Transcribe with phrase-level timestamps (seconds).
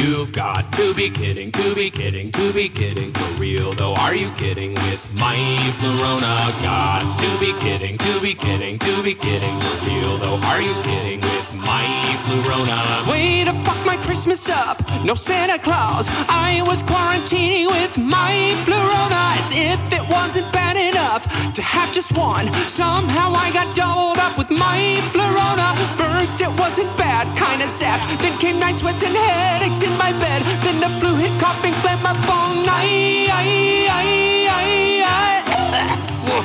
[0.00, 3.92] You've got to be kidding, to be kidding, to be kidding for real though.
[3.96, 5.36] Are you kidding with my
[5.78, 6.34] Flurona?
[6.62, 10.40] Got to be kidding, to be kidding, to be kidding for real though.
[10.48, 11.84] Are you kidding with my
[12.24, 13.10] Flurona?
[13.10, 14.80] Way to fuck my Christmas up.
[15.04, 16.08] No Santa Claus.
[16.30, 22.16] I was quarantining with my Flurona as if it wasn't bad enough to have just
[22.16, 22.50] one.
[22.68, 24.78] Somehow I got doubled up with my
[25.12, 25.76] Flurona.
[26.20, 28.04] First it wasn't bad, kinda zapped.
[28.20, 30.42] Then came night sweats and headaches in my bed.
[30.62, 33.28] Then the flu hit, coughing, phlegm up all night.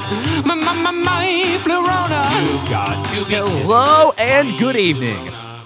[0.45, 1.25] My, my, my, my
[1.61, 2.21] Flurona.
[2.41, 3.35] You've got to be.
[3.35, 5.17] Hello and good evening.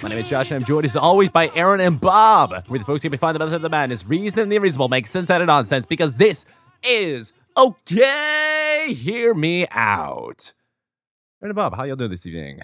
[0.02, 2.54] My name is Josh, and I'm joined as always by Aaron and Bob.
[2.68, 4.88] We're the folks here to find the method of the madness, reason and the unreasonable,
[4.88, 6.46] make sense out of nonsense, because this
[6.84, 8.88] is okay.
[8.94, 10.54] Hear me out.
[11.42, 12.62] Aaron and Bob, how y'all doing this evening?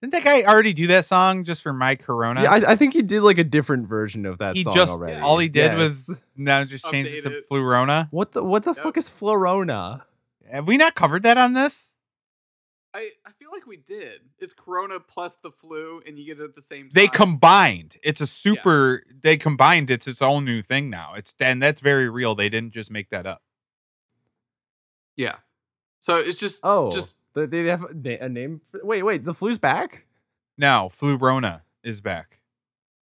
[0.00, 2.42] Didn't that guy already do that song just for my Corona?
[2.42, 4.92] Yeah, I, I think he did like a different version of that he song just
[4.92, 5.20] already.
[5.20, 5.78] all he did Yes.
[6.08, 7.48] was now just change it to it.
[7.50, 8.08] Flurona.
[8.10, 8.82] what the what the Yep.
[8.82, 10.02] fuck is Flurona?
[10.50, 11.94] Have we not covered that on this?
[12.92, 14.20] I, I feel like we did.
[14.40, 16.90] It's Corona plus the flu, and you get it at the same time.
[16.92, 17.98] They combined.
[18.02, 19.04] It's a super.
[19.22, 19.92] They combined.
[19.92, 21.14] It's its own new thing now.
[21.14, 22.34] It's and that's very real.
[22.34, 23.42] They didn't just make that up.
[25.16, 25.36] Yeah.
[26.00, 28.60] So it's just Oh, just they, they have a a name.
[28.70, 30.06] For, wait, wait, the flu's back.
[30.58, 32.38] Now, flu Flurona is back.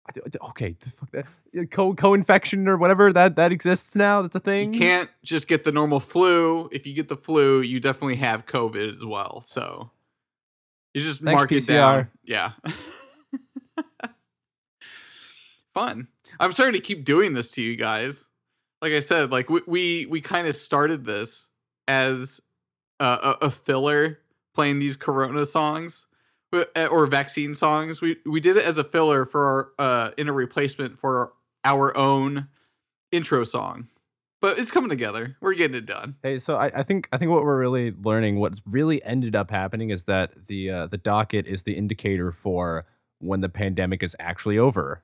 [0.08, 1.26] I th- Okay, fuck that
[1.70, 4.22] co co-infection or whatever that that exists now.
[4.22, 4.72] That's a thing.
[4.72, 6.68] you can't just get the normal flu.
[6.70, 9.40] If you get the flu, you definitely have COVID as well.
[9.40, 9.90] So
[10.94, 12.08] you just Thanks, mark it down.
[12.24, 12.52] Yeah.
[15.74, 16.08] Fun.
[16.40, 18.28] I'm sorry to keep doing this to you guys.
[18.80, 21.48] Like I said, like we we, we kind of started this
[21.88, 22.40] as
[23.00, 24.18] a, a, a filler
[24.54, 26.06] playing these Corona songs
[26.52, 28.00] uh, or vaccine songs.
[28.00, 31.32] We we did it as a filler for our uh in a replacement for
[31.64, 32.48] our own
[33.12, 33.88] intro song.
[34.42, 35.36] But it's coming together.
[35.40, 36.16] We're getting it done.
[36.22, 39.50] Hey, so I, I think I think what we're really learning, what's really ended up
[39.50, 42.84] happening, is that the uh, the docket is the indicator for
[43.18, 45.02] when the pandemic is actually over.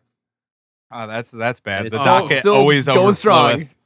[0.90, 1.86] Oh, that's that's bad.
[1.86, 3.68] The still- docket still always going strong.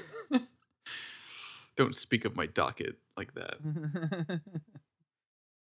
[1.76, 4.40] Don't speak of my docket like that.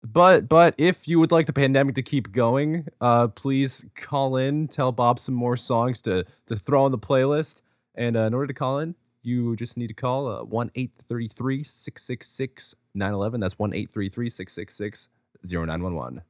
[0.04, 4.68] But but if you would like the pandemic to keep going, uh, please call in.
[4.68, 7.62] Tell Bob some more songs to to throw on the playlist.
[7.94, 10.92] And uh, in order to call in, you just need to call uh, one eight
[11.08, 13.40] thirty three six six six nine eleven.
[13.40, 15.08] That's one eight three three six six six
[15.46, 16.24] zero nine one one.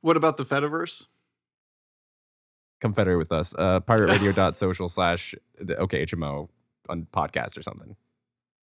[0.00, 1.06] What about the Fediverse?
[2.80, 3.54] Come federate with us.
[3.58, 6.48] Uh, pirateradio.social slash the OKHMO
[6.88, 7.96] on podcast or something.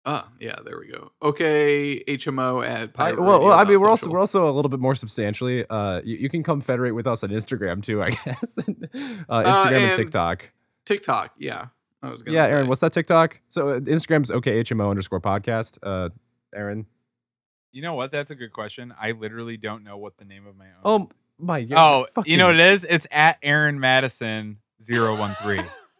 [0.05, 1.13] Ah, yeah, there we go.
[1.23, 4.69] Okay, HMO at I, pirate well, well, I mean, we're also we're also a little
[4.69, 5.65] bit more substantially.
[5.71, 8.59] Uh, you, you can come federate with us on Instagram too, I guess.
[8.59, 10.51] uh, Instagram and, and TikTok.
[10.85, 11.35] TikTok.
[11.39, 11.67] Yeah,
[12.03, 12.37] I was gonna.
[12.37, 12.53] Yeah, say.
[12.53, 13.41] Aaron, what's that TikTok?
[13.49, 15.79] So uh, Instagram's OKHMO underscore podcast.
[15.85, 16.09] Uh,
[16.53, 16.87] Aaron.
[17.71, 18.11] you know what?
[18.11, 18.93] That's a good question.
[19.01, 20.81] I literally don't know what the name of my own.
[20.85, 21.59] Oh my.
[21.59, 22.85] yeah, oh, you know what it is?
[22.85, 25.65] It's at Aaron Mattison 013.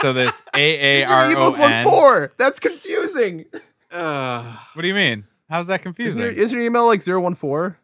[0.00, 2.32] so that's A A Your email's one four.
[2.36, 3.44] That's confusing.
[3.90, 5.24] Uh, What do you mean?
[5.48, 6.20] How's that Isn't confusing?
[6.20, 7.76] your, isn't your email like 014?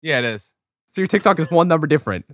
[0.00, 0.52] yeah, it is.
[0.86, 2.24] So your TikTok is one number different.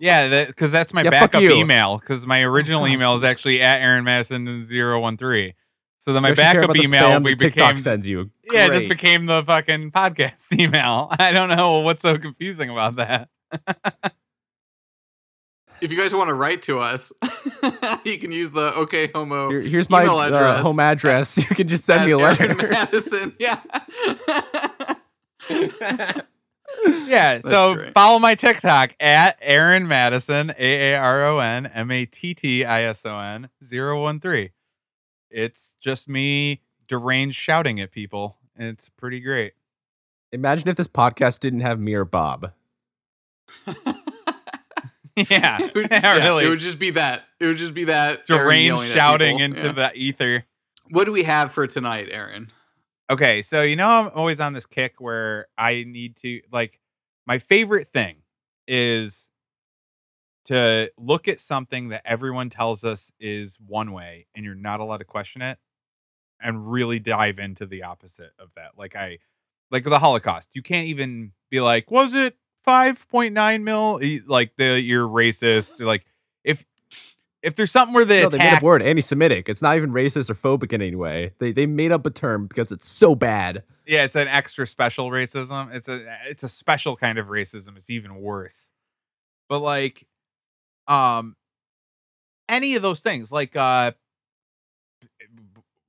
[0.00, 1.98] Yeah, because that's my Yeah, backup email.
[1.98, 5.52] Because my original God, email is actually at Aaron Mattison 013.
[6.00, 8.08] So then my You actually care backup about the email we that Tiktok became sends
[8.08, 8.30] you.
[8.50, 11.08] yeah, it just became the fucking podcast email.
[11.18, 13.28] I don't know what's so confusing about that.
[15.80, 17.12] If you guys want to write to us,
[18.04, 19.50] you can use the OK Homo.
[19.50, 21.36] Here- here's my email uh, home address.
[21.38, 22.68] You can just send me a Aaron letter.
[22.70, 23.36] Mattison.
[23.38, 23.60] Yeah.
[27.06, 27.94] Yeah, That's so great.
[27.94, 32.64] follow my TikTok at Aaron Mattison, A A R O N M A T T
[32.64, 34.50] I S O N 013.
[35.30, 38.36] It's just me deranged shouting at people.
[38.56, 39.54] and It's pretty great.
[40.30, 42.52] Imagine if this podcast didn't have me or Bob.
[45.30, 46.44] Yeah, It would- yeah, really.
[46.46, 47.24] It would just be that.
[47.40, 48.28] It would just be that.
[48.28, 49.72] Yelling at shouting into Yeah.
[49.72, 50.44] the ether.
[50.90, 52.50] What do we have for tonight, Aaron?
[53.10, 56.78] Okay, so you know I'm always on this kick where I need to like
[57.26, 58.16] my favorite thing
[58.66, 59.28] is
[60.46, 64.98] to look at something that everyone tells us is one way and you're not allowed
[64.98, 65.58] to question it
[66.40, 68.72] and really dive into the opposite of that.
[68.76, 69.18] Like I
[69.70, 70.48] like the Holocaust.
[70.54, 72.36] You can't even be like, was it
[72.66, 74.00] 5.9 mil?
[74.26, 75.80] Like the you're racist.
[75.84, 76.04] Like
[76.44, 76.64] if
[77.42, 79.48] if there's something where they No, they made attack, up word anti-Semitic.
[79.48, 81.32] It's not even racist or phobic in any way.
[81.38, 83.62] They they made up a term because it's so bad.
[83.86, 85.74] yeah, it's an extra special racism.
[85.74, 87.76] It's a it's a special kind of racism.
[87.76, 88.70] It's even worse.
[89.48, 90.06] But like,
[90.88, 91.36] um,
[92.48, 93.92] any of those things, like uh,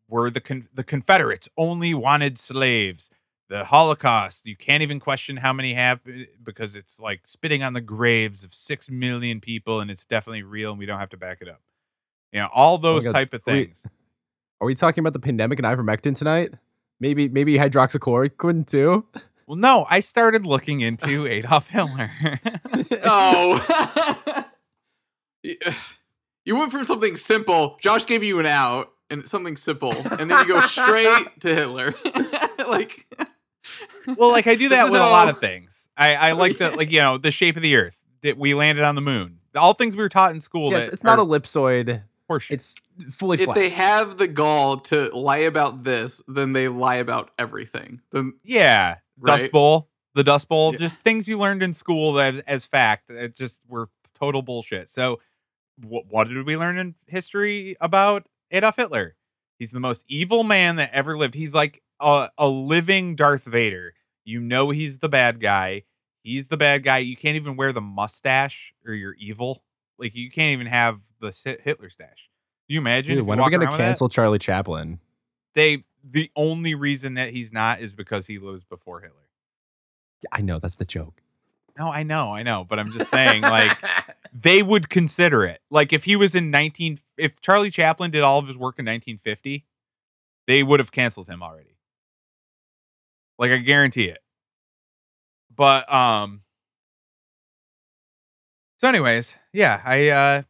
[0.07, 3.09] were the con- the Confederates only wanted slaves.
[3.49, 7.73] The Holocaust, you can't even question how many have eh, because it's like spitting on
[7.73, 11.17] the graves of six million people, and it's definitely real, and we don't have to
[11.17, 11.61] back it up.
[12.31, 13.83] You know, all oh those God, type of are we- things.
[14.61, 16.53] Are we talking about the pandemic and ivermectin tonight?
[16.99, 19.05] Maybe maybe hydroxychloroquine too.
[19.47, 22.11] Well, no, I started looking into Adolf Hitler.
[23.05, 24.45] oh.
[25.43, 27.77] you went from something simple.
[27.81, 31.93] Josh gave you an out and something simple, and then you go straight to Hitler.
[32.67, 33.07] like,
[34.17, 35.89] well, like I do that with a lot of things.
[35.97, 38.83] I, I like the like you know the shape of the Earth that we landed
[38.83, 39.39] on the moon.
[39.55, 40.71] All things we were taught in school.
[40.71, 42.03] Yeah, that it's, it's not ellipsoid.
[42.29, 42.51] horseshit.
[42.51, 42.75] It's
[43.11, 43.55] fully if flat.
[43.55, 48.01] they have the gall to lie about this, then they lie about everything.
[48.11, 50.79] Then yeah, Dust Bowl, the Dust Bowl, Yeah.
[50.79, 53.09] just things you learned in school that as fact.
[53.09, 54.89] It just were total bullshit.
[54.89, 55.19] So,
[55.81, 59.15] wh- what did we learn in history about Adolf Hitler?
[59.57, 61.35] He's the most evil man that ever lived.
[61.35, 63.93] He's like a, a living Darth Vader.
[64.23, 65.83] You know he's the bad guy.
[66.23, 66.99] He's the bad guy.
[66.99, 69.63] You can't even wear the mustache or you're evil.
[69.97, 72.29] Like you can't even have the Hitler stash.
[72.67, 73.17] Can you imagine?
[73.17, 74.99] Dude, when are we gonna cancel Charlie Chaplin?
[75.55, 79.15] They the only reason that he's not is because he lives before Hitler.
[80.31, 81.21] I know that's the joke.
[81.77, 83.77] No, I know, I know, but I'm just saying, like,
[84.33, 85.61] they would consider it.
[85.69, 88.85] Like, if he was in 19, if Charlie Chaplin did all of his work in
[88.85, 89.65] 1950,
[90.45, 91.77] they would have canceled him already.
[93.39, 94.19] Like, I guarantee it.
[95.55, 96.41] But, um,
[98.77, 100.41] so, anyways, yeah, I, uh,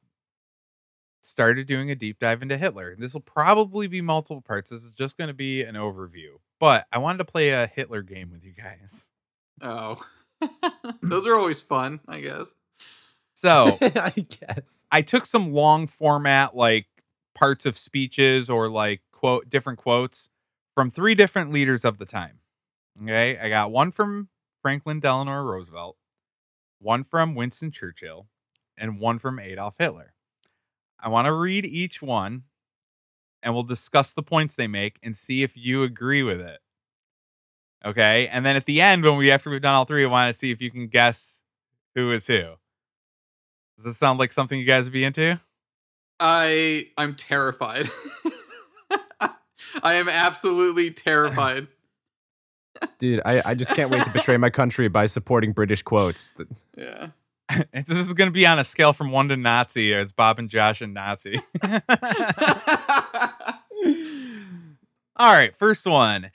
[1.30, 2.96] started doing a deep dive into Hitler.
[2.98, 4.70] This will probably be multiple parts.
[4.70, 8.02] This is just going to be an overview, but I wanted to play a Hitler
[8.02, 9.08] game with you guys.
[9.62, 10.04] oh,
[11.02, 12.56] those are always fun, I guess.
[13.36, 14.86] So, I guess.
[14.92, 16.88] I took some long format like
[17.36, 20.30] parts of speeches or like quote different quotes
[20.76, 22.40] from three different leaders of the time.
[23.02, 24.30] Okay, I got one from
[24.62, 25.98] Franklin Delano Roosevelt,
[26.80, 28.28] one from Winston Churchill,
[28.78, 30.14] and one from Adolf Hitler.
[31.00, 32.44] I want to read each one
[33.42, 36.60] and we'll discuss the points they make and see if you agree with it.
[37.86, 40.34] Okay, and then at the end when we after we've done all three, I want
[40.34, 41.40] to see if you can guess
[41.96, 42.56] who is who.
[43.78, 45.40] Does this sound like something you guys would be into?
[46.20, 47.88] I I'm terrified.
[49.22, 51.68] I am absolutely terrified.
[53.00, 56.34] Dude, I, I just can't wait to betray my country by supporting British quotes.
[56.78, 57.08] Yeah.
[57.74, 59.92] This is going to be on a scale from one to Nazi.
[59.92, 61.40] Or it's Bob and Josh and Nazi.
[65.16, 66.30] All right, first one.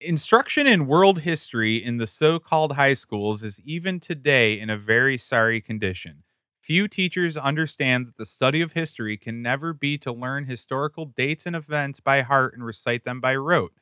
[0.00, 4.78] Instruction in world history in the so called high schools is even today in a
[4.78, 6.22] very sorry condition.
[6.60, 11.46] Few teachers understand that the study of history can never be to learn historical dates
[11.46, 13.72] and events by heart and recite them by rote.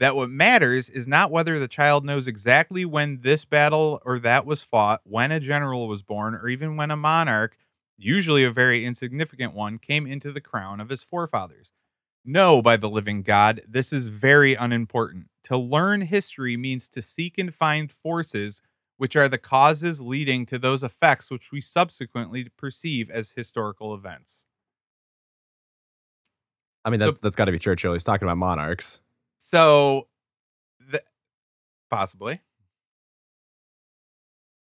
[0.00, 4.46] That what matters is not whether the child knows exactly when this battle or that
[4.46, 7.56] was fought, when a general was born, or even when a monarch,
[7.98, 11.70] usually a very insignificant one, came into the crown of his forefathers.
[12.24, 15.26] No, by the living God, this is very unimportant.
[15.44, 18.62] To learn history means to seek and find forces
[18.96, 24.46] which are the causes leading to those effects which we subsequently perceive as historical events.
[26.84, 27.92] I mean, that's that's got to be Churchill.
[27.92, 29.00] He's talking about monarchs.
[29.42, 30.06] So,
[30.90, 31.02] th-
[31.90, 32.42] possibly.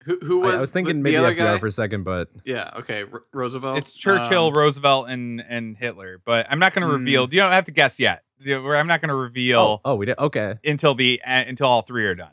[0.05, 1.59] who who was I was thinking the, maybe other FDR guy?
[1.59, 2.71] for a second, but Yeah.
[2.77, 3.03] Okay.
[3.13, 3.79] R- Roosevelt.
[3.79, 6.23] It's Churchill, Um, Roosevelt, and and Hitler.
[6.25, 7.23] But I'm not going to reveal.
[7.25, 8.23] You don't have to guess yet.
[8.49, 10.55] I'm not going to reveal oh, oh, we did okay.
[10.65, 12.31] until the uh, until all three are done.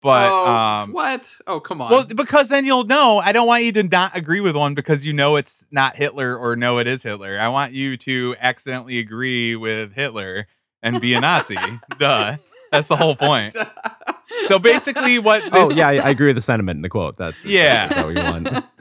[0.00, 1.36] But oh, um, what?
[1.46, 1.90] Oh, come on.
[1.90, 3.18] well, because then you'll know.
[3.18, 6.34] I don't want you to not agree with one because you know it's not Hitler
[6.34, 7.38] or no, it is Hitler.
[7.38, 10.46] I want you to accidentally agree with Hitler
[10.82, 11.56] and be a Nazi.
[11.98, 12.36] Duh.
[12.70, 13.56] That's the whole point.
[14.46, 15.42] So basically, what?
[15.52, 17.16] Oh, this, Oh yeah, I, I agree with the sentiment in the quote.
[17.16, 17.88] That's Yeah.
[17.88, 18.64] That's what we want.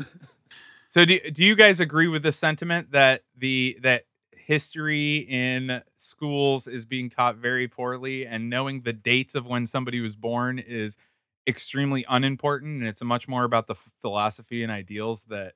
[0.89, 6.65] So do do you guys agree with the sentiment that the that history in schools
[6.65, 10.97] is being taught very poorly and knowing the dates of when somebody was born is
[11.45, 15.53] extremely unimportant and it's much more about the philosophy and ideals that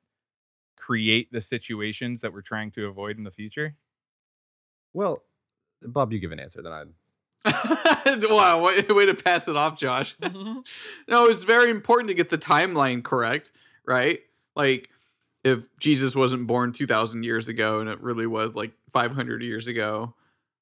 [0.75, 3.75] create the situations that we're trying to avoid in the future?
[4.93, 5.23] Well,
[5.83, 6.83] Bob, you give an answer, then I.
[8.29, 10.15] wow, way, way to pass it off, Josh.
[10.21, 10.63] no,
[11.07, 13.51] it's very important to get the timeline correct,
[13.85, 14.19] right?
[14.55, 14.89] Like
[15.43, 20.13] if Jesus wasn't born 2000 years ago and it really was like 500 years ago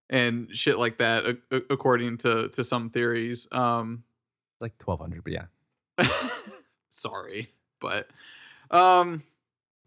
[0.09, 3.47] and shit like that a- a- according to to some theories.
[3.51, 4.03] Um
[4.61, 5.47] Like 1200, but yeah.
[6.89, 8.07] sorry, but
[8.71, 9.23] um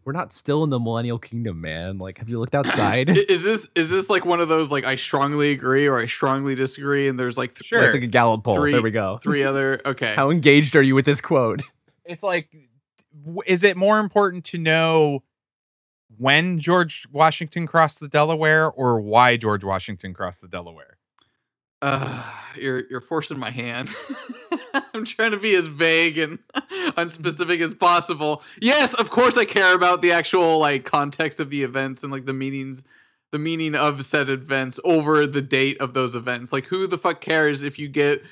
[0.05, 1.99] We're not still in the millennial kingdom, man.
[1.99, 3.09] Like, have you looked outside?
[3.11, 6.55] is this is this like one of those like I strongly agree or I strongly
[6.55, 7.81] disagree and there's like th- Sure.
[7.81, 8.57] That's like a Gallup poll.
[8.57, 9.19] Three- there we go.
[9.23, 10.15] three other okay.
[10.15, 11.63] How engaged are you with this quote?
[12.05, 12.49] It's like,
[13.47, 15.23] is it more important to know
[16.19, 20.99] when George Washington crossed the Delaware or why George Washington crossed the Delaware?
[21.81, 22.23] Uh,
[22.61, 23.95] you're you're forcing my hand.
[24.95, 26.39] I'm trying to be as vague and
[26.97, 28.43] unspecific as possible.
[28.61, 32.27] Yes, of course I care about the actual like context of the events and like
[32.27, 32.85] the meanings
[33.31, 36.53] the meaning of said events over the date of those events.
[36.53, 38.23] Like who the fuck cares if you get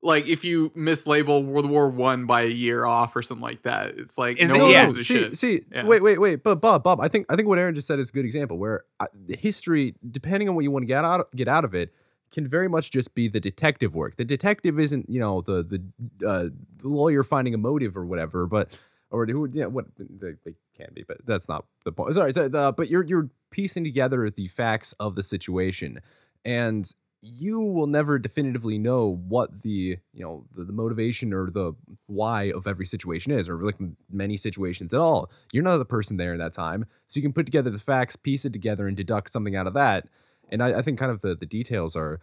[0.00, 3.94] like if you mislabel World War 1 by a year off or something like that.
[3.98, 4.84] It's like Is no it- one yeah.
[4.84, 5.36] gives a see, shit.
[5.38, 5.86] see, Yeah.
[5.86, 6.44] wait, wait, wait.
[6.44, 8.58] But Bob, Bob, I think I think what Aaron just said is a good example
[8.58, 11.74] where uh, the history, depending on what you want to get out get out of
[11.74, 11.92] it,
[12.34, 14.16] can very much just be the detective work.
[14.16, 16.48] The detective isn't, you know, the the, uh,
[16.78, 18.76] the lawyer finding a motive or whatever, but
[19.10, 22.12] or who, yeah, what they, they can be, but that's not the point.
[22.14, 26.00] Sorry, so, uh, but you're you're piecing together the facts of the situation,
[26.44, 26.92] and
[27.26, 31.72] you will never definitively know what the you know the, the motivation or the
[32.06, 33.78] why of every situation is or like
[34.12, 37.32] many situations at all you're not the person there in that time so you can
[37.32, 40.06] put together the facts piece it together and deduct something out of that
[40.50, 42.20] and i, I think kind of the, the details are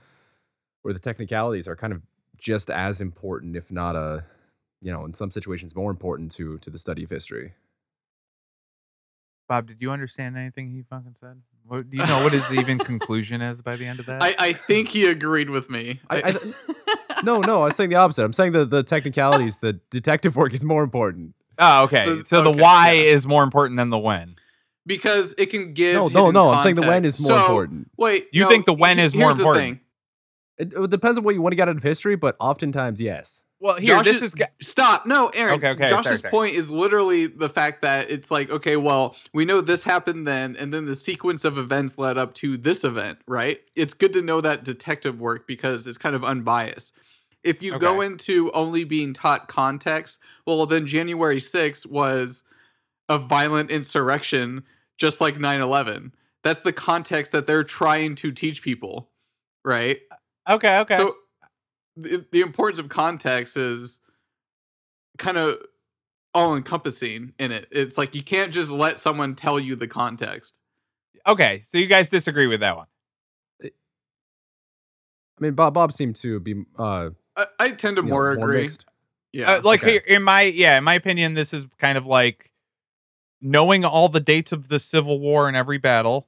[0.83, 2.01] or the technicalities are kind of
[2.37, 4.23] just as important if not a
[4.81, 7.53] you know in some situations more important to to the study of history
[9.47, 11.41] Bob, did you understand anything he fucking said?
[11.67, 14.23] What, do you know what his even conclusion is by the end of that?
[14.23, 15.99] I, I think he agreed with me.
[16.09, 19.73] I- I- no no i was saying the opposite i'm saying the the technicalities the
[19.91, 22.05] detective work is more important oh, okay.
[22.15, 23.11] The- so the why yeah.
[23.11, 24.33] is more important than the when.
[24.85, 27.41] Because it can give no no hidden no i'm saying the when is more So,
[27.41, 29.63] important Wait, You no, think the when is more important?
[29.65, 29.79] thing.
[30.57, 33.43] it, it depends on what you want to get out of history but oftentimes yes
[33.59, 34.33] Well, here, Josh this is, is.
[34.33, 35.05] ga- stop.
[35.05, 35.55] No, Aaron.
[35.59, 36.31] Okay, okay, Josh's sorry, sorry.
[36.31, 40.55] point is literally the fact that it's like, okay, well, we know this happened then,
[40.59, 43.59] and then the sequence of events led up to this event, right?
[43.75, 46.95] It's good to know that detective work because it's kind of unbiased.
[47.43, 52.43] If you go into only being taught context, well, then January 6th was
[53.09, 54.63] a violent insurrection,
[54.97, 56.13] just like 9 11.
[56.43, 59.09] That's the context that they're trying to teach people,
[59.63, 59.99] right?
[60.49, 60.97] Okay, okay.
[60.97, 61.15] So
[61.95, 63.99] the, the importance of context is
[65.17, 65.59] kind of
[66.33, 67.67] all encompassing in it.
[67.71, 70.57] It's like you can't just let someone tell you the context.
[71.27, 72.87] okay, so you guys disagree with that one.
[73.63, 73.69] i
[75.39, 78.61] mean bob bob seemed to be uh I, I tend to you know, more agree.
[78.61, 78.85] mixed.
[79.33, 79.53] yeah.
[79.53, 79.93] uh, like okay.
[79.93, 82.50] here, in my yeah, in my opinion, this is kind of like
[83.41, 86.27] knowing all the dates of the Civil War and every battle,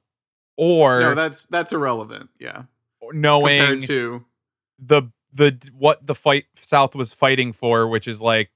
[0.56, 2.30] or no, that's that's irrelevant.
[2.38, 2.62] Yeah.
[3.12, 4.24] knowing Compared to
[4.78, 5.02] the
[5.32, 8.50] the what the fight South was fighting for, which is like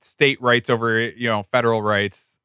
[0.00, 2.38] state rights over you know federal rights.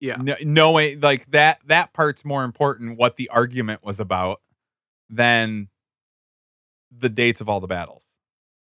[0.00, 0.16] yeah.
[0.16, 2.98] Kn- knowing like that that part's more important.
[2.98, 4.40] What the argument was about
[5.08, 5.68] than
[6.96, 8.04] the dates of all the battles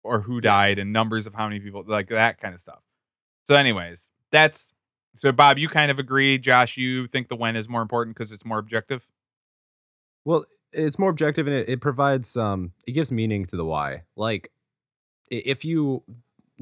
[0.04, 0.82] or who died Yes.
[0.84, 2.80] and numbers of how many people like that kind of stuff.
[3.48, 4.72] So, anyways, that's
[5.20, 5.58] so Bob.
[5.58, 6.78] You kind of agree, Josh.
[6.78, 9.06] You think the when is more important because it's more objective.
[10.24, 14.04] Well, it's more objective and it, it provides um it gives meaning to the why.
[14.16, 14.50] Like
[15.30, 16.04] if you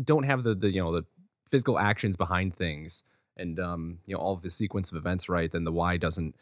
[0.03, 1.05] don't have the the you know the
[1.47, 3.03] physical actions behind things
[3.37, 6.35] and um you know all of the sequence of events right, then the why doesn't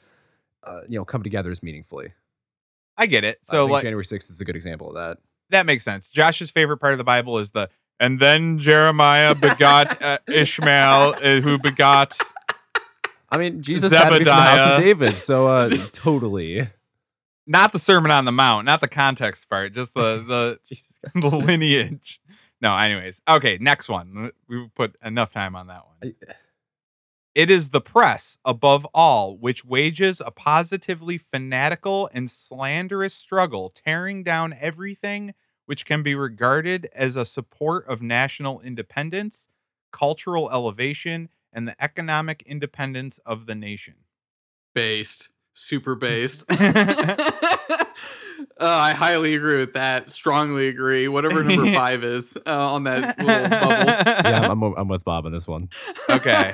[0.63, 2.13] uh, you know come together as meaningfully.
[2.97, 3.39] I get it.
[3.43, 5.17] So like January 6th is a good example of that.
[5.49, 6.09] that makes sense.
[6.09, 7.69] Josh's favorite part of the Bible is the
[7.99, 12.17] and then Jeremiah begot uh, Ishmael, uh, who begot.
[13.29, 16.67] I mean, Jesus had to be from the house of David, so uh totally.
[17.47, 20.57] Not the Sermon on the Mount, not the context part, just the
[21.13, 22.19] the the lineage.
[22.61, 23.21] No, anyways.
[23.27, 24.31] Okay, next one.
[24.47, 26.13] We put enough time on that one.
[26.29, 26.33] I-
[27.35, 34.23] It is the press, above all, which wages a positively fanatical and slanderous struggle, tearing
[34.23, 35.33] down everything
[35.65, 39.47] which can be regarded as a support of national independence,
[39.91, 43.95] cultural elevation, and the economic independence of the nation.
[44.73, 45.29] Based.
[45.53, 46.45] Super based.
[46.51, 47.15] uh,
[48.59, 50.09] I highly agree with that.
[50.09, 51.07] Strongly agree.
[51.07, 53.85] Whatever number five is uh, on that little bubble.
[53.85, 55.69] yeah, I'm, I'm I'm with Bob on this one.
[56.09, 56.53] Okay.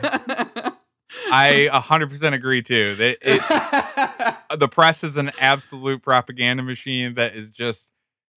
[1.33, 2.95] I 100% agree too.
[2.95, 7.89] That it, the press is an absolute propaganda machine that is just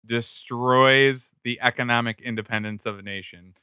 [0.05, 3.53] destroys the economic independence of a nation.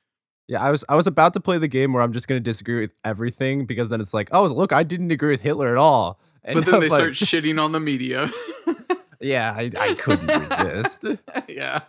[0.49, 2.81] Yeah, I was I was about to play the game where I'm just gonna disagree
[2.81, 6.19] with everything because then it's like, oh look, I didn't agree with Hitler at all.
[6.43, 8.31] And But then they I'm like, start shitting on the media.
[9.21, 11.05] yeah, I, I couldn't resist.
[11.49, 11.81] yeah.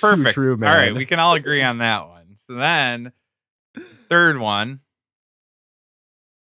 [0.00, 0.34] Perfect.
[0.34, 2.36] true, All right, we can all agree on that one.
[2.46, 3.10] So then,
[4.08, 4.80] third one.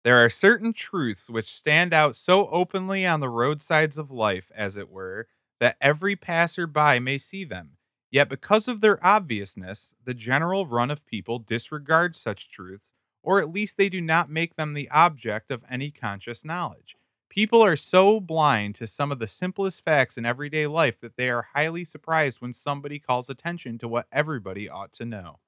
[0.03, 4.75] There are certain truths which stand out so openly on the roadsides of life, as
[4.75, 5.27] it were,
[5.59, 7.77] that every passerby may see them.
[8.09, 13.51] Yet, because of their obviousness, the general run of people disregard such truths, or at
[13.51, 16.95] least they do not make them the object of any conscious knowledge.
[17.29, 21.29] People are so blind to some of the simplest facts in everyday life that they
[21.29, 25.39] are highly surprised when somebody calls attention to what everybody ought to know.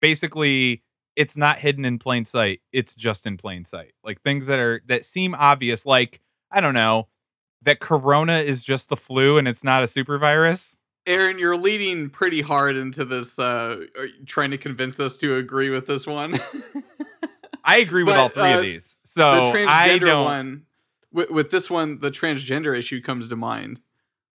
[0.00, 0.82] Basically,
[1.14, 3.92] it's not hidden in plain sight, it's just in plain sight.
[4.04, 7.08] Like things that are that seem obvious like, I don't know,
[7.62, 10.78] that corona is just the flu and it's not a super virus.
[11.06, 13.86] Aaron, you're leading pretty hard into this, uh,
[14.26, 16.34] trying to convince us to agree with this one.
[17.64, 18.96] I agree with But, all three uh, of these.
[19.02, 19.30] the So
[19.68, 20.62] I transgender don't one,
[21.12, 23.80] with, with this one, the transgender issue comes to mind,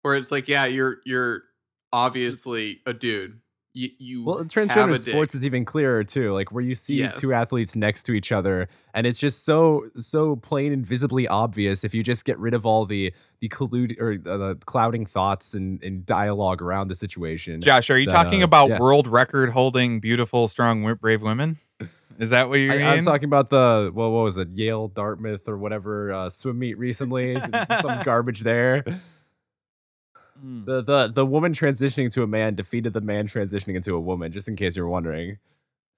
[0.02, 1.44] where it's like, yeah, you're you're
[1.92, 3.40] obviously a dude.
[3.80, 5.40] You, you Well, have transgender a in sports dick.
[5.40, 6.34] is even clearer too.
[6.34, 7.20] Like where you see Yes.
[7.20, 11.86] two athletes next to each other, and it's just so so plain and visibly obvious.
[11.86, 15.54] If you just get rid of all the the collude or uh, the clouding thoughts
[15.54, 17.62] and, and dialogue around the situation.
[17.62, 18.80] Josh, are you that, talking uh, about yeah.
[18.80, 21.58] world record holding beautiful, strong, brave women?
[22.20, 22.86] Is that what you I, mean?
[22.86, 26.78] I'm talking about the well, what was it, Yale, Dartmouth, or whatever uh, swim meet
[26.78, 27.36] recently.
[27.82, 28.84] Some garbage there.
[30.44, 30.66] Mm.
[30.66, 34.32] The the the woman transitioning to a man defeated the man transitioning into a woman.
[34.32, 35.38] Just in case you're wondering.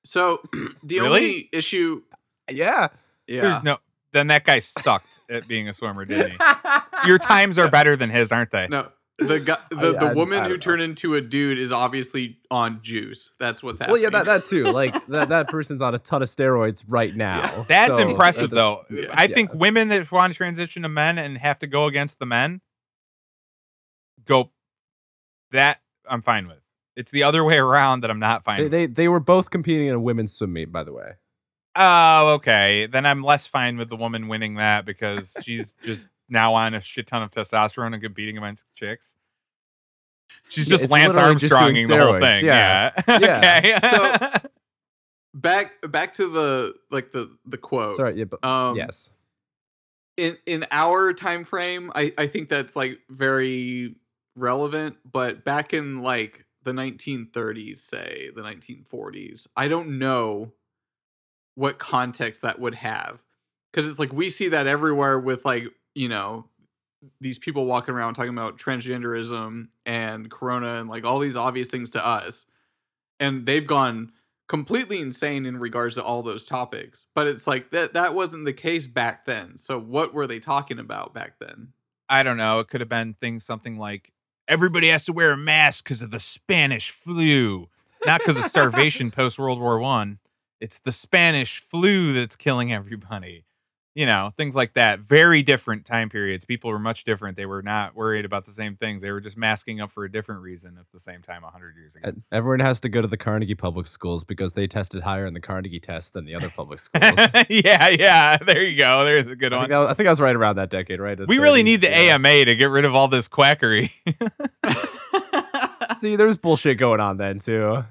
[0.05, 0.41] So
[0.83, 1.05] the Really?
[1.07, 2.01] only issue,
[2.49, 2.87] Yeah.
[3.27, 3.77] yeah, There's No,
[4.13, 6.37] then that guy sucked at being a swimmer, didn't he?
[7.07, 8.67] Your times are better than his, aren't they?
[8.67, 8.87] no,
[9.19, 10.57] the guy, the, I- the woman I who know.
[10.57, 13.33] turned into a dude is obviously on juice.
[13.39, 13.93] That's what's happening.
[13.93, 14.63] Well, yeah, that that too.
[14.63, 17.65] Like that that person's on a ton of steroids right now.
[17.67, 18.95] That's So, impressive, that's- though.
[18.95, 19.05] yeah.
[19.13, 19.35] I yeah.
[19.35, 22.61] think women that want to transition to men and have to go against the men
[24.25, 24.51] go.
[25.51, 26.57] That I'm fine with.
[26.95, 28.57] It's the other way around that I'm not fine.
[28.57, 28.71] They, with.
[28.71, 31.13] they they were both competing in a women's swim meet, by the way.
[31.75, 32.85] Oh, okay.
[32.87, 36.81] Then I'm less fine with the woman winning that because she's just now on a
[36.81, 39.15] shit ton of testosterone and competing against chicks.
[40.49, 42.45] She's Yeah, just it's Lance literally just doing Armstronging the whole thing.
[42.45, 42.91] yeah.
[43.07, 43.19] Yeah.
[43.21, 43.59] Yeah.
[43.63, 43.79] okay.
[44.41, 44.49] So-
[45.33, 47.95] back back to the like the the quote.
[47.97, 49.09] Sorry, yeah, but Um, yes.
[50.17, 53.95] in in our time frame i i think that's like very
[54.35, 60.51] relevant but back in like the 1930s say the 1940s i don't know
[61.55, 63.21] what context that would have
[63.71, 65.65] because it's like we see that everywhere with like
[65.95, 66.45] you know
[67.19, 71.89] these people walking around talking about transgenderism and corona and like all these obvious things
[71.89, 72.45] to us
[73.19, 74.11] and they've gone
[74.47, 78.53] completely insane in regards to all those topics but it's like that that wasn't the
[78.53, 81.73] case back then so what were they talking about back then
[82.11, 82.59] I don't know.
[82.59, 84.11] It could have been things something like
[84.51, 87.69] everybody has to wear a mask because of the Spanish flu,
[88.05, 90.19] not because of starvation post World War One.
[90.59, 93.45] It's the Spanish flu that's killing everybody.
[93.93, 94.99] You know, things like that.
[95.01, 96.45] Very different time periods.
[96.45, 97.35] People were much different.
[97.35, 99.01] They were not worried about the same things.
[99.01, 101.75] They were just masking up for a different reason at the same time a hundred
[101.75, 102.13] years ago.
[102.31, 105.41] Everyone has to go to the Carnegie public schools because they tested higher in the
[105.41, 107.19] Carnegie test than the other public schools.
[107.49, 108.37] Yeah, yeah.
[108.37, 109.03] There you go.
[109.03, 109.73] There's a good think one.
[109.73, 111.17] I, I think I was right around that decade, right?
[111.17, 112.15] The We really need the yeah.
[112.15, 113.91] AMA to get rid of all this quackery.
[115.99, 117.83] See, there's bullshit going on then too.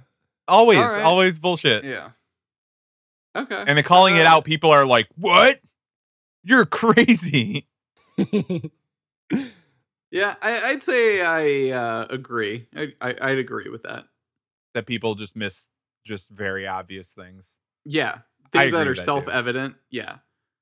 [0.48, 1.02] always, All right.
[1.02, 1.84] always bullshit.
[1.84, 2.08] yeah
[3.36, 5.60] okay and then calling it Uh, out, people are like, "What?
[6.42, 7.68] You're crazy."
[10.10, 14.04] yeah I, i'd say i uh agree I, I i'd agree with that
[14.74, 15.68] That people just miss
[16.04, 17.56] just very obvious things.
[17.84, 18.18] yeah
[18.52, 20.16] things that are that, self-evident yeah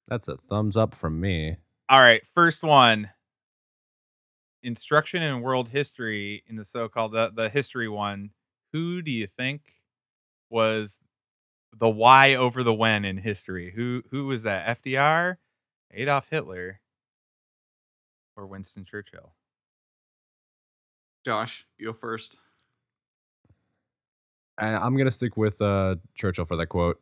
[0.09, 1.57] That's a thumbs up from me.
[1.88, 3.11] All right, first one.
[4.62, 8.31] Instruction in world history in the so-called the, the history one.
[8.73, 9.62] Who do you think
[10.51, 10.99] was
[11.79, 13.71] the why over the when in history?
[13.75, 14.83] Who who was that?
[14.83, 15.37] FDR,
[15.92, 16.81] Adolf Hitler,
[18.37, 19.33] or Winston Churchill?
[21.24, 22.38] josh you go first
[24.57, 26.98] And I'm gonna stick with uh, Churchill for that quote.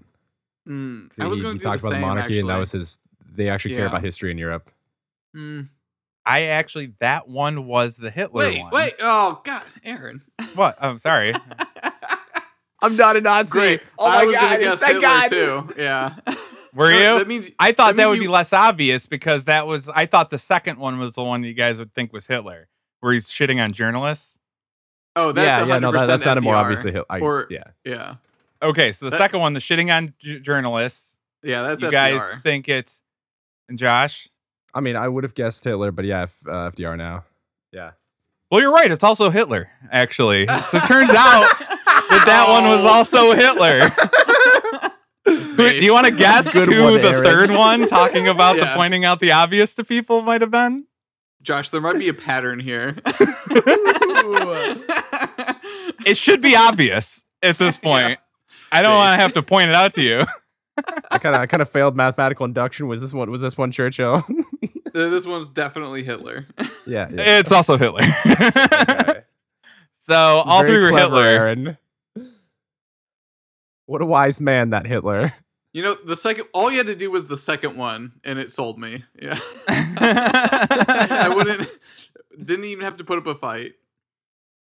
[0.68, 2.48] Mm, 'Cause i was he, going to do talked the about same, the monarchy, and
[2.50, 2.98] that was his.
[3.34, 4.70] They actually care about history in Europe.
[5.34, 5.68] Mm.
[6.24, 8.72] I actually that one was the Hitler wait one.
[8.72, 10.22] wait oh god aaron
[10.54, 10.76] What?
[10.80, 11.32] I'm sorry.
[12.82, 13.50] I'm not a Nazi.
[13.52, 13.80] Great.
[13.98, 15.74] Oh I my was God, gonna guess thank Hitler God.
[15.74, 15.80] too.
[15.82, 16.14] Yeah.
[16.76, 17.18] Were No, you?
[17.18, 20.06] That means I thought That that, would you- be less obvious because that was I
[20.06, 22.68] thought the second one was the one you guys would think was Hitler,
[23.00, 24.38] where he's shitting on journalists.
[25.16, 26.92] oh, that's yeah, yeah, no, that, that 100% sounded more obviously.
[26.92, 28.14] Hit- I, Or- yeah, Yeah.
[28.62, 31.16] Okay, so the That- second one, the shitting on j- journalists.
[31.42, 31.92] Yeah, that's you FDR.
[31.92, 33.00] guys think it's
[33.68, 34.28] and Josh?
[34.74, 37.24] I mean, I would have guessed Hitler, but yeah, F- uh, FDR now.
[37.72, 37.92] Yeah.
[38.50, 38.90] Well, you're right.
[38.90, 40.46] It's also Hitler, actually.
[40.70, 43.90] So it turns out that that one was also Hitler.
[45.26, 47.24] Who- Do you want to guess Good who one, the Aaron.
[47.24, 50.86] third one, talking about the pointing out the obvious to people, might have been?
[51.42, 52.96] Josh, there might be a pattern here.
[56.06, 58.18] It should be obvious at this point.
[58.70, 60.24] I don't want to have to point it out to you.
[61.10, 62.86] I kind of I kind of failed mathematical induction.
[62.86, 63.30] Was this one?
[63.30, 64.24] Was this one Churchill?
[64.94, 66.46] Uh, this one's definitely Hitler.
[66.86, 67.06] yeah.
[67.12, 67.38] yeah.
[67.38, 68.00] It's also Hitler.
[68.24, 69.20] Okay.
[69.98, 71.22] so all Very three were clever, Hitler.
[71.24, 71.78] Aaron.
[73.86, 75.32] What a wise man that Hitler.
[75.72, 78.50] You know, the second all you had to do was the second one, and it
[78.50, 79.04] sold me.
[79.20, 81.68] Yeah, I wouldn't.
[82.42, 83.72] Didn't even have to put up a fight.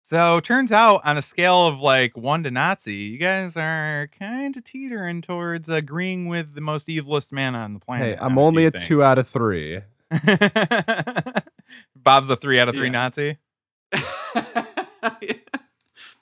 [0.03, 4.57] So turns out on a scale of like one to Nazi, you guys are kind
[4.57, 8.17] of teetering towards agreeing with the most evilest man on the planet.
[8.17, 8.85] Hey, I'm now, only a think?
[8.85, 9.81] two out of three.
[11.97, 12.93] Bob's a three out of three Yeah.
[12.93, 13.39] Nazi.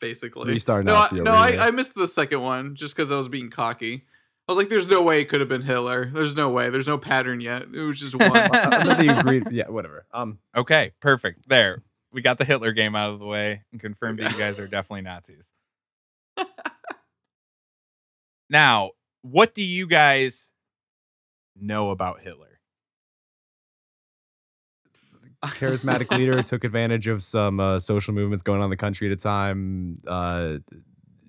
[0.05, 1.57] Basically, Three-star No, I, no, I.
[1.59, 4.05] I missed the second one just because I was being cocky.
[4.47, 6.11] I was like, "There's no way it could have been Hitler.
[6.13, 6.69] There's no way.
[6.69, 7.63] There's no pattern yet.
[7.73, 9.51] It was just one." I thought you agreed.
[9.51, 10.05] Yeah, whatever.
[10.13, 11.49] Um, Okay, perfect.
[11.49, 11.83] There.
[12.13, 14.69] We got the Hitler game out of the way and confirmed that you guys are
[14.69, 15.47] definitely Nazis.
[18.51, 18.91] now,
[19.23, 20.51] what do you guys
[21.59, 22.54] know about Hitler?
[25.49, 29.13] Charismatic leader took advantage of some uh, social movements going on in the country at
[29.13, 30.01] a time.
[30.07, 30.59] Uh,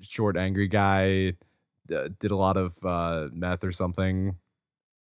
[0.02, 1.34] short, angry guy.
[1.94, 4.36] Uh, did a lot of uh, meth or something.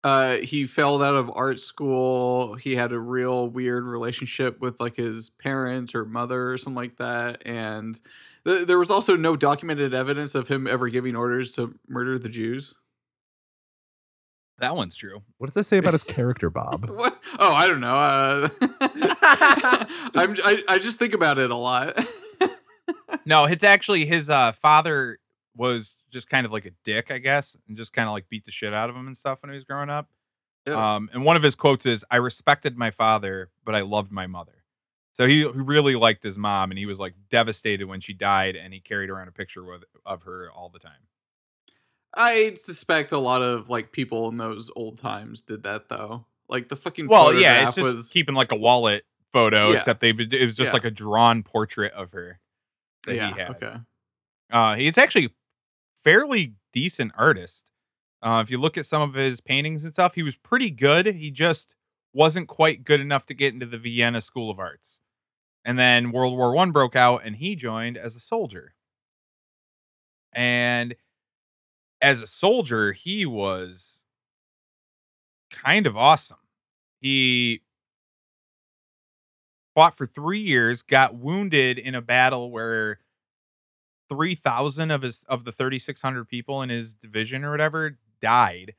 [0.04, 2.54] uh, he failed out of art school.
[2.54, 6.96] He had a real weird relationship with like his parents or mother or something like
[6.98, 7.42] that.
[7.46, 7.98] And
[8.46, 12.28] th- there was also no documented evidence of him ever giving orders to murder the
[12.28, 12.74] Jews.
[14.58, 15.22] That one's true.
[15.38, 16.90] What does that say about his character, Bob?
[16.90, 17.18] What?
[17.38, 18.48] Oh, I don't know.
[20.14, 21.99] I'm, I, I just think about it a lot.
[23.25, 25.19] No, it's actually his uh, father
[25.55, 28.47] was just kind of like a dick, I guess, and just kind of like beat
[28.47, 30.09] the shit out of him and stuff when he was growing up.
[30.67, 34.27] Um, and one of his quotes is, "I respected my father, but I loved my
[34.27, 34.64] mother."
[35.12, 38.57] So he, he really liked his mom, and he was like devastated when she died,
[38.57, 41.09] and he carried around a picture with, of her all the time.
[42.14, 46.25] I suspect a lot of like people in those old times did that though.
[46.49, 49.79] Like the fucking Well, yeah, it's just was keeping like a wallet photo, Yeah.
[49.79, 50.73] except they it was just Yeah.
[50.73, 52.41] like a drawn portrait of her
[53.07, 53.51] that yeah, he had.
[53.51, 53.77] okay.
[54.51, 55.35] Uh, he's actually
[56.05, 57.71] fairly decent artist.
[58.23, 61.07] Uh, if you look at some of his paintings and stuff, he was pretty good.
[61.07, 61.75] He just
[62.12, 65.01] wasn't quite good enough to get into the Vienna School of Arts.
[65.64, 68.75] And then World War One broke out, and he joined as a soldier.
[70.33, 70.95] And
[72.01, 74.03] as a soldier, he was
[75.51, 76.38] kind of awesome.
[77.01, 77.62] He
[79.79, 82.99] fought for three years, got wounded in a battle where
[84.09, 87.97] three thousand of his of the thirty six hundred people in his division or whatever
[88.21, 88.75] died,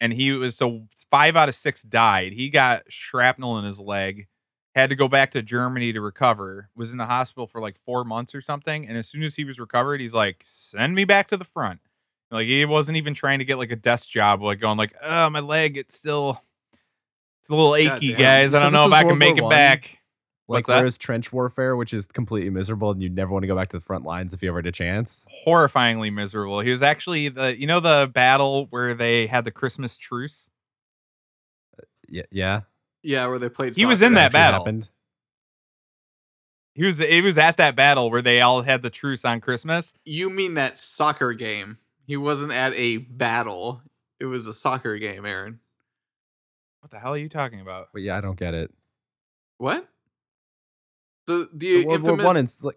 [0.00, 2.32] and he was so five out of six died.
[2.32, 4.26] He got shrapnel in his leg,
[4.74, 6.68] had to go back to Germany to recover.
[6.74, 9.44] Was in the hospital for like four months or something, and as soon as he
[9.44, 11.78] was recovered, he's like, "Send me back to the front."
[12.32, 15.30] Like he wasn't even trying to get like a desk job, like going like, "Oh,
[15.30, 16.42] my leg, it's still."
[17.46, 18.18] It's a little achy, damn.
[18.18, 18.54] guys.
[18.54, 19.50] I So don't know if was I can make War it One?
[19.50, 19.82] back.
[20.48, 20.76] Like What's that?
[20.78, 23.76] whereas trench warfare, which is completely miserable, and you never want to go back to
[23.78, 25.24] the front lines if you ever had a chance.
[25.46, 26.58] horrifyingly miserable.
[26.60, 30.50] He was actually the you know the battle where they had the Christmas truce.
[31.78, 32.60] Uh, yeah, yeah.
[33.04, 33.76] Yeah, where they played.
[33.76, 34.06] He was soccer.
[34.08, 34.60] in that actually battle.
[34.60, 34.88] Happened.
[36.74, 39.94] He was he was at that battle where they all had the truce on Christmas.
[40.04, 41.78] You mean that soccer game?
[42.06, 43.82] He wasn't at a battle.
[44.20, 45.60] It was a soccer game, Aaron.
[46.80, 47.88] What the hell are you talking about?
[47.92, 48.72] But yeah, I don't get it.
[49.58, 49.88] What?
[51.26, 52.76] The The the World War infamous One, it's like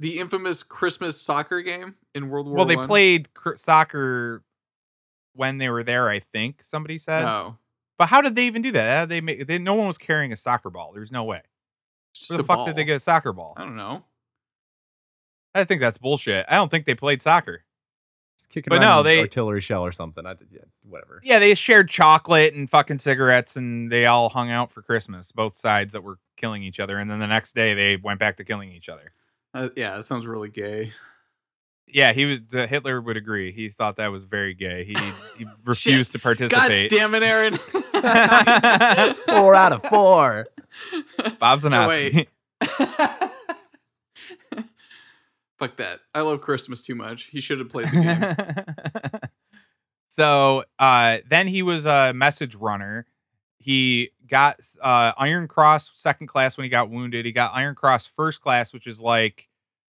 [0.00, 2.88] the infamous Christmas soccer game in World War well, they One?
[2.88, 4.42] played cr- soccer
[5.34, 6.08] when they were there.
[6.08, 7.22] I think somebody said.
[7.22, 7.58] No,
[7.98, 8.96] But how did they even do that?
[8.98, 9.46] How they make?
[9.46, 10.92] They, no one was carrying a soccer ball.
[10.92, 11.42] There's no way.
[12.12, 12.66] just Where the fuck ball.
[12.66, 13.54] did they get a soccer ball?
[13.56, 14.02] I don't know.
[15.54, 16.46] I think that's bullshit.
[16.48, 17.62] I don't think they played soccer.
[18.36, 20.26] Just kicking But no, an they- artillery shell or something.
[20.26, 21.20] I, yeah, whatever.
[21.24, 25.32] Yeah, they shared chocolate and fucking cigarettes, and they all hung out for Christmas.
[25.32, 28.36] Both sides that were killing each other, and then the next day they went back
[28.38, 29.12] to killing each other.
[29.54, 30.92] Uh, yeah, that sounds really gay.
[31.86, 32.40] Yeah, he was.
[32.50, 33.52] The Hitler would agree.
[33.52, 34.84] He thought that was very gay.
[34.84, 34.96] He
[35.38, 36.90] he refused to God participate.
[36.90, 37.56] damn it, Aaron.
[39.28, 40.48] Four out of four.
[41.38, 41.88] Bob's a No, Nazi.
[42.16, 42.28] wait.
[42.60, 43.43] if
[45.58, 46.00] Fuck that.
[46.14, 47.24] I love Christmas too much.
[47.24, 48.66] He should have played the
[49.12, 49.20] game.
[50.08, 53.06] so uh, then he was a message runner.
[53.58, 57.24] He got uh, Iron Cross second class when he got wounded.
[57.24, 59.48] He got Iron Cross first class, which is like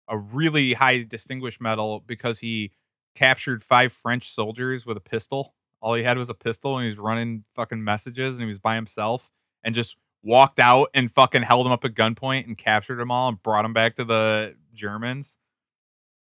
[0.08, 2.72] a really high distinguished medal because he
[3.15, 5.54] captured five French soldiers with a pistol.
[5.82, 8.60] All he had was a pistol and he was running fucking messages and he was
[8.60, 9.30] by himself
[9.63, 13.30] and just walked out and fucking held them up at gunpoint and captured them all
[13.30, 15.38] and brought them back to the Germans,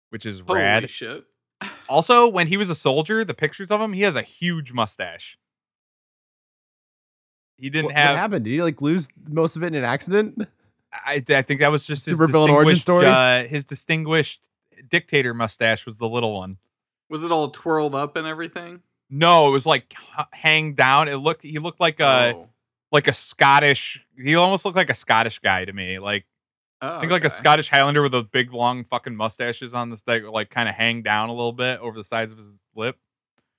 [0.09, 0.89] which is Holy rad.
[0.89, 1.25] shit.
[1.89, 5.37] Also, when he was a soldier, the pictures of him, he has a huge mustache.
[7.57, 8.09] He didn't what, have.
[8.11, 8.45] what happened?
[8.45, 10.47] Did he like lose most of it in an accident?
[10.93, 13.07] I, I think that was just his Supervillain origin story?
[13.07, 14.41] Uh, his distinguished
[14.89, 16.57] dictator mustache was the little one.
[17.09, 18.81] Was it all twirled up and everything?
[19.09, 21.07] No, it was like h- hang down.
[21.07, 21.43] It looked.
[21.43, 22.49] He looked like a oh.
[22.91, 24.05] like a Scottish.
[24.21, 25.99] He almost looked like a Scottish guy to me.
[25.99, 26.25] Like
[26.81, 27.29] Oh, I think like a.
[27.29, 31.01] Scottish Highlander with those big long fucking mustaches on this that like kind of hang
[31.01, 32.97] down a little bit over the sides of his lip.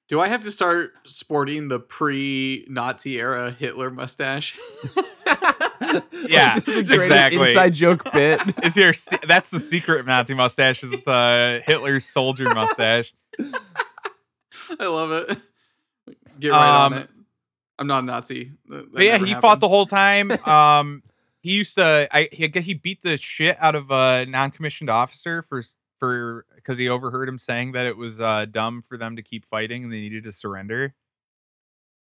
[0.09, 4.57] Do I have to start sporting the pre-Nazi era Hitler mustache?
[6.27, 7.49] Yeah, Like, the greatest exactly.
[7.51, 8.41] Inside joke bit.
[8.65, 8.93] Is your
[9.27, 13.15] that's the secret of Nazi mustache is uh, Hitler's soldier mustache.
[13.39, 15.39] I love it.
[16.41, 17.11] Get right Um, on it.
[17.79, 18.53] I'm not a Nazi.
[18.67, 20.33] That- that But yeah, never he fought the whole time.
[20.47, 21.03] Um,
[21.41, 22.09] he used to.
[22.11, 25.63] I he, he beat the shit out of a non-commissioned officer for
[25.99, 29.47] for because he overheard him saying that it was uh, dumb for them to keep
[29.47, 30.95] fighting and they needed to surrender.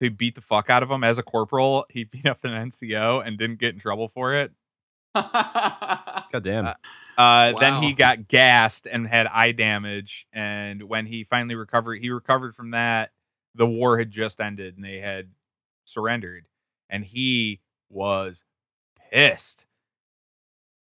[0.01, 1.87] He beat the fuck out of him as a corporal.
[1.89, 4.53] He beat up an NCO and didn't get in trouble for it.
[5.15, 6.67] God damn.
[6.67, 6.75] Uh,
[7.17, 10.27] Uh, Then he got gassed and had eye damage.
[10.35, 13.13] And when he finally recovered, he recovered from that.
[13.55, 15.31] The war had just ended and they had
[15.87, 16.45] surrendered.
[16.91, 18.45] And he was
[19.11, 19.67] pissed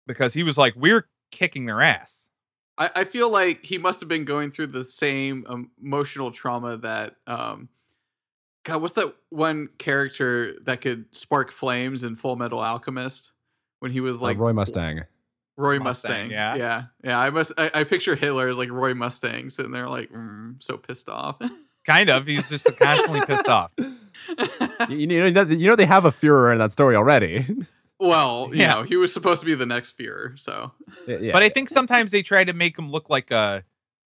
[0.06, 2.28] because he was like, "We're kicking their ass."
[2.78, 5.46] I, I feel like he must have been going through the same
[5.82, 7.68] emotional trauma that um
[8.64, 13.32] God, what's that one character that could spark flames in Full Metal Alchemist
[13.78, 15.02] when he was Uh, like Roy Mustang.
[15.56, 16.30] Roy Mustang, Mustang.
[16.32, 16.54] yeah.
[16.56, 17.18] yeah, yeah.
[17.18, 17.52] I must.
[17.56, 21.36] I, I picture Hitler as like Roy Mustang sitting there, like mm, so pissed off.
[21.86, 22.26] Kind of.
[22.26, 23.70] He's just constantly pissed off.
[24.90, 27.46] You, you know, you know they have a Führer in that story already.
[27.98, 28.74] well, you Yeah.
[28.74, 30.72] know, he was supposed to be the next Führer, so
[31.06, 31.32] yeah, yeah.
[31.32, 33.64] But I think sometimes they try to make him look like a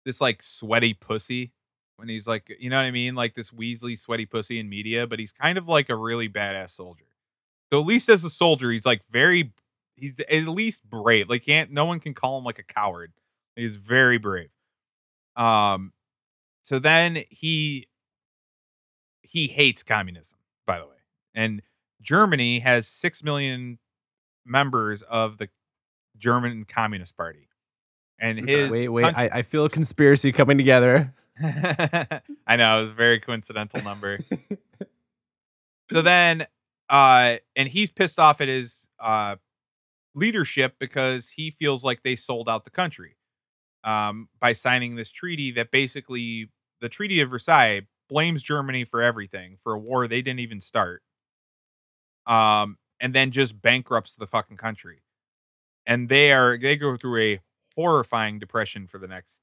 [0.05, 1.51] this like sweaty pussy
[1.97, 5.05] when he's like, you know what I mean, like this Weasley sweaty pussy in media.
[5.07, 7.05] But he's kind of like a really badass soldier.
[7.71, 9.53] So at least as a soldier, he's like very,
[9.95, 11.29] he's at least brave.
[11.29, 13.13] Like can't no one can call him like a coward.
[13.55, 14.49] He's very brave.
[15.35, 15.93] Um,
[16.63, 17.87] so then he
[19.21, 20.97] he hates communism, by the way,
[21.33, 21.61] and
[22.01, 23.79] Germany has six million
[24.45, 25.49] members of the
[26.17, 27.47] German Communist Party.
[28.19, 29.03] And his wait, wait.
[29.03, 31.13] coun- I, I feel a conspiracy coming together.
[31.43, 34.19] I know it was a very coincidental number.
[35.91, 36.45] so then,
[36.89, 39.37] uh, and he's pissed off at his uh
[40.13, 43.15] leadership because he feels like they sold out the country
[43.85, 49.57] um by signing this treaty that basically the Treaty of Versailles blames Germany for everything
[49.63, 51.01] for a war they didn't even start.
[52.27, 55.01] Um, and then just bankrupts the fucking country.
[55.87, 57.39] And they are they go through a
[57.75, 59.41] horrifying depression for the next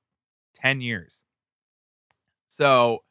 [0.55, 1.25] 10 years.
[2.49, 3.03] So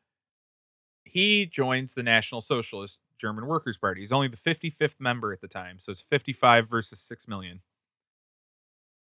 [1.03, 4.01] he joins the National Socialist German Workers' Party.
[4.01, 5.79] He's only the 55th member at the time.
[5.79, 7.61] So it's 55 versus 6 million.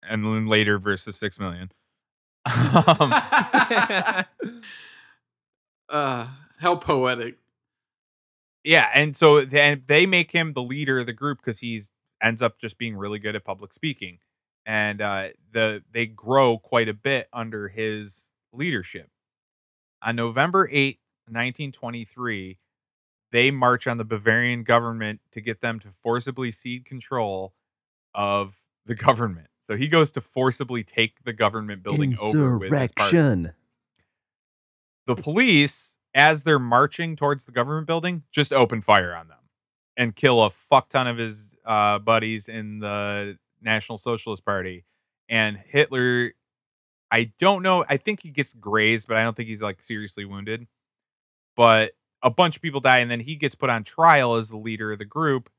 [0.03, 1.73] And then later versus 6 million.
[2.45, 3.13] Um,
[5.89, 6.27] uh,
[6.59, 7.39] how poetic.
[8.65, 8.89] Yeah.
[8.95, 11.91] And so then they make him the leader of the group because he's
[12.23, 14.19] ends up just being really good at public speaking.
[14.65, 19.09] And uh, the they grow quite a bit under his leadership.
[20.03, 22.59] On November 8th, 1923,
[23.33, 27.55] they march on the Bavarian government to get them to forcibly cede control
[28.15, 29.49] of the government.
[29.69, 33.11] So he goes to forcibly take the government building over with his party.
[35.07, 39.39] The police, as they're marching towards the government building, just open fire on them
[39.97, 44.85] and kill a fuck ton of his uh, buddies in the National Socialist Party.
[45.29, 46.33] And Hitler,
[47.11, 47.85] I don't know.
[47.89, 50.67] I think he gets grazed, but I don't think he's like seriously wounded.
[51.57, 54.57] But a bunch of people die, and then he gets put on trial as the
[54.57, 55.51] leader of the group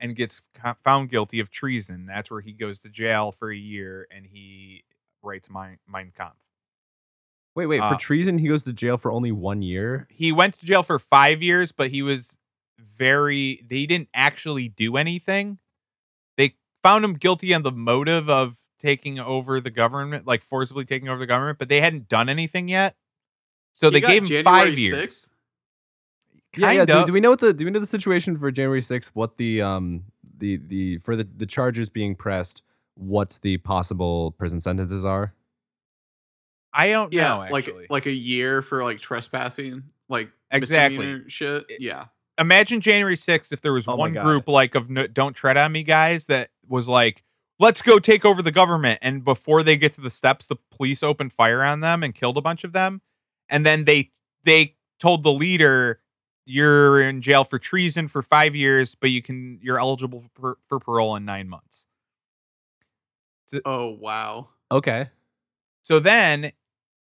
[0.00, 0.42] and gets
[0.82, 2.06] found guilty of treason.
[2.06, 4.84] That's where he goes to jail for a year and he
[5.22, 6.43] writes Mein, mein Kampf.
[7.54, 7.80] Wait, wait.
[7.80, 10.08] Uh, for treason, he goes to jail for only one year.
[10.10, 12.36] he went to jail for five years, but he was
[12.96, 13.64] very.
[13.68, 15.58] They didn't actually do anything.
[16.36, 21.08] They found him guilty on the motive of taking over the government, like forcibly taking
[21.08, 22.96] over the government, but they hadn't done anything yet.
[23.72, 24.98] So You they gave him January five years.
[24.98, 25.30] 6th?
[26.56, 26.84] Yeah, yeah.
[26.84, 29.10] Do, do we know what the do we know the situation for January 6th?
[29.14, 30.04] What the um
[30.38, 32.62] the the for the the charges being pressed?
[32.94, 35.34] What the possible prison sentences are?
[36.74, 37.46] I don't Yeah, know.
[37.50, 41.22] like Actually, like a year for like trespassing, like Exactly.
[41.28, 41.64] shit.
[41.78, 42.06] Yeah.
[42.38, 44.24] imagine January 6th if there was Oh my one God.
[44.24, 47.22] group like of no, don't tread on me guys that was like
[47.60, 51.02] let's go take over the government and before they get to the steps the police
[51.04, 53.00] opened fire on them and killed a bunch of them
[53.48, 54.10] and then they
[54.44, 56.00] they told the leader
[56.46, 60.80] you're in jail for treason for 5 years but you can you're eligible for, for
[60.80, 61.86] parole in 9 months
[63.64, 64.48] Oh wow.
[64.72, 65.10] Okay.
[65.82, 66.50] So then,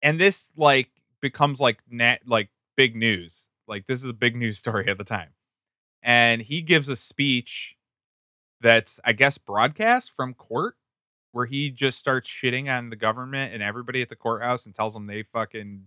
[0.02, 3.48] and this like becomes like net like big news.
[3.68, 5.30] Like this is a big news story at the time.
[6.02, 7.76] And he gives a speech
[8.60, 10.76] that's I guess broadcast from court
[11.32, 14.92] where he just starts shitting on the government and everybody at the courthouse and tells
[14.92, 15.84] them they fucking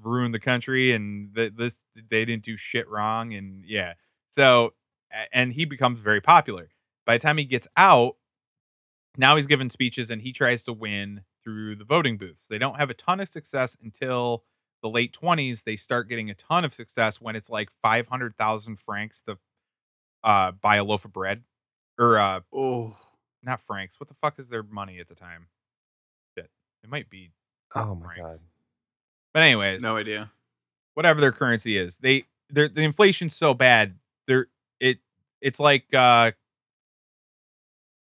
[0.00, 1.74] ruined the country and that this
[2.10, 3.94] they didn't do shit wrong and yeah.
[4.30, 4.74] So
[5.32, 6.68] and he becomes very popular.
[7.06, 8.16] By the time he gets out,
[9.16, 12.42] now he's giving speeches and he tries to win through the voting booths.
[12.50, 14.42] They don't have a ton of success until
[14.82, 15.62] the late 20s.
[15.62, 19.38] They start getting a ton of success when it's like 500,000 francs to
[20.24, 21.44] uh, buy a loaf of bread.
[21.98, 22.96] Or uh, Oh.
[23.44, 23.94] not francs.
[24.00, 25.46] What the fuck is their money at the time?
[26.36, 26.50] Shit.
[26.82, 27.30] It might be.
[27.76, 28.38] Oh my francs.
[28.38, 28.46] god.
[29.32, 30.32] But anyways, No idea.
[30.94, 33.94] whatever their currency is, they they're, the inflation's so bad.
[34.26, 34.48] They're
[34.80, 34.98] it
[35.40, 36.32] it's like uh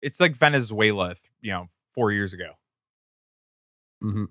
[0.01, 2.53] it's like Venezuela, you know, 4 years ago.
[4.03, 4.25] Hmm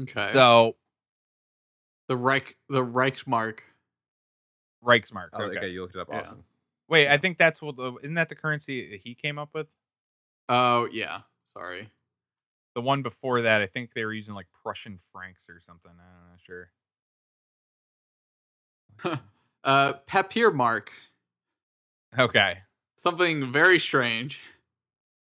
[0.00, 0.28] Okay.
[0.32, 0.76] So
[2.08, 3.60] the Reich the Reichsmark.
[4.84, 5.28] Reichsmark.
[5.32, 5.58] Oh, okay.
[5.58, 5.68] okay.
[5.68, 6.08] you looked it up.
[6.10, 6.20] Yeah.
[6.20, 6.44] Awesome.
[6.88, 9.66] Wait, I think that's what the isn't that the currency that he came up with?
[10.48, 11.20] Oh yeah.
[11.52, 11.90] Sorry.
[12.74, 15.90] The one before that, I think they were using like Prussian francs or something.
[15.90, 16.70] I'm not sure.
[19.64, 20.88] uh Papiermark.
[22.18, 22.58] Okay.
[22.96, 24.40] Something very strange.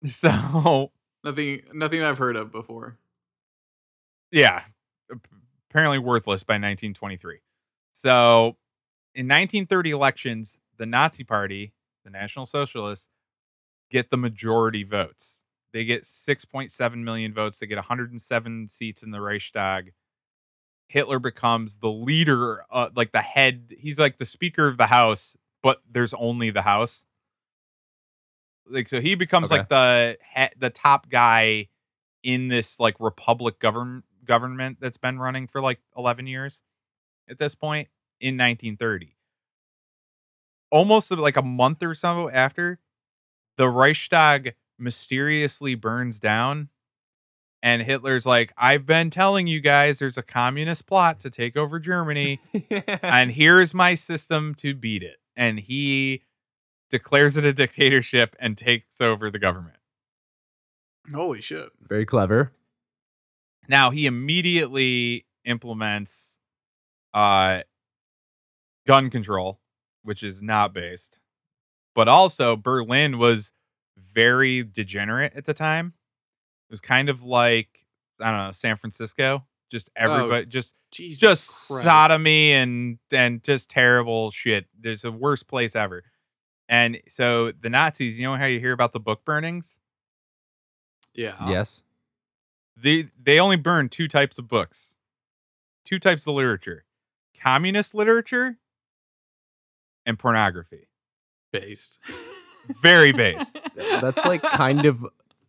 [0.04, 0.92] So
[1.24, 2.98] Nothing nothing I've heard of before.
[4.37, 4.62] Yeah,
[5.70, 7.38] apparently worthless by 1923.
[7.92, 8.57] So
[9.14, 11.72] in 1930 elections, the Nazi Party,
[12.05, 13.09] the National Socialists,
[13.90, 15.42] get the majority votes.
[15.72, 17.59] They get 6.7 million votes.
[17.59, 19.92] They get 107 seats in the Reichstag.
[20.88, 23.75] Hitler becomes the leader, uh, like the head.
[23.79, 27.07] He's like the Speaker of the House, but there's only the House.
[28.68, 29.59] Like so, he becomes Okay.
[29.61, 31.68] like the he- the top guy
[32.22, 36.60] in this like republic govern government that's been running for like 11 years
[37.28, 37.88] at this point
[38.20, 39.16] in 1930
[40.70, 42.78] almost like a month or so after
[43.56, 46.68] the reichstag mysteriously burns down
[47.62, 51.78] and hitler's like i've been telling you guys there's a communist plot to take over
[51.78, 52.40] germany
[53.02, 56.22] and here's my system to beat it and he
[56.90, 59.76] declares it a dictatorship and takes over the government
[61.14, 61.70] Holy shit.
[61.80, 62.52] Very clever.
[63.68, 66.38] Now he immediately implements
[67.14, 67.62] uh
[68.87, 69.61] gun control,
[70.02, 71.18] which is not based.
[71.94, 73.52] But also Berlin was
[73.96, 75.94] very degenerate at the time.
[76.68, 77.87] It was kind of like
[78.20, 79.44] I don't know, San Francisco.
[79.70, 81.85] Just everybody just Jesus just Christ.
[81.85, 84.66] sodomy and and just terrible shit.
[84.79, 86.05] There's the worst place ever.
[86.68, 89.79] And so the Nazis, you know how you hear about the book burnings?
[91.14, 91.35] Yeah.
[91.48, 91.83] Yes.
[92.76, 94.96] They they only burn two types of books
[95.84, 96.84] two types of literature
[97.40, 98.58] communist literature
[100.04, 100.88] and pornography
[101.52, 101.98] Based.
[102.82, 105.04] very based That's like kind of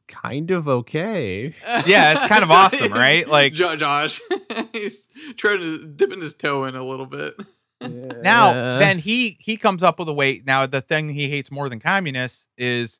[0.07, 1.53] kind of okay.
[1.85, 3.27] Yeah, it's kind of awesome, right?
[3.27, 4.21] Like- Josh,
[4.71, 7.35] he's trying to dipping his toe in a little bit.
[7.81, 11.51] now Uh, then he he comes up with a way now the thing he hates
[11.51, 12.99] more than communists is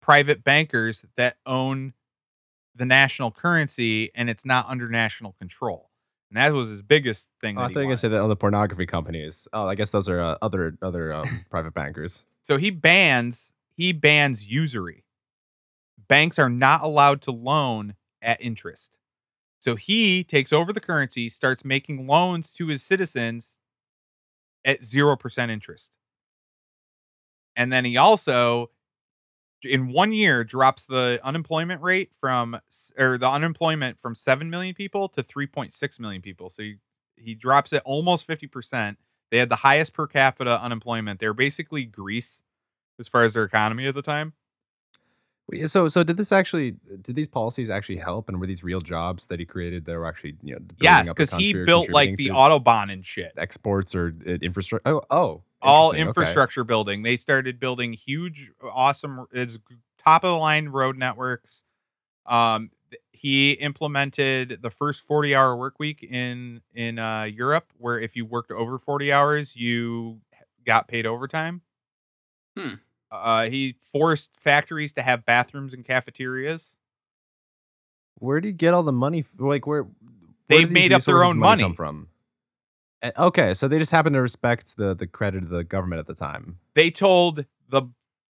[0.00, 1.92] private bankers that own
[2.82, 5.92] the national currency and it's not under national control
[6.32, 8.86] and that was his biggest thing Oh, I think I said that on the pornography
[8.86, 9.46] companies.
[9.52, 12.24] Oh, I guess those are uh, other other um, private bankers.
[12.40, 15.04] So he bans he bans usury.
[16.08, 18.96] Banks are not allowed to loan at interest.
[19.58, 23.58] So he takes over the currency, starts making loans to his citizens
[24.64, 25.90] at 0% interest.
[27.54, 28.70] And then he also
[29.64, 32.58] in one year drops the unemployment rate from
[32.98, 36.50] or the unemployment from 7 million people to 3.6 million people.
[36.50, 36.76] So he,
[37.16, 38.96] he drops it almost 50%.
[39.30, 41.20] They had the highest per capita unemployment.
[41.20, 42.42] They were basically Greece
[42.98, 44.34] as far as their economy at the time.
[45.66, 46.76] So, so did this actually?
[47.02, 48.28] Did these policies actually help?
[48.28, 51.32] And were these real jobs that he created that were actually, you know, Yes, because
[51.32, 53.32] he built like the to autobahn and shit.
[53.36, 54.88] exports or uh, infrastructure?
[54.88, 56.08] Oh, oh, all interesting, okay.
[56.08, 57.02] infrastructure building.
[57.02, 59.58] They started building huge, awesome, it's
[59.98, 61.62] top of the line road networks.
[62.26, 62.70] Um,
[63.12, 68.26] he implemented the first 40 hour work week in in uh, Europe, where if you
[68.26, 70.20] worked over 40 hours, you
[70.66, 71.62] got paid overtime.
[72.58, 72.74] Hmm.
[73.10, 76.76] Uh, he forced factories to have bathrooms and cafeterias.
[78.18, 79.24] Where do you get all the money?
[79.38, 79.82] Like where?
[79.82, 79.92] where
[80.48, 81.74] They made up their own money money.
[81.74, 82.08] from.
[83.18, 86.14] Okay, so they just happen to respect the the credit of the government at the
[86.14, 86.58] time.
[86.74, 87.82] They told the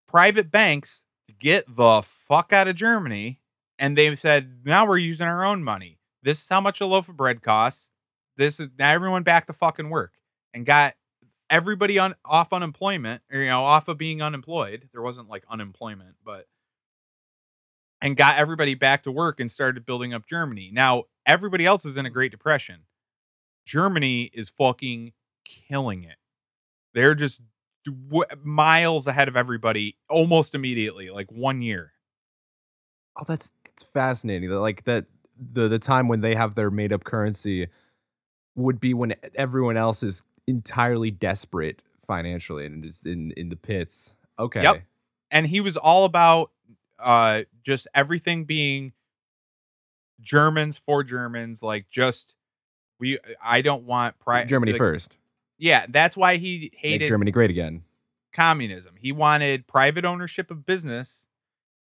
[0.07, 3.39] private banks to get the fuck out of Germany,
[3.77, 5.99] and they said, "Now we're using our own money.
[6.23, 7.91] This is how much a loaf of bread costs.
[8.37, 10.13] This is now everyone back to fucking work
[10.53, 10.95] and got
[11.49, 14.89] everybody on off unemployment, or you know, off of being unemployed.
[14.91, 16.47] There wasn't like unemployment, but
[18.01, 20.71] and got everybody back to work and started building up Germany.
[20.73, 22.81] Now everybody else is in a Great Depression.
[23.65, 25.13] Germany is fucking
[25.45, 26.17] killing it.
[26.93, 27.41] They're just
[27.85, 31.93] w- miles ahead of everybody almost immediately, like one year.
[33.17, 34.49] Oh, that's it's fascinating.
[34.49, 35.05] That like that
[35.37, 37.67] the the time when they have their made up currency
[38.55, 44.13] would be when everyone else is entirely desperate financially and is in in the pits.
[44.37, 44.61] Okay.
[44.61, 44.83] Yep.
[45.31, 46.51] And he was all about
[46.99, 48.93] uh just everything being
[50.21, 52.35] Germans for Germans, like just
[52.99, 55.17] we I don't want pri- Germany like- first.
[55.57, 57.83] Yeah, that's why he Make hated Germany great again.
[58.33, 58.95] communism.
[58.99, 61.25] He wanted private ownership of business.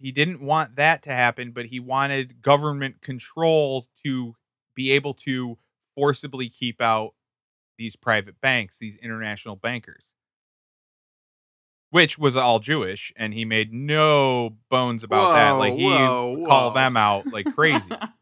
[0.01, 4.35] He didn't want that to happen, but he wanted government control to
[4.75, 5.59] be able to
[5.95, 7.15] forcibly keep out
[7.77, 10.03] these private banks, these international bankers,
[11.91, 15.51] which was all Jewish, and he made no bones about that.
[15.53, 16.81] Like he Whoa, called whoa.
[16.81, 17.91] them out like crazy.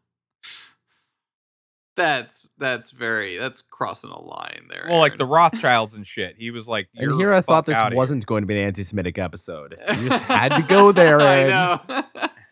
[1.96, 4.86] that's that's very that's crossing a line there.
[4.88, 6.36] well, like the Rothschilds and shit.
[6.36, 9.18] He was like, And "You're here I thought this wasn't going to be an anti-Semitic
[9.18, 9.76] episode.
[9.96, 11.20] You just had to go there.
[11.22, 11.48] I Ed.
[11.48, 11.80] know.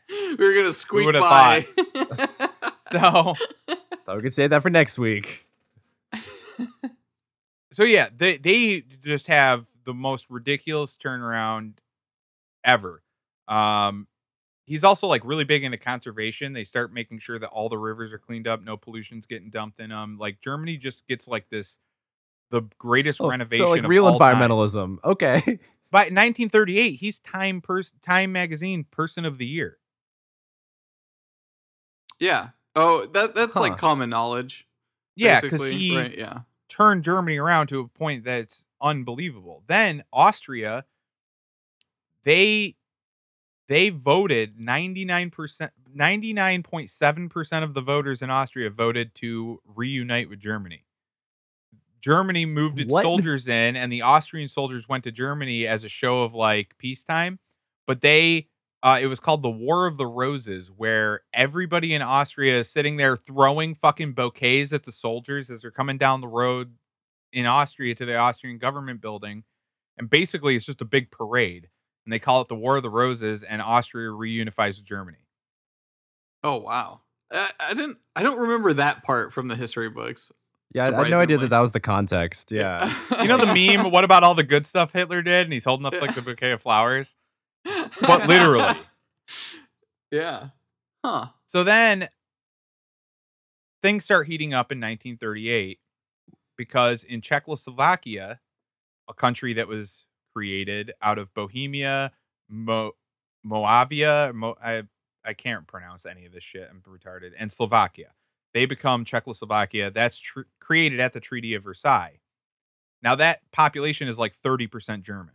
[0.39, 1.67] we were gonna squeak would've by.
[2.83, 3.35] So
[4.07, 5.47] Thought we could save that for next week.
[7.73, 11.75] so yeah, they they just have the most ridiculous turnaround
[12.65, 13.03] ever.
[13.49, 14.07] Um
[14.67, 16.53] he's also like really big into conservation.
[16.53, 19.81] They start making sure that all the rivers are cleaned up, no pollution's getting dumped
[19.81, 20.19] in them.
[20.19, 21.79] Like Germany just gets like this
[22.51, 24.37] the greatest Oh, renovation so like of real all time.
[24.37, 24.99] environmentalism.
[25.05, 25.59] Okay.
[25.91, 29.79] By 1938, he's Time pers- Time magazine person of the year.
[32.19, 32.49] yeah.
[32.77, 33.61] Oh, that that's Huh.
[33.61, 34.67] like common knowledge.
[35.17, 36.41] Yeah, because he right, yeah.
[36.69, 39.63] turned Germany around to a point that's unbelievable.
[39.69, 40.85] Then Austria,
[42.25, 42.75] they
[43.69, 50.85] they voted 99%, 99.7% of the voters in Austria voted to reunite with Germany.
[52.01, 53.03] Germany moved its What?
[53.03, 57.39] soldiers in, and the Austrian soldiers went to Germany as a show of like peacetime.
[57.87, 58.49] But they,
[58.83, 62.99] uh, it was called the War of the Roses, where everybody in Austria is sitting
[62.99, 66.75] there throwing fucking bouquets at the soldiers as they're coming down the road
[67.33, 69.45] in Austria to the Austrian government building.
[69.97, 71.69] And basically, it's just a big parade.
[72.05, 75.19] And they call it the War of the Roses, and Austria reunifies with Germany.
[76.43, 77.01] Oh wow.
[77.33, 77.99] I, I didn't.
[78.15, 80.31] I don't remember that part from the history books.
[80.75, 82.51] Yeah, I had no idea that that was the context.
[82.51, 82.93] Yeah.
[83.23, 85.45] You know the meme, what about all the good stuff Hitler did?
[85.45, 87.15] And he's holding up like the bouquet of flowers.
[87.65, 88.75] But literally.
[90.11, 90.49] Yeah.
[91.03, 91.29] Huh.
[91.47, 92.11] So then
[93.83, 95.79] things start heating up in 1938
[96.59, 98.41] because in Czechoslovakia,
[99.09, 100.05] a country that was
[100.35, 102.13] created out of Bohemia,
[102.49, 102.93] Mo-
[103.47, 104.83] Moavia, Mo- I,
[105.25, 106.69] I can't pronounce any of this shit.
[106.71, 107.31] I'm retarded.
[107.39, 108.13] And Slovakia.
[108.53, 109.91] They become Czechoslovakia.
[109.91, 112.21] That's tr- created at the Treaty of Versailles.
[113.03, 115.35] Now that population is like 30% German.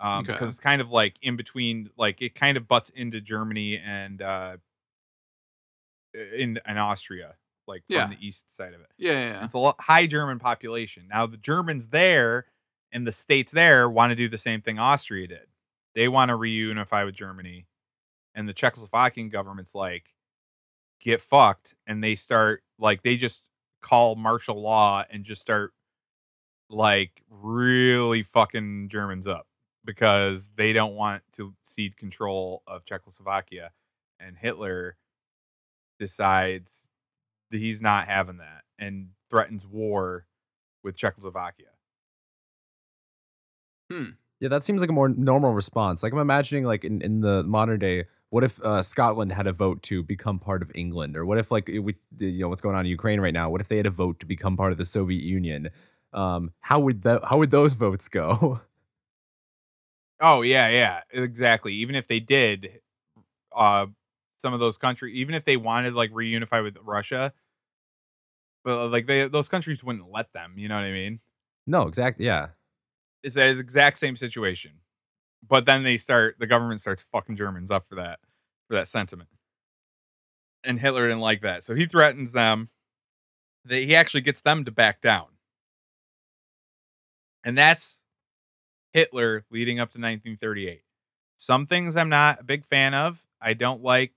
[0.00, 0.32] Um, Okay.
[0.32, 4.20] because it's kind of like in between, like it kind of butts into Germany and
[4.20, 4.56] uh,
[6.14, 7.34] in in Austria,
[7.66, 8.88] like from the east side of it.
[8.98, 9.12] Yeah.
[9.12, 9.30] Yeah.
[9.30, 9.44] yeah.
[9.44, 11.04] It's a lo- high German population.
[11.08, 12.46] Now the Germans there
[12.92, 15.46] and the states there want to do the same thing Austria did.
[15.94, 17.66] They want to reunify with Germany,
[18.34, 20.14] and the Czechoslovakian government's like,
[21.00, 23.42] get fucked, and they start like they just
[23.82, 25.72] call martial law and just start
[26.68, 29.46] like really fucking Germans up
[29.84, 33.70] because they don't want to cede control of Czechoslovakia,
[34.18, 34.96] and Hitler
[35.98, 36.88] decides
[37.50, 40.26] that he's not having that and threatens war
[40.82, 41.66] with Czechoslovakia.
[43.90, 44.10] Hmm.
[44.40, 46.02] Yeah, that seems like a more normal response.
[46.02, 49.52] Like I'm imagining, like in, in the modern day, what if uh, Scotland had a
[49.52, 52.74] vote to become part of England, or what if like we, you know, what's going
[52.76, 53.48] on in Ukraine right now?
[53.48, 55.70] What if they had a vote to become part of the Soviet Union?
[56.12, 57.24] Um, how would that?
[57.24, 58.60] How would those votes go?
[60.20, 61.74] Oh yeah, yeah, exactly.
[61.74, 62.80] Even if they did,
[63.54, 63.86] uh,
[64.38, 67.32] some of those countries, even if they wanted like reunify with Russia,
[68.64, 70.54] but like they those countries wouldn't let them.
[70.56, 71.20] You know what I mean?
[71.66, 72.26] no, exactly.
[72.26, 72.48] Yeah,
[73.26, 74.70] It's the exact same situation.
[75.46, 78.20] But then they start the government starts fucking Germans up for that
[78.68, 79.28] for that sentiment.
[80.62, 81.64] And Hitler didn't like that.
[81.64, 82.70] So he threatens them.
[83.64, 85.26] That he actually gets them to back down.
[87.42, 88.00] And that's
[88.92, 90.82] Hitler leading up to 1938.
[91.36, 93.24] Some things I'm not a big fan of.
[93.40, 94.12] I don't like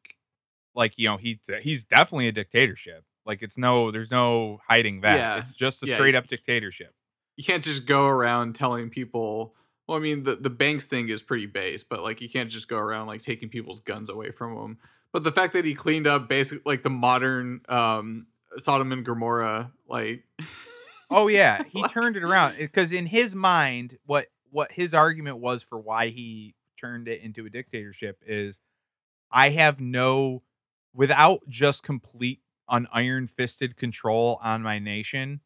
[0.76, 3.04] like you know he he's definitely a dictatorship.
[3.26, 5.18] Like it's no there's no hiding that.
[5.18, 5.38] Yeah.
[5.40, 5.96] It's just a Yeah.
[5.96, 6.94] straight up dictatorship.
[7.40, 9.56] You can't just go around telling people.
[9.88, 12.68] Well, I mean, the the banks thing is pretty base, but like you can't just
[12.68, 14.78] go around like taking people's guns away from them.
[15.14, 18.28] But the fact that he cleaned up basically like the modern um
[18.58, 20.26] Sodom and Gomorrah, like
[21.10, 25.38] Oh yeah, he Like- turned it around because in his mind, what what his argument
[25.38, 28.60] was for why he turned it into a dictatorship is,
[29.32, 30.44] I have no,
[30.94, 35.40] without just complete on iron fisted control on my nation,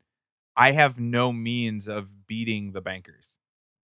[0.55, 3.25] I have no means of beating the bankers.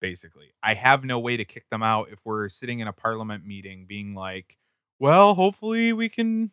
[0.00, 3.44] Basically, I have no way to kick them out if we're sitting in a parliament
[3.44, 4.56] meeting, being like,
[4.98, 6.52] "Well, hopefully we can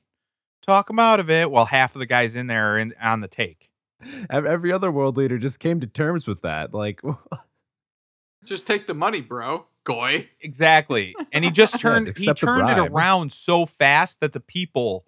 [0.66, 3.22] talk them out of it," while half of the guys in there are in, on
[3.22, 3.70] the take.
[4.30, 6.74] Every other world leader just came to terms with that.
[6.74, 7.02] Like,
[8.46, 9.68] just take the money, bro.
[9.84, 10.30] Goy.
[10.42, 11.16] Exactly.
[11.32, 15.06] And he just Yeah, turned he turned it around so fast that the people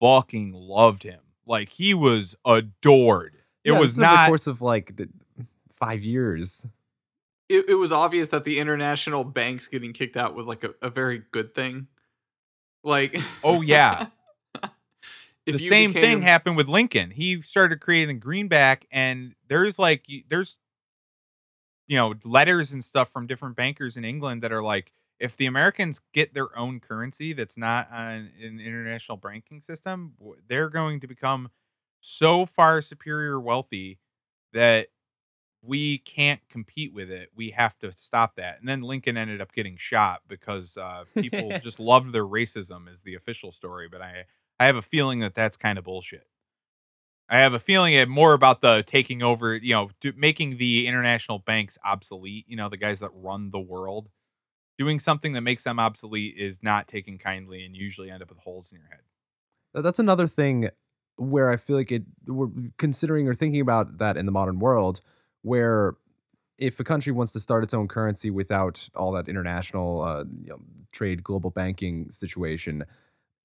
[0.00, 1.20] fucking loved him.
[1.46, 3.37] Like he was adored.
[3.68, 5.08] It Yeah, was this is over the not course of like the,
[5.76, 6.66] five years.
[7.48, 10.90] It, it was obvious that the international banks getting kicked out was like a, a
[10.90, 11.86] very good thing.
[12.84, 14.08] Like, Oh, yeah.
[15.46, 17.10] if the you same thing happened with Lincoln.
[17.12, 20.56] He started creating greenback and there's like there's
[21.86, 25.46] you know letters and stuff from different bankers in England that are like if the
[25.46, 30.12] Americans get their own currency that's not on an international banking system,
[30.48, 31.50] they're going to become
[32.00, 33.98] so far superior wealthy
[34.52, 34.88] that
[35.62, 37.30] we can't compete with it.
[37.34, 38.60] We have to stop that.
[38.60, 43.02] And then Lincoln ended up getting shot because uh, people just loved their racism, is
[43.02, 43.88] the official story.
[43.90, 44.24] But I,
[44.60, 46.26] I have a feeling that that's kind of bullshit.
[47.28, 50.86] I have a feeling it more about the taking over, you know, do, making the
[50.86, 52.46] international banks obsolete.
[52.48, 54.08] You know, the guys that run the world.
[54.78, 58.38] Doing something that makes them obsolete is not taken kindly, and usually end up with
[58.38, 59.00] holes in your head.
[59.74, 60.70] That's another thing
[61.18, 62.48] where I feel like it we're
[62.78, 65.00] considering or thinking about that in the modern world,
[65.42, 65.94] where
[66.58, 70.50] if a country wants to start its own currency without all that international uh, you
[70.50, 70.60] know,
[70.90, 72.84] trade, global banking situation,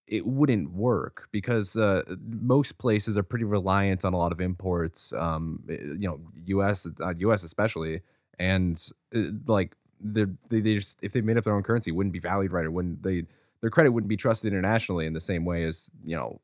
[0.07, 5.13] it wouldn't work because uh, most places are pretty reliant on a lot of imports.
[5.13, 6.87] Um, eh, you know, U.S.
[6.99, 7.43] Uh, U.S.
[7.43, 8.01] especially,
[8.39, 8.83] and
[9.15, 12.19] uh, like they they just if they made up their own currency, it wouldn't be
[12.19, 12.65] valued right.
[12.65, 13.23] Or wouldn't they?
[13.61, 16.41] Their credit wouldn't be trusted internationally in the same way as you know,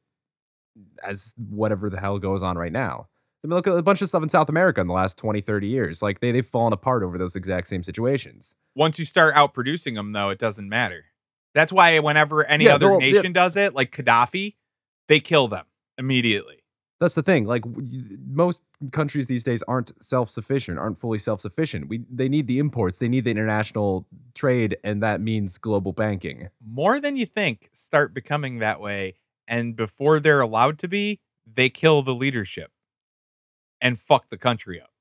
[1.04, 3.08] as whatever the hell goes on right now.
[3.44, 5.40] I mean, look at a bunch of stuff in South America in the last 20,
[5.42, 6.02] 30 years.
[6.02, 8.54] Like they they've fallen apart over those exact same situations.
[8.76, 11.06] Once you start out producing them, though, it doesn't matter.
[11.56, 13.12] That's why whenever any Yeah, other they'll- yeah.
[13.14, 14.56] nation does it, like Gaddafi,
[15.08, 15.66] they kill them
[15.98, 16.56] immediately.
[17.00, 17.46] That's the thing.
[17.46, 18.62] Like w- most
[18.92, 21.88] countries these days aren't self-sufficient, aren't fully self-sufficient.
[21.88, 24.06] We they need the imports, they need the international
[24.36, 26.50] trade, and that means global banking.
[26.66, 29.16] More than you think start becoming that way.
[29.50, 31.20] And before they're allowed to be,
[31.52, 32.72] they kill the leadership
[33.82, 34.92] and fuck the country up.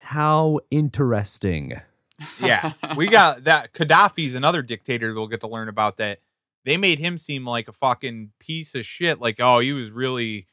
[0.00, 1.80] How interesting.
[2.40, 2.72] Yeah.
[2.96, 3.72] we got that.
[3.72, 6.18] Gaddafi's another dictator we'll get to learn about that.
[6.64, 9.20] They made him seem like a fucking piece of shit.
[9.20, 10.48] Like, oh, he was really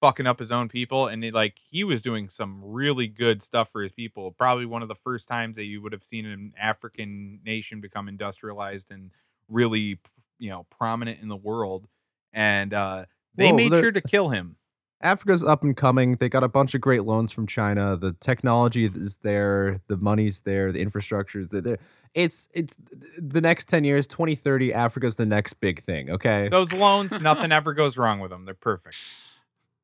[0.00, 1.08] fucking up his own people.
[1.08, 4.30] And it, like, he was doing some really good stuff for his people.
[4.30, 8.08] Probably one of the first times that you would have seen an African nation become
[8.08, 9.10] industrialized and
[9.48, 9.98] really,
[10.38, 11.88] you know, prominent in the world.
[12.32, 13.04] And uh,
[13.34, 14.56] they Well, made sure to kill him.
[15.00, 16.14] Africa's up and coming.
[16.16, 17.96] They got a bunch of great loans from China.
[17.96, 21.78] The technology is there, the money's there, the infrastructure's there.
[22.14, 22.76] It's it's
[23.18, 26.48] the next 10 years, 2030, Africa's the next big thing, okay?
[26.48, 28.44] Those loans, nothing ever goes wrong with them.
[28.44, 28.96] They're perfect.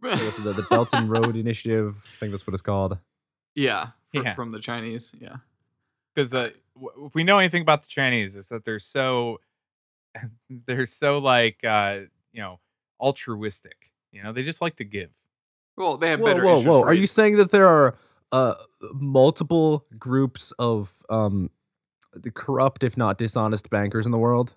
[0.00, 2.98] So the, the Belt and Road Initiative, I think that's what it's called.
[3.56, 4.34] yeah, fr- Yeah.
[4.34, 5.10] from the Chinese.
[5.20, 5.38] Yeah.
[6.14, 9.40] because uh, w- if we know anything about the Chinese, is that they're so
[10.48, 12.60] they're so like uh, you know
[13.00, 13.92] altruistic.
[14.12, 15.10] You know, they just like to give.
[15.76, 16.42] Well, they have Whoa, better.
[16.42, 16.82] whoa, interest whoa.
[16.82, 17.96] Are you saying that there are
[18.32, 18.54] uh
[18.94, 21.50] multiple groups of um
[22.12, 24.54] the corrupt, if not dishonest, bankers in the world.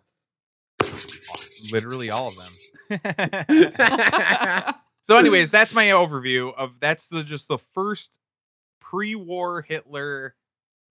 [1.71, 2.51] Literally all of them.
[5.01, 8.11] so, anyways, that's my overview of that's the just the first
[8.79, 10.35] pre-war Hitler.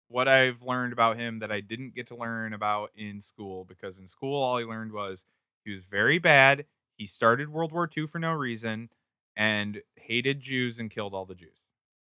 [0.09, 3.97] What I've learned about him that I didn't get to learn about in school because
[3.97, 5.25] in school all I learned was
[5.65, 6.67] he was very bad.
[6.97, 8.91] He started World War II for no reason
[9.37, 11.57] and hated Jews and killed all the Jews.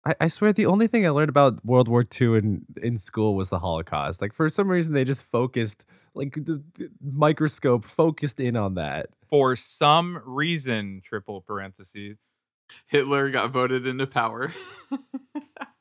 [0.07, 3.35] I, I swear the only thing I learned about World War II in, in school
[3.35, 4.23] was the Holocaust.
[4.23, 5.85] Like for some reason they just focused
[6.15, 9.11] like the, the microscope focused in on that.
[9.29, 12.17] For some reason, triple parentheses.
[12.87, 14.53] Hitler got voted into power.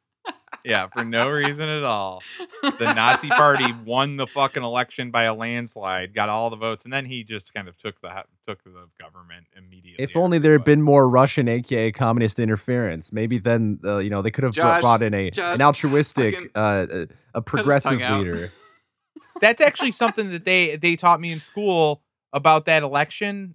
[0.66, 2.24] Yeah, for no reason at all.
[2.64, 6.94] The Nazi party won the fucking election by a landslide, got all the votes, and
[6.94, 8.10] then he just kind of took the
[8.48, 10.04] took the government immediately.
[10.04, 14.24] If only there had been more Russian, aka communist interference, maybe then uh, you know
[14.24, 18.00] they could have Josh, brought in a Josh, an altruistic, fucking uh, a, a progressive
[18.00, 18.52] leader.
[19.42, 22.02] That's actually something that they they taught me in school
[22.34, 23.54] about that election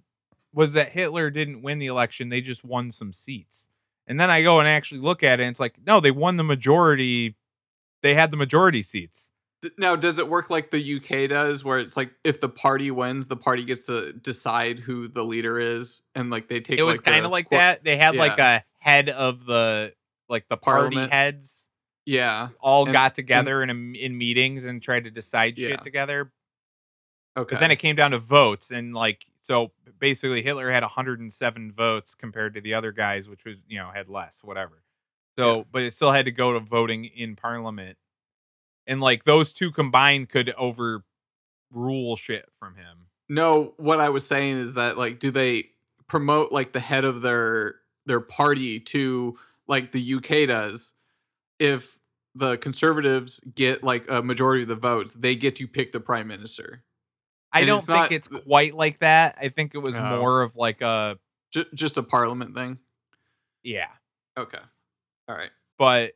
[0.53, 3.67] was that Hitler didn't win the election; they just won some seats.
[4.07, 6.37] And then I go and actually look at it, and it's like, no, they won
[6.37, 7.35] the majority.
[8.01, 9.29] They had the majority seats.
[9.77, 13.27] Now, does it work like the UK does, where it's like if the party wins,
[13.27, 16.79] the party gets to decide who the leader is, and like they take.
[16.79, 17.83] it was like, kind of like cor- that.
[17.83, 19.93] They had like a head of the
[20.27, 21.13] like the party Parliament.
[21.13, 21.67] heads
[22.07, 22.49] Yeah.
[22.59, 25.69] all And- got together in a, in meetings and tried to decide Yeah.
[25.69, 26.31] shit together.
[27.37, 27.55] Okay.
[27.55, 32.15] But then it came down to votes, and like so, basically Hitler had 107 votes
[32.15, 34.83] compared to the other guys, which was you know had less, whatever.
[35.37, 35.63] So, Yeah.
[35.71, 37.97] but it still had to go to voting in Parliament,
[38.87, 43.07] and like those two combined could overrule shit from him.
[43.29, 45.69] No, what I was saying is that like, do they
[46.07, 47.75] promote like the head of their
[48.05, 49.37] their party to
[49.67, 50.93] like the UK does?
[51.59, 51.99] If
[52.35, 56.27] the conservatives get like a majority of the votes, they get to pick the prime
[56.27, 56.83] minister.
[57.53, 59.37] I And don't it's think not- it's quite like that.
[59.41, 60.19] I think it was Oh.
[60.19, 61.19] more of like a
[61.51, 62.79] J- just a parliament thing.
[63.63, 63.91] yeah.
[64.37, 64.59] Okay.
[65.27, 65.51] All right.
[65.77, 66.13] but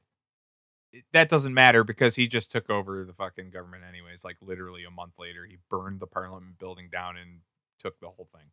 [1.12, 4.90] that doesn't matter because he just took over the fucking government anyways like literally a
[4.92, 7.42] month later he burned the parliament building down and
[7.80, 8.46] took the whole thing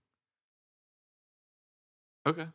[2.26, 2.46] Okay.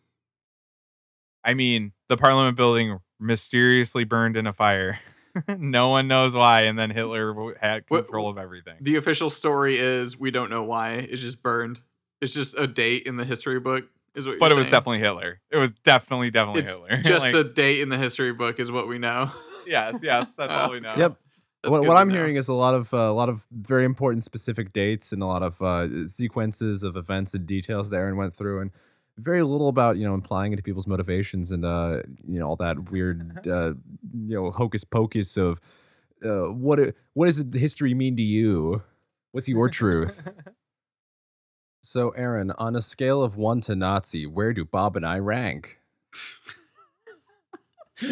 [1.43, 4.99] i mean the parliament building mysteriously burned in a fire
[5.57, 9.29] no one knows why and then hitler w- had What- control of everything The official
[9.29, 10.93] story is we don't know why.
[10.93, 11.81] It's just burned.
[12.21, 13.85] It's just a date in the history book.
[14.15, 14.39] Is what.
[14.39, 17.43] but it you're was definitely hitler it was definitely definitely It's hitler just Like, a
[17.43, 19.31] date in the history book is what we know.
[19.67, 21.17] yes yes that's all we know Yep.
[21.63, 22.13] That's what what I'm know.
[22.15, 25.25] hearing is a lot of uh, a lot of very important specific dates and a
[25.25, 28.71] lot of uh, sequences of events and details that Aaron went through, and
[29.17, 32.91] very little about you know implying into people's motivations and uh, you know all that
[32.91, 33.73] weird uh,
[34.13, 35.59] you know hocus pocus of
[36.23, 38.81] uh, what it, what does the history mean to you?
[39.31, 40.23] What's your truth?
[41.83, 45.77] So, Aaron, on a scale of one to Nazi, where do Bob and I rank?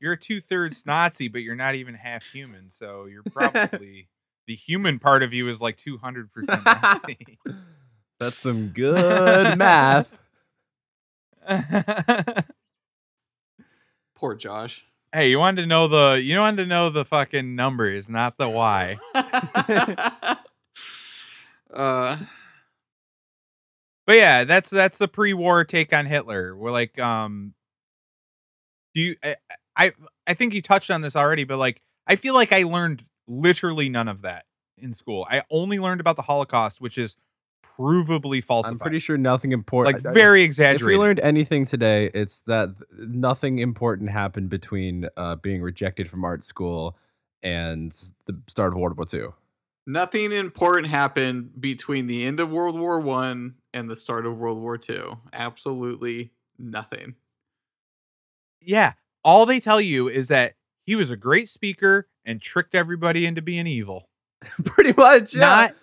[0.00, 4.08] you're two-thirds nazi but you're not even half human so you're probably
[4.46, 6.28] the human part of you is like 200%
[6.64, 7.38] nazi
[8.18, 10.18] That's some good math.
[14.14, 14.84] Poor Josh.
[15.12, 18.48] hey, you wanted to know the you wanted to know the fucking numbers, not the
[18.48, 18.96] why.
[21.74, 22.16] uh,
[24.06, 26.56] But yeah, that's that's the pre-war take on Hitler.
[26.56, 27.54] We're like, um,
[28.94, 29.16] do you?
[29.22, 29.36] I,
[29.76, 29.92] I
[30.26, 33.88] I think you touched on this already, but like, I feel like I learned literally
[33.88, 34.44] none of that
[34.78, 35.26] in school.
[35.28, 37.16] I only learned about the Holocaust, which is
[37.78, 38.72] provably falsified.
[38.72, 40.04] I'm pretty sure nothing important.
[40.04, 40.82] like very exaggerated.
[40.82, 46.24] If we learned anything today, it's that nothing important happened between uh, being rejected from
[46.24, 46.96] art school
[47.42, 47.92] and
[48.26, 49.28] the start of World War II.
[49.86, 54.60] nothing important happened between the end of World War One and the start of World
[54.60, 55.18] War Two.
[55.32, 57.14] Absolutely nothing.
[58.60, 58.92] yeah,
[59.24, 60.54] all they tell you is that
[60.84, 64.08] he was a great speaker and tricked everybody into being evil.
[64.64, 65.40] Pretty much, yeah.
[65.40, 65.74] Not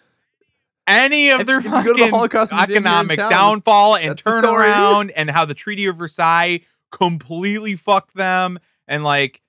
[0.88, 3.96] any of If- their if you the fucking Holocaust Museum here in economic town, downfall
[3.96, 4.66] and that's the story.
[4.68, 6.62] turnaround and how the Treaty of Versailles
[6.92, 9.42] completely fucked them and like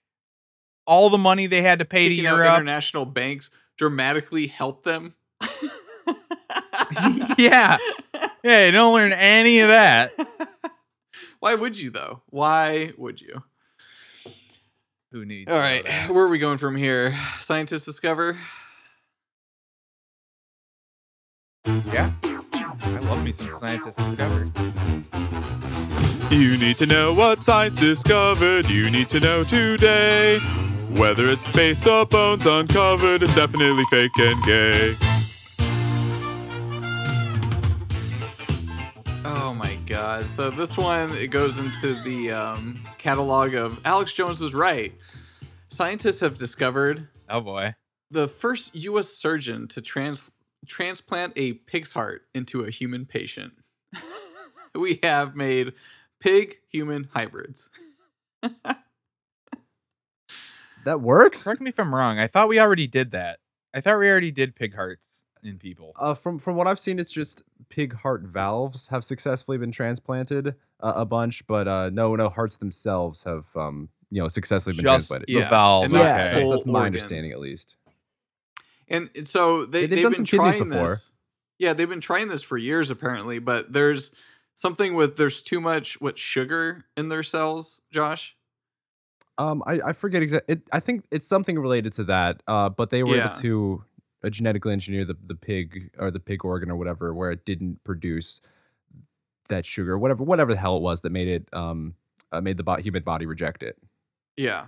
[0.87, 2.55] all the money they had to pay to Taking out Europe.
[2.55, 5.15] international banks dramatically helped them.
[7.39, 7.79] yeah.
[8.43, 10.11] Yeah, you don't learn any of that.
[11.41, 12.23] Why would you though?
[12.31, 13.43] Why would you?
[15.13, 16.11] Who needs All to know right, that?
[16.11, 17.17] where are we going from here?
[17.39, 18.37] Scientists discover.
[21.93, 22.13] Yeah.
[22.23, 24.51] I love me some scientists discovered.
[26.31, 28.69] You need to know what science discovered.
[28.69, 30.39] You need to know today.
[30.97, 34.95] Whether it's face or bones uncovered, it's definitely fake and gay.
[39.27, 40.25] Oh my god.
[40.27, 44.93] So this one it goes into the um, catalog of Alex Jones was right.
[45.69, 47.75] Scientists have discovered Oh boy.
[48.11, 50.31] the first US surgeon to trans-
[50.67, 53.53] transplant a pig's heart into a human patient.
[54.75, 55.73] we have made
[56.21, 57.71] pig human hybrids.
[60.85, 61.45] That works.
[61.45, 62.19] Correct me if I'm wrong.
[62.19, 63.39] I thought we already did that.
[63.73, 65.93] I thought we already did pig hearts in people.
[65.99, 70.49] Uh, from from what I've seen, it's just pig heart valves have successfully been transplanted
[70.81, 74.85] uh, a bunch, but uh, no, no hearts themselves have um you know successfully been
[74.85, 75.29] Just transplanted.
[75.29, 75.85] the Yeah, valve.
[75.85, 76.51] yeah, not that's- okay.
[76.51, 76.87] that's my organs.
[76.87, 77.77] understanding at least.
[78.89, 81.11] And so they, they've they've been trying this.
[81.59, 84.13] Yeah, they've been trying this for years apparently, but there's
[84.55, 88.37] something with there's too much what sugar in their cells, Josh.
[89.39, 90.61] Um, I, I forget exactly.
[90.73, 92.43] I think it's something related to that.
[92.47, 93.31] Uh, but they were Yeah.
[93.33, 93.85] able to
[94.23, 97.83] uh, genetically engineer the, the pig or the pig organ or whatever, where it didn't
[97.85, 98.41] produce
[99.49, 101.95] that sugar, whatever whatever the hell it was that made it um
[102.33, 103.77] uh, made the bo- human body reject it.
[104.37, 104.67] Yeah.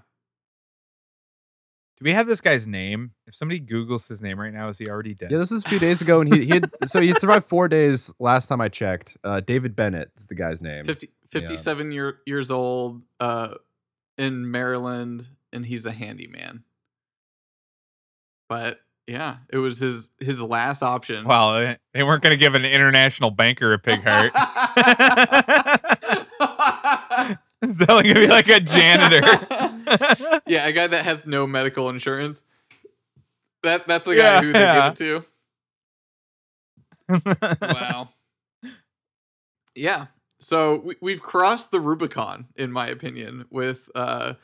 [1.98, 3.12] Do we have this guy's name?
[3.26, 5.30] If somebody Googles his name right now, is he already dead?
[5.30, 7.46] Yeah, this is a few days ago, and he he had, so he had survived
[7.46, 9.16] four days last time I checked.
[9.24, 10.84] Uh, David Bennett is the guy's name.
[10.84, 13.54] 50, 57 year, years old, uh,
[14.18, 16.64] in Maryland, and he's a handyman.
[18.50, 21.24] But yeah, it was his his last option.
[21.24, 24.32] Well, they- they weren't going to give an international banker a pig heart.
[27.70, 29.20] Is that going to be like a janitor?
[30.46, 32.42] yeah, a guy that has no medical insurance.
[33.62, 34.90] That that's the guy Yeah, who they yeah.
[34.90, 35.24] give it
[37.10, 37.56] to.
[37.62, 38.10] Wow.
[39.74, 40.06] yeah.
[40.40, 44.34] So we, we've crossed the Rubicon, in my opinion, with uh,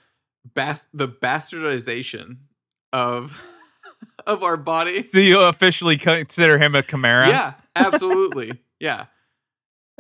[0.55, 2.39] bas- the bastardization
[2.93, 3.41] of
[4.27, 5.03] of our body.
[5.03, 7.29] so you officially consider him a chimera?
[7.29, 8.59] Yeah, absolutely.
[8.81, 9.07] yeah.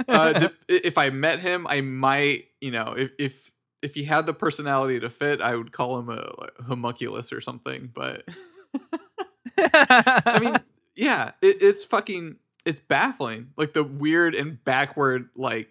[0.08, 4.26] Uh, d- if I met him, I might, you know, if if if he had
[4.26, 7.90] the personality to fit, I would call him a like, homunculus or something.
[7.92, 8.28] But
[9.58, 10.56] I mean,
[10.96, 13.48] yeah, it, it's fucking, it's baffling.
[13.56, 15.68] Like the weird and backward, like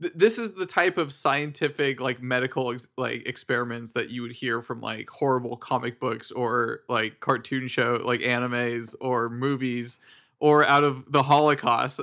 [0.00, 4.32] th- this is the type of scientific, like medical, ex- like experiments that you would
[4.32, 9.98] hear from like horrible comic books or like cartoon show, like animes or movies
[10.40, 12.00] or out of the Holocaust.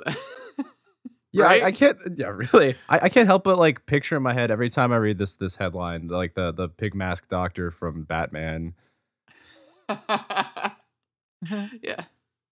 [1.34, 1.64] Yeah, right?
[1.64, 1.98] I, I can't.
[2.16, 4.98] Yeah, really, I, I can't help but like picture in my head every time I
[4.98, 8.74] read this this headline, like the the pig mask doctor from Batman.
[11.82, 12.02] yeah.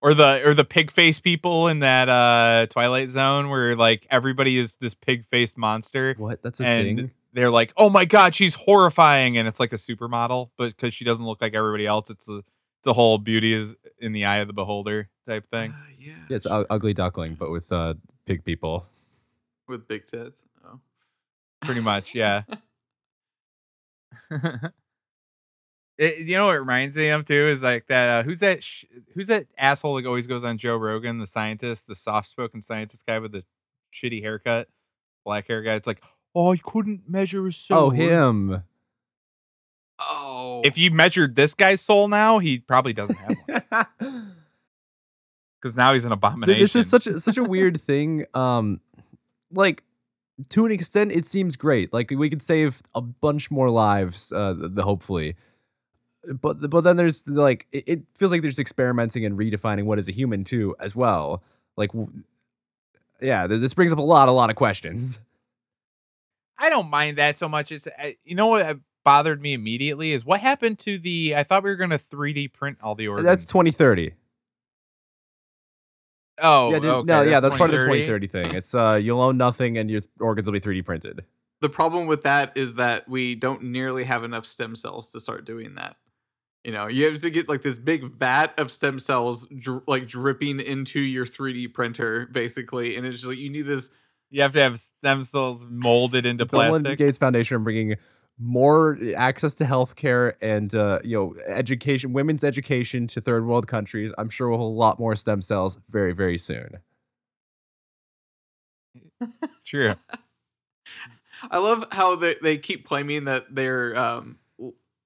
[0.02, 4.58] or the or the pig face people in that uh Twilight Zone where like everybody
[4.58, 6.42] is this pig faced monster What?
[6.42, 7.12] That's a and thing.
[7.34, 11.04] they're like, "Oh my god, she's horrifying," and it's like a supermodel, but because she
[11.06, 12.44] doesn't look like everybody else, it's the
[12.84, 15.72] the whole beauty is in the eye of the beholder type thing.
[15.72, 16.14] Uh, yeah.
[16.30, 17.94] Yeah, it's u- ugly duckling, but with uh
[18.30, 18.86] pig people.
[19.68, 20.44] With big tits.
[20.64, 20.80] Oh.
[21.62, 22.44] Pretty much, yeah.
[26.00, 28.20] It, you know what it reminds me of too is like that.
[28.20, 28.64] Uh, who's that?
[28.64, 31.20] Sh- who's that asshole that always goes on Joe Rogan?
[31.20, 33.44] The scientist, the soft-spoken scientist guy with the
[33.94, 34.70] shitty haircut,
[35.26, 35.76] black hair guy.
[35.76, 36.02] It's like,
[36.34, 37.88] oh, I couldn't measure his soul.
[37.88, 38.64] Oh, him.
[40.00, 40.62] Oh.
[40.64, 43.36] If you measured this guy's soul now, he probably doesn't have
[44.00, 44.36] one
[45.62, 46.62] because now he's an abomination.
[46.62, 48.26] this is such a, such a weird thing.
[48.34, 48.80] Um,
[49.52, 49.84] like
[50.50, 51.92] to an extent, it seems great.
[51.94, 54.32] Like we could save a bunch more lives.
[54.32, 55.36] Uh, the, the hopefully.
[56.42, 60.10] But but then there's like it, it feels like there's experimenting and redefining what is
[60.10, 61.44] a human too as well.
[61.78, 61.92] Like,
[63.22, 65.20] yeah, this brings up a lot a lot of questions.
[66.58, 67.72] I don't mind that so much.
[67.72, 67.88] It's
[68.26, 71.36] you know what uh, bothered me immediately is what happened to the.
[71.36, 73.26] I thought we were going to 3D print all the organs.
[73.26, 74.12] That's 2030.
[76.42, 78.28] Oh yeah, dude, okay, no, yeah, that's part of the 2030.
[78.28, 78.58] 2030 thing.
[78.58, 81.24] It's uh, you'll own nothing and your organs will be 3D printed.
[81.62, 85.46] the problem with that is that we don't nearly have enough stem cells to start
[85.46, 85.98] doing that.
[86.64, 90.08] You know, you have to get like this big vat of stem cells dr- like
[90.08, 93.90] dripping into your 3D printer, basically, and it's like you need this.
[94.30, 96.98] You have to have stem cells molded into Bill and plastic.
[97.00, 97.96] Gates Foundation are bringing
[98.40, 104.14] more access to healthcare and uh, you know education, women's education to third world countries.
[104.18, 106.78] I'm sure we'll have a lot more stem cells very, very soon.
[109.66, 109.94] True.
[111.52, 114.40] I love how they, they keep claiming that they're um,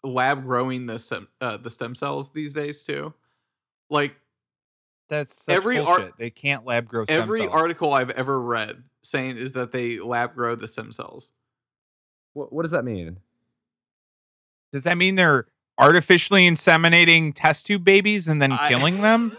[0.04, 3.14] lab growing the stem, uh, the stem cells these days too.
[3.90, 4.16] Like
[5.10, 7.54] That's such Every ar- they can't lab grow stem every cells.
[7.54, 11.32] article I've ever read saying is that they lab grow the stem cells.
[12.34, 13.18] What, what does that mean?
[14.72, 15.46] Does that mean they're
[15.78, 19.36] artificially inseminating test tube babies and then I- killing them.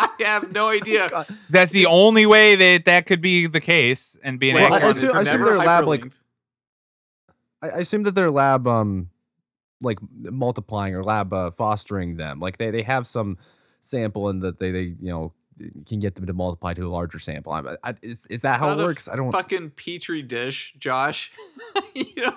[0.00, 1.10] I have no idea.
[1.50, 4.76] That's the only way that that could be the case and be an Well, I
[4.76, 4.82] accurate.
[4.82, 6.04] hold on, assume- it's I assume their lab, like-
[7.62, 9.10] I, I assume that their lab um
[9.80, 12.38] like multiplying or lab uh, fostering them.
[12.40, 13.38] Like they they have some
[13.80, 15.32] sample and that they they you know
[15.86, 17.52] can get them to multiply to a larger sample.
[17.52, 19.08] I, I, is is that It's how it works?
[19.08, 19.32] I don't.
[19.32, 21.32] fucking petri dish, Josh.
[21.94, 22.36] you know,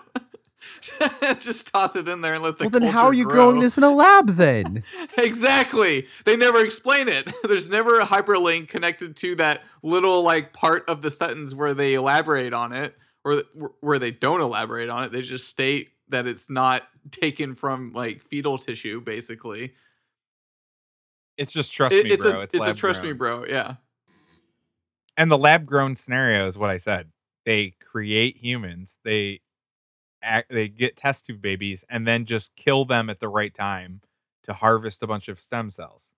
[1.39, 2.65] just toss it in there and let the.
[2.65, 3.33] well, then how are you grow.
[3.33, 4.83] growing this in a lab then?
[5.17, 6.07] Exactly.
[6.25, 7.31] They never explain it.
[7.43, 11.93] There's never a hyperlink connected to that little like part of the sentence where they
[11.93, 13.43] elaborate on it, or
[13.81, 15.11] where they don't elaborate on it.
[15.11, 19.73] They just state that it's not taken from like fetal tissue, basically.
[21.41, 22.39] It's just trust It- me, it's bro.
[22.39, 23.45] a it's it's a trust me, bro.
[23.47, 23.75] Yeah.
[25.17, 27.11] And the lab grown scenario is what I said.
[27.45, 28.97] They create humans.
[29.03, 29.41] They
[30.21, 34.01] act, they get test tube babies and then just kill them at the right time
[34.43, 36.11] to harvest a bunch of stem cells.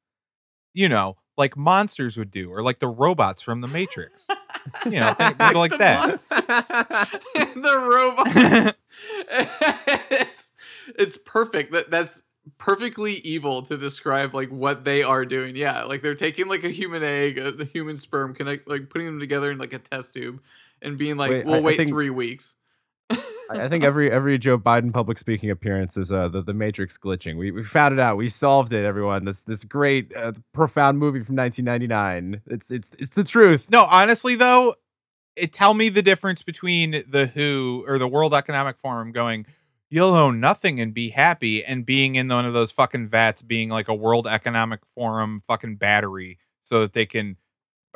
[0.74, 4.28] You know, like monsters would do, or like the robots from the Matrix.
[4.86, 7.12] You know, think like the that.
[7.36, 7.78] the
[8.64, 8.80] robots.
[10.10, 10.54] it's
[10.98, 11.74] it's perfect.
[11.74, 12.24] That that's
[12.58, 15.56] perfectly evil to describe like what they are doing.
[15.56, 19.08] Yeah, like they're taking like a human egg, a, a human sperm, connect like putting
[19.08, 20.42] them together in like a test tube,
[20.82, 22.56] and being like, Wait, "We'll I- I wait think- three weeks."
[23.10, 26.98] I, I think every every Joe Biden public speaking appearance is uh, the the Matrix
[26.98, 27.38] glitching.
[27.38, 28.16] We we found it out.
[28.18, 28.86] We solved it.
[28.86, 32.42] Everyone, this this great uh, profound movie from 1999.
[32.48, 33.70] It's it's it's the truth.
[33.70, 34.76] No, honestly though,
[35.36, 39.46] it tell me the difference between the WHO or the World Economic Forum going,
[39.94, 43.70] you'll own nothing and be happy, and being in one of those fucking vats, being
[43.70, 47.38] like a World Economic Forum fucking battery, so that they can,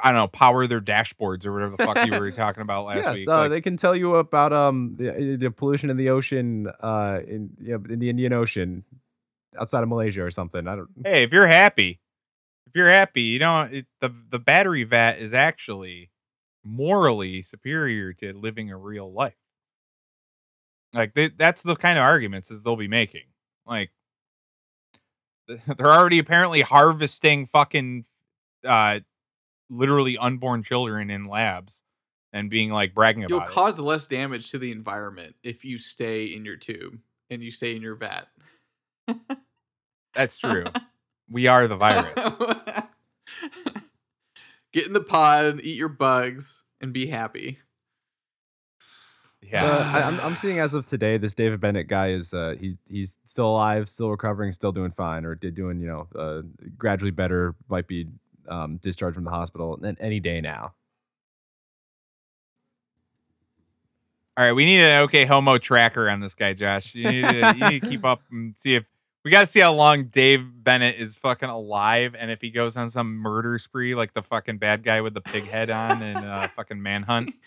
[0.03, 3.03] I don't know, power their dashboards or whatever the fuck you were talking about last
[3.03, 3.27] yeah, week.
[3.27, 7.19] uh, Like, they can tell you about um the, the pollution in the ocean uh
[7.27, 8.83] in you know, in the Indian Ocean
[9.59, 10.67] outside of Malaysia or something.
[10.67, 10.89] I don't.
[11.03, 11.99] hey, if you're happy,
[12.67, 16.11] if you're happy, you know it, the the battery vat is actually
[16.63, 19.33] morally superior to living a real life.
[20.93, 23.25] Like they, that's the kind of arguments that they'll be making.
[23.65, 23.91] Like
[25.47, 28.05] they're already apparently harvesting fucking
[28.65, 28.99] uh
[29.69, 31.81] literally unborn children in labs
[32.33, 33.49] and being like bragging about You'll it.
[33.49, 37.75] cause less damage to the environment if you stay in your tube and you stay
[37.75, 38.27] in your vat.
[40.13, 40.63] That's true.
[41.29, 42.13] we are the virus.
[44.73, 47.59] Get in the pod, and eat your bugs, and be happy.
[49.51, 49.65] Yeah.
[49.65, 52.77] Uh, I, I'm I'm seeing as of today, this David Bennett guy is uh he
[52.89, 56.41] he's still alive, still recovering, still doing fine, or did doing you know uh,
[56.77, 57.55] gradually better.
[57.69, 58.07] Might be
[58.47, 60.73] um, discharged from the hospital any day now.
[64.35, 66.93] All right, we need an okay homo tracker on this guy, Josh.
[66.93, 68.83] You need to, you need to keep up and see if
[69.25, 72.77] we got to see how long Dave Bennett is fucking alive, and if he goes
[72.77, 76.17] on some murder spree like the fucking bad guy with the pig head on and
[76.19, 77.33] uh, fucking Manhunt.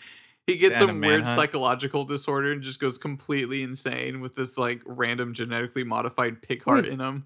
[0.51, 1.35] He gets Stand some a weird manhunt.
[1.39, 6.83] psychological disorder and just goes completely insane with this like random genetically modified pig heart
[6.83, 6.91] Wait.
[6.93, 7.25] in him.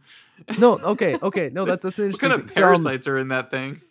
[0.59, 2.29] No, okay, okay, no, that, that's an What interesting.
[2.29, 2.55] kind of thing.
[2.55, 3.81] So, um, parasites are in that thing?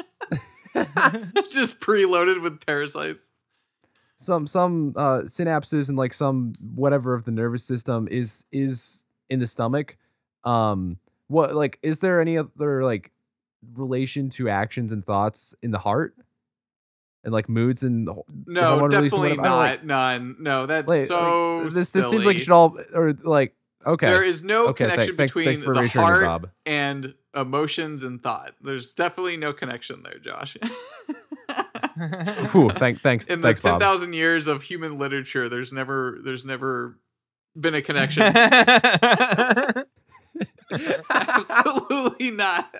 [1.50, 3.32] just preloaded with parasites.
[4.16, 9.40] some some uh synapses and like some whatever of the nervous system is is in
[9.40, 9.96] the stomach
[10.44, 13.10] um what like is there any other like
[13.74, 16.14] relation to actions and thoughts in the heart
[17.24, 18.14] and like moods and the,
[18.46, 20.14] No, hormone release and definitely don't, like- not.
[20.14, 20.36] None.
[20.40, 23.54] No, that's like, so like, this this seems like it should all or like
[23.86, 28.02] okay There is no okay connection thanks, between thanks for the me, heart and emotions
[28.02, 28.54] and thought.
[28.60, 30.56] There's definitely no connection there, Josh.
[32.52, 36.44] Whew, thank, thanks In the thanks ten bob years of human literature, there's never there's
[36.44, 36.98] never
[37.58, 38.22] been a connection.
[41.10, 42.70] Absolutely not.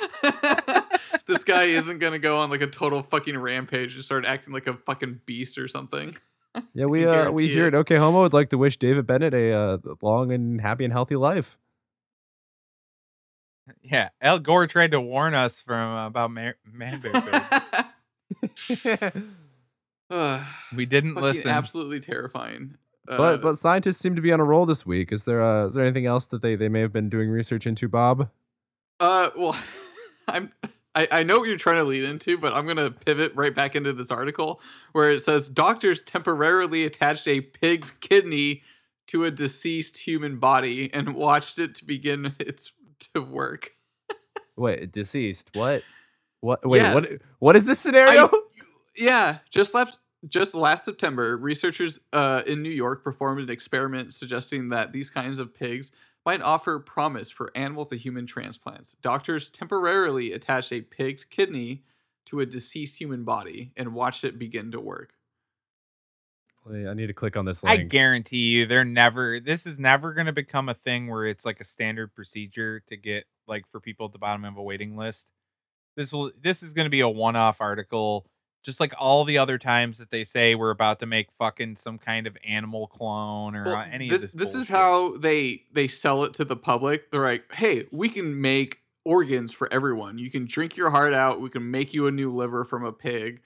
[1.26, 4.66] this guy isn't gonna go on like a total fucking rampage and start acting like
[4.66, 6.16] a fucking beast or something.
[6.74, 7.68] yeah we can uh we guarantee here it.
[7.68, 10.92] at okay homo would like to wish david bennett a uh, long and happy and
[10.92, 11.56] healthy life
[13.82, 17.00] yeah, Al Gore tried to warn us from uh, about man, man
[20.10, 20.10] bear
[20.76, 21.50] We didn't fucking listen.
[21.50, 22.76] absolutely terrifying.
[23.08, 25.12] Uh, But but scientists seem to be on a roll this week.
[25.12, 27.66] Is there uh, is there anything else that they, they may have been doing research
[27.66, 28.28] into, Bob?
[28.98, 29.56] Uh, well,
[30.34, 30.52] I'm.
[30.92, 33.76] I, I know what you're trying to lead into, but I'm gonna pivot right back
[33.76, 34.60] into this article
[34.92, 38.62] where it says doctors temporarily attached a pig's kidney
[39.06, 42.72] to a deceased human body and watched it to begin its
[43.14, 43.70] to work.
[44.56, 45.50] Wait, deceased.
[45.52, 45.82] What?
[46.40, 46.66] What?
[46.68, 46.94] Wait, Yeah.
[46.94, 47.08] what?
[47.38, 48.28] What is this scenario?
[48.96, 54.68] Yeah, just left just last September, researchers uh, in New York performed an experiment suggesting
[54.70, 55.92] that these kinds of pigs
[56.24, 58.96] might offer promise for animals to human transplants.
[59.00, 61.82] Doctors temporarily attached a pig's kidney
[62.26, 65.14] to a deceased human body and watched it begin to work.
[66.68, 67.80] I need to click on this link.
[67.80, 69.40] I guarantee you, they're never.
[69.40, 72.96] This is never going to become a thing where it's like a standard procedure to
[72.96, 75.26] get like for people at the bottom of a waiting list.
[75.96, 76.30] This will.
[76.40, 78.26] This is going to be a one-off article,
[78.62, 81.98] just like all the other times that they say we're about to make fucking some
[81.98, 84.52] kind of animal clone or Well, uh, any this of this.
[84.52, 87.10] this is how they they sell it to the public.
[87.10, 90.18] They're like, "Hey, we can make organs for everyone.
[90.18, 91.40] You can drink your heart out.
[91.40, 93.40] We can make you a new liver from a pig."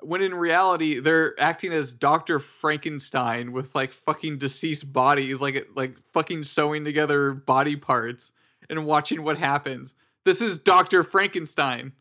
[0.00, 5.94] When in reality, they're acting as Doctor Frankenstein with like fucking deceased bodies, like like
[6.12, 8.32] fucking sewing together body parts
[8.68, 9.94] and watching what happens.
[10.24, 11.92] This is Doctor Frankenstein.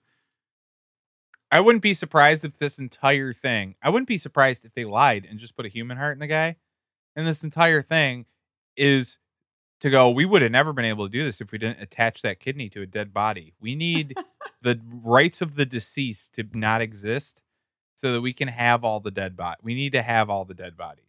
[1.54, 3.76] I wouldn't be surprised if this entire thing.
[3.82, 6.28] I wouldn't be surprised if they lied and just put a human heart in the
[6.28, 6.56] guy.
[7.16, 8.26] And this entire thing
[8.76, 9.18] is
[9.82, 10.10] to go.
[10.10, 12.70] We would have never been able to do this if we didn't attach that kidney
[12.70, 13.54] to a dead body.
[13.62, 14.16] We need
[14.64, 17.42] the rights of the deceased to not exist,
[17.96, 19.60] so that we can have all the dead body.
[19.62, 21.06] We need to have all the dead bodies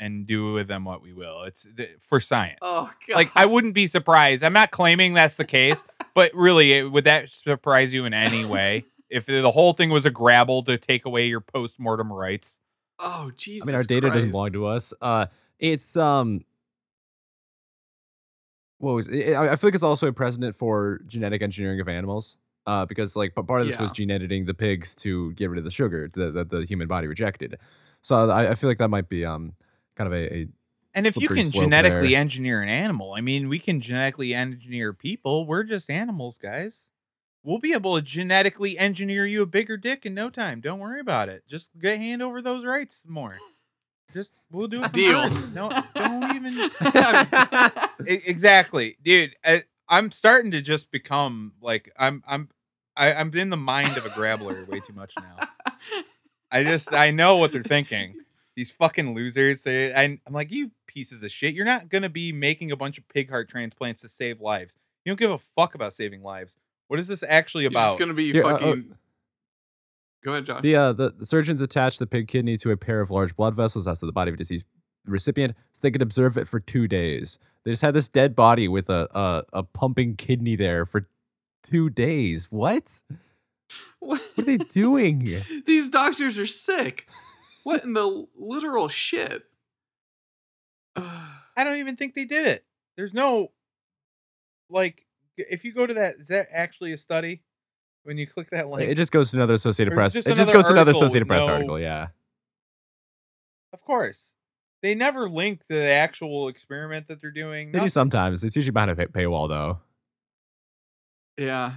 [0.00, 1.42] and do with them what we will.
[1.44, 3.14] It's th- for science Oh god.
[3.14, 4.42] like I wouldn't be surprised.
[4.42, 5.84] I'm not claiming that's the case,
[6.14, 10.06] but really, it- would that surprise you in any way if the whole thing was
[10.06, 12.58] a grabble to take away your post mortem rights?
[12.98, 13.68] Oh Jesus.
[13.68, 14.92] I mean, our data doesn't belong to us.
[15.00, 15.26] Uh,
[15.58, 16.44] it's um,
[18.78, 19.34] what was it?
[19.34, 22.36] I I feel like it's also a precedent for genetic engineering of animals.
[22.64, 25.58] Uh, because like, but part of this was gene editing the pigs to get rid
[25.58, 27.58] of the sugar that the, the human body rejected.
[28.02, 29.54] So I, I feel like that might be um,
[29.96, 30.48] kind of a, a
[30.94, 32.20] And if you can genetically there.
[32.20, 35.44] engineer an animal, I mean, we can genetically engineer people.
[35.44, 36.86] We're just animals, guys.
[37.44, 40.60] We'll be able to genetically engineer you a bigger dick in no time.
[40.60, 41.42] Don't worry about it.
[41.48, 43.36] Just get hand over those rights more.
[44.12, 44.92] Just we'll do it.
[44.92, 45.28] Deal.
[45.54, 46.70] No, don't even.
[48.06, 49.36] Exactly, dude.
[49.44, 52.48] I, I'm starting to just become like I'm I'm
[52.96, 55.36] I, I'm in the mind of a grabbler way too much now.
[56.50, 58.16] I just I know what they're thinking.
[58.56, 59.62] These fucking losers.
[59.62, 61.54] They I, I'm like you pieces of shit.
[61.54, 64.74] You're not gonna be making a bunch of pig heart transplants to save lives.
[65.04, 66.56] You don't give a fuck about saving lives.
[66.92, 67.86] What is this actually You're about?
[67.86, 68.94] just gonna be Yeah, uh, uh, fucking.
[70.22, 70.60] Go ahead, John.
[70.60, 73.56] The, uh, the the surgeons attached the pig kidney to a pair of large blood
[73.56, 74.66] vessels outside the body of a deceased
[75.06, 77.38] recipient, so they could observe it for two days.
[77.64, 81.08] They just had this dead body with a a, a pumping kidney there for
[81.62, 82.48] two days.
[82.50, 83.00] What?
[84.00, 84.20] What?
[84.34, 85.42] What are they doing?
[85.64, 87.08] These doctors are sick.
[87.64, 89.44] What in the literal shit?
[90.96, 92.66] I don't even think they did it.
[92.98, 93.50] There's no
[94.68, 95.06] like
[95.36, 97.42] if you go to that is that actually a study?
[98.04, 100.14] When you click that link, it just goes to another Associated Press.
[100.14, 101.78] just it just goes to another Associated Press no- article.
[101.78, 102.08] Yeah.
[103.72, 104.30] Of course.
[104.82, 107.70] They never link the actual experiment that they're doing.
[107.70, 108.42] They do sometimes.
[108.42, 109.78] It's usually behind a pay- paywall though.
[111.38, 111.72] yeah.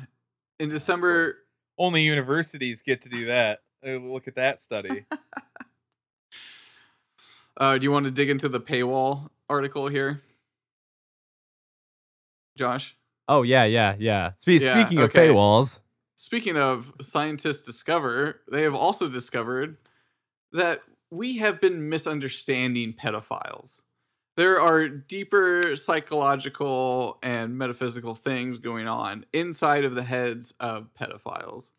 [0.59, 1.37] In December,
[1.77, 3.59] Only universities get to do that.
[3.85, 5.05] Uh, Look at that study.
[7.57, 10.21] uh, do you want to dig into the paywall article here,
[12.57, 12.95] Josh?
[13.27, 14.31] Oh yeah, yeah, yeah.
[14.37, 15.27] Spe- Yeah, speaking of okay.
[15.29, 15.79] paywalls,
[16.17, 19.77] Speaking of scientists discover, they have also discovered
[20.53, 23.81] that we have been misunderstanding pedophiles.
[24.37, 31.71] There are deeper psychological and metaphysical things going on inside of the heads of pedophiles.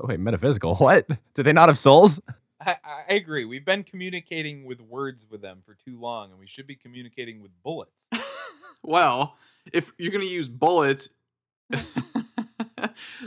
[0.00, 0.74] oh wait, metaphysical.
[0.76, 1.06] What?
[1.34, 2.20] Do they not have souls?
[2.60, 2.76] I,
[3.08, 3.44] I agree.
[3.44, 7.40] We've been communicating with words with them for too long, and we should be communicating
[7.40, 7.92] with bullets.
[8.84, 9.36] Well,
[9.72, 11.08] if you're going to use bullets,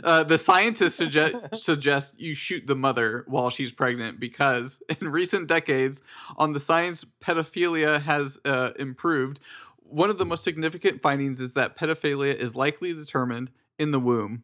[0.04, 5.48] uh, the scientists suggest suggest you shoot the mother while she's pregnant because in recent
[5.48, 6.02] decades,
[6.38, 9.40] on the science pedophilia has uh, improved.
[9.78, 14.44] One of the most significant findings is that pedophilia is likely determined in the womb.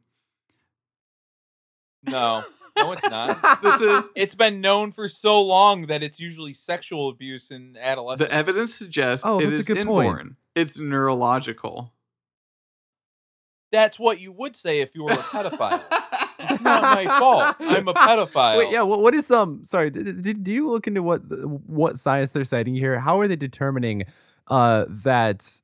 [2.04, 2.44] No,
[2.78, 3.62] no, it's not.
[3.62, 8.30] This is It's been known for so long that it's usually sexual abuse in adolescence.
[8.30, 10.36] the evidence suggests Oh, it that's a good point.
[10.56, 11.94] It's neurological.
[13.72, 15.82] That's what you would say if you were a pedophile.
[16.40, 17.56] it's not my fault.
[17.60, 18.58] I'm a pedophile.
[18.58, 18.82] Wait, yeah.
[18.82, 19.64] What, what is um?
[19.64, 21.22] Sorry, did, did, do you look into what
[21.66, 23.00] what science they're citing here?
[23.00, 24.04] How are they determining
[24.48, 25.62] uh that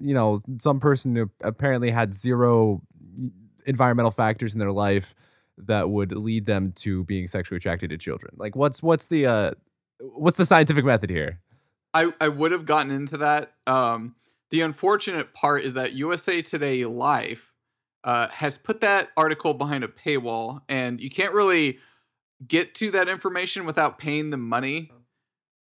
[0.00, 2.82] you know some person who apparently had zero
[3.66, 5.14] environmental factors in their life
[5.58, 8.34] that would lead them to being sexually attracted to children?
[8.36, 9.50] Like, what's what's the uh
[9.98, 11.40] what's the scientific method here?
[11.94, 13.52] I, I would have gotten into that.
[13.66, 14.14] Um,
[14.50, 17.52] the unfortunate part is that USA Today Life
[18.04, 21.78] uh, has put that article behind a paywall, and you can't really
[22.46, 24.90] get to that information without paying them money.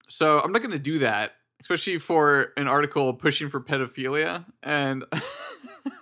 [0.09, 5.05] So I'm not going to do that, especially for an article pushing for pedophilia and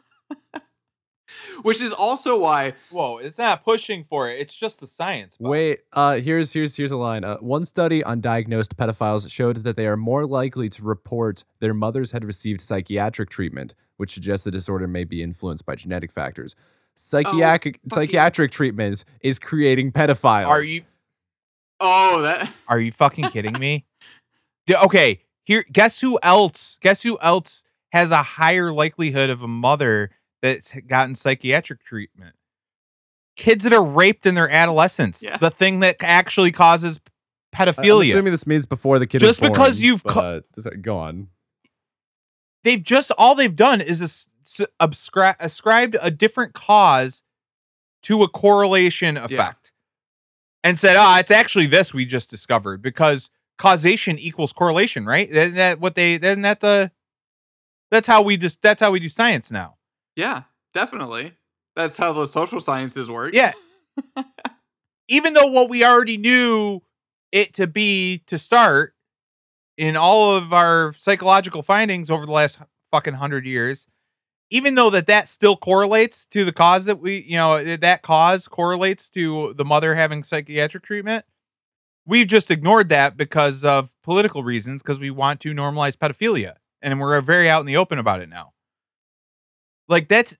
[1.63, 4.39] which is also why Whoa, it's not pushing for it.
[4.39, 5.37] It's just the science.
[5.39, 5.51] Bob.
[5.51, 7.25] Wait, uh, here's here's here's a line.
[7.25, 11.75] Uh, one study on diagnosed pedophiles showed that they are more likely to report their
[11.75, 16.55] mothers had received psychiatric treatment, which suggests the disorder may be influenced by genetic factors.
[16.95, 20.47] Psychiatric fucking- psychiatric treatments is creating pedophiles.
[20.49, 20.83] Are you
[21.81, 23.87] oh that are you fucking kidding me?
[24.67, 26.79] D- okay, here guess who else?
[26.81, 30.11] Guess who else has a higher likelihood of a mother
[30.43, 32.34] that's gotten psychiatric treatment?
[33.36, 35.22] Kids that are raped in their adolescence.
[35.22, 35.36] Yeah.
[35.36, 36.99] The thing that actually causes
[37.55, 38.11] I- I'm pedophilia.
[38.12, 39.20] assuming this means before the kid.
[39.20, 41.28] Just is because you've but, co- sorry, go on.
[42.64, 44.26] they've just all they've done is as-
[44.61, 44.66] s-
[45.41, 47.22] ascribed a different cause
[48.03, 49.72] to a correlation effect
[50.64, 55.55] and said ah it's actually this we just discovered because causation equals correlation right isn't
[55.55, 56.91] that what they isn't that the
[57.91, 59.76] that's how we just that's how we do science now
[60.17, 60.43] yeah,
[60.75, 61.35] definitely.
[61.77, 63.35] That's how the social sciences work.
[63.35, 63.53] yeah
[65.09, 66.81] even though what we already knew
[67.33, 68.95] it to be to start
[69.77, 72.59] in all of our psychological findings over the last
[72.91, 73.87] fucking 100 years
[74.51, 78.03] even though that that still correlates to the cause that we you know that that
[78.03, 81.25] cause correlates to the mother having psychiatric treatment
[82.07, 87.01] we've just ignored that because of political reasons because we want to normalize pedophilia and
[87.01, 88.53] we're very out in the open about it now
[89.91, 90.38] like that's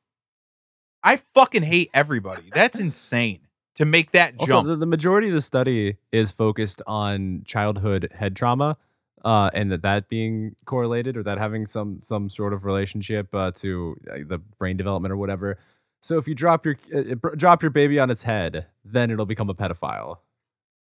[1.03, 3.41] i fucking hate everybody that's insane
[3.77, 8.13] to make that Also, jump the, the majority of the study is focused on childhood
[8.15, 8.77] head trauma,
[9.25, 13.51] uh, and that that being correlated or that having some some sort of relationship uh,
[13.53, 15.59] to uh, the brain development or whatever.
[16.03, 19.49] So if you drop your uh, drop your baby on its head, then it'll become
[19.49, 20.17] a pedophile.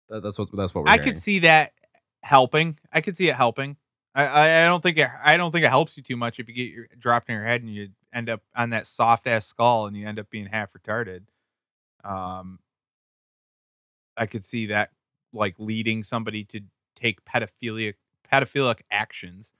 [0.10, 1.06] That, that's what that's what we're I hearing.
[1.14, 1.72] could see that
[2.22, 2.80] helping.
[2.91, 3.78] I could see it helping.
[4.14, 6.49] I, I, I don't think it I don't think it helps you too much if
[6.49, 9.45] you get your dropped in your head and you end up on that soft ass
[9.45, 11.22] skull and you end up being half retarded.
[12.03, 12.59] Um,
[14.18, 14.91] I could see that
[15.34, 16.61] like leading somebody to
[16.95, 17.93] take pedophilia
[18.32, 19.53] pedophilic actions.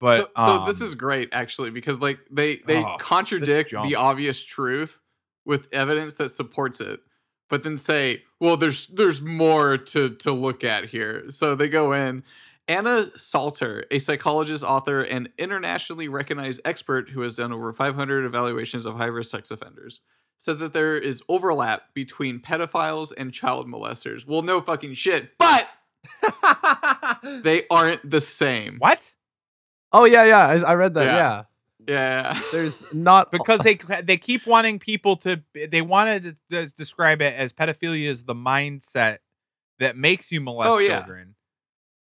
[0.00, 3.96] But so, so this um, is great actually because like they they Oh, contradict the
[3.96, 5.00] obvious truth
[5.44, 7.00] with evidence that supports it
[7.48, 11.92] but then say well there's there's more to to look at here so they go
[11.92, 12.22] in
[12.68, 18.84] Anna Salter, a psychologist, author, and internationally recognized expert who has done over 500 evaluations
[18.84, 20.02] of high risk sex offenders,
[20.36, 24.26] said that there is overlap between pedophiles and child molesters.
[24.26, 25.66] Well, no fucking shit, but
[27.42, 28.76] they aren't the same.
[28.78, 29.14] what?
[29.92, 31.06] oh yeah, yeah, I, I read that.
[31.06, 31.44] Yeah.
[31.88, 32.40] Yeah, Yeah.
[32.52, 37.34] there's not because they they keep wanting people to they wanted to, to describe it
[37.34, 39.18] as pedophilia is the mindset
[39.78, 40.98] that makes you molest Oh, yeah.
[40.98, 41.34] children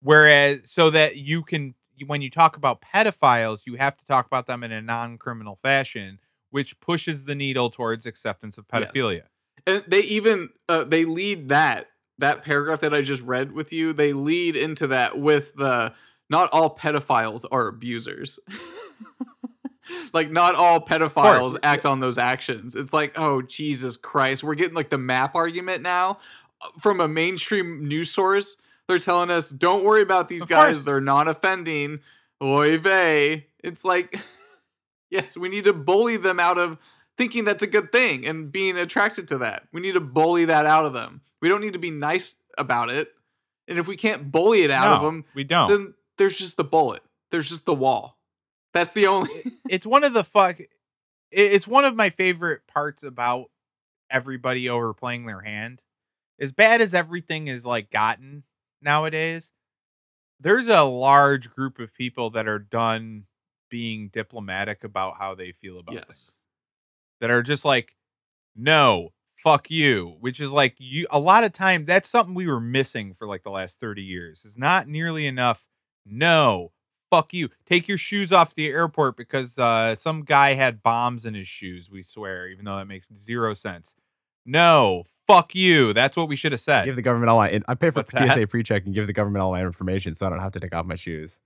[0.05, 1.75] whereas so that you can
[2.07, 6.21] when you talk about pedophiles you have to talk about them in a non-criminal fashion
[6.51, 8.93] which pushes the needle towards acceptance of Yes.
[8.93, 9.23] pedophilia
[9.67, 11.89] And they even uh, they lead that
[12.19, 13.93] that paragraph that I just read with you.
[13.93, 15.93] They lead into that with the
[16.31, 18.39] not all pedophiles are abusers.
[20.13, 22.75] like not all pedophiles act on those actions.
[22.75, 26.19] It's like, oh Jesus Christ, we're getting like the map argument now
[26.63, 28.57] uh, from a mainstream news source.
[28.89, 30.77] They're telling us, don't worry about these Of guys.
[30.77, 30.85] course.
[30.85, 32.01] They're not offending.
[32.43, 33.47] Oy vey.
[33.63, 34.21] It's like,
[35.11, 36.79] yes, we need to bully them out of
[37.17, 39.67] thinking that's a good thing and being attracted to that.
[39.73, 41.23] We need to bully that out of them.
[41.41, 43.09] We don't need to be nice about it.
[43.69, 46.65] And if we can't bully it out of them, we don't then there's just the
[46.65, 47.01] bullet.
[47.31, 48.19] There's just the wall.
[48.75, 49.31] That's the only.
[49.69, 50.61] it's one of the fuck
[51.31, 53.51] it's one of my favorite parts about
[54.11, 55.81] everybody overplaying their hand
[56.39, 58.45] as bad as everything is like gotten
[58.85, 59.51] nowadays
[60.41, 63.25] there's a large group of people that are done
[63.71, 66.05] being diplomatic about how they feel about yes.
[66.05, 66.35] things
[67.21, 67.97] that are just like
[68.55, 69.09] no
[69.43, 73.15] fuck you which is like you a lot of time that's something we were missing
[73.15, 75.65] for like the last 30 years it's not nearly enough
[76.07, 76.73] no
[77.11, 81.35] fuck you take your shoes off the airport because uh some guy had bombs in
[81.35, 83.95] his shoes we swear even though that makes zero sense
[84.47, 87.61] no fuck you that's what we should have said give the government all my.
[87.69, 88.35] I pay for What's that?
[88.35, 90.75] TSA pre-check and give the government all my information, so I don't have to take
[90.75, 91.41] off my shoes.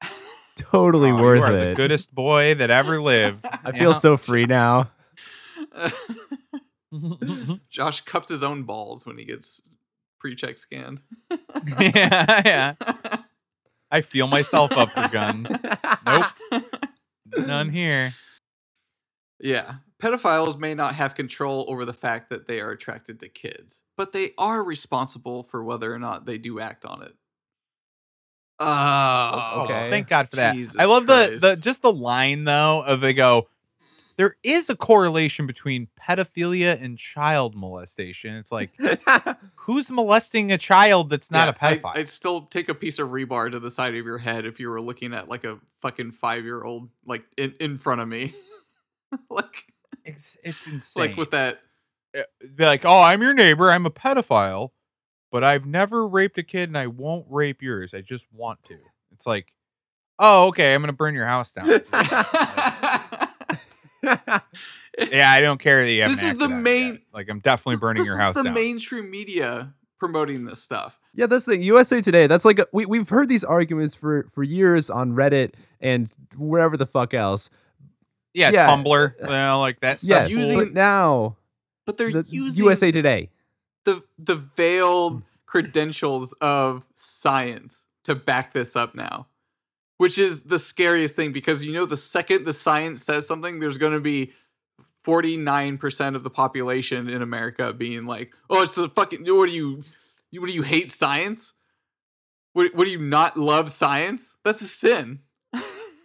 [0.56, 1.68] Totally Oh, worth you are it.
[1.70, 3.98] the goodest boy that ever lived I feel Yeah.
[3.98, 4.90] so free now.
[7.70, 9.60] Josh cups his own balls when he gets
[10.20, 11.02] pre-check scanned.
[11.80, 12.74] yeah yeah
[13.90, 15.50] i feel myself up for guns
[16.06, 16.26] nope
[17.46, 18.14] none here
[19.40, 19.74] Yeah.
[20.04, 24.12] Pedophiles may not have control over the fact that they are attracted to kids, but
[24.12, 27.14] they are responsible for whether or not they do act on it.
[28.60, 29.86] Oh, Okay.
[29.86, 30.54] Oh, Thank God for that.
[30.54, 33.48] Jesus I love the the just the line though of they go.
[34.16, 38.36] There is a correlation between pedophilia and child molestation.
[38.36, 38.70] It's like
[39.56, 41.96] who's molesting a child that's not a I- pedophile?
[41.96, 44.68] I'd still take a piece of rebar to the side of your head if you
[44.70, 48.34] were looking at like a fucking five year old like in, in front of me.
[49.30, 49.66] like
[50.04, 51.00] it's, it's insane.
[51.08, 51.58] like with that
[52.16, 52.22] Uh,
[52.54, 53.70] be like, oh, I'm your neighbor.
[53.70, 54.70] I'm a pedophile,
[55.32, 57.92] but I've never raped a kid and I won't rape yours.
[57.94, 58.76] I just want to.
[59.12, 59.52] It's like,
[60.18, 61.66] oh, okay, I'm gonna burn your house down.
[64.02, 64.40] yeah,
[65.30, 66.60] I don't care that you haven't This is the on yet.
[66.60, 68.54] main- Like, I'm definitely burning this your is house the down.
[68.54, 70.98] mainstream media promoting this stuff.
[71.14, 71.62] Yeah, that's the thing.
[71.62, 72.26] USA Today.
[72.26, 76.76] That's like a, we we've heard these arguments for for years on Reddit and wherever
[76.76, 77.50] the fuck else.
[78.34, 80.02] Yeah, yeah, Tumblr, uh, you know, like that.
[80.02, 80.42] Yes, cesspool.
[80.42, 81.36] using- but now
[81.86, 83.30] But they're the using USA Today.
[83.84, 85.20] the the veiled hmm.
[85.46, 89.26] credentials of science to back this up now
[89.98, 93.78] which is the scariest thing because you know the second the science says something there's
[93.78, 94.32] going to be
[95.04, 99.84] 49% of the population in america being like oh it's the fucking what do you
[100.38, 101.54] what do you hate science
[102.54, 105.20] what, what do you not love science that's a sin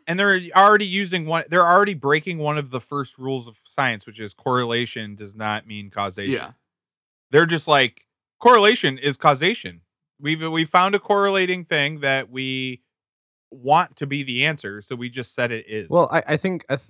[0.09, 1.45] and they're already using one.
[1.49, 5.65] They're already breaking one of the first rules of science, which is correlation does not
[5.65, 6.33] mean causation.
[6.33, 6.51] yeah
[7.31, 8.05] they're just like
[8.39, 9.81] correlation is causation.
[10.19, 12.81] We've we found a correlating thing that we
[13.51, 15.89] want to be the answer, so we just said it is.
[15.89, 16.89] Well, I, I think I, th-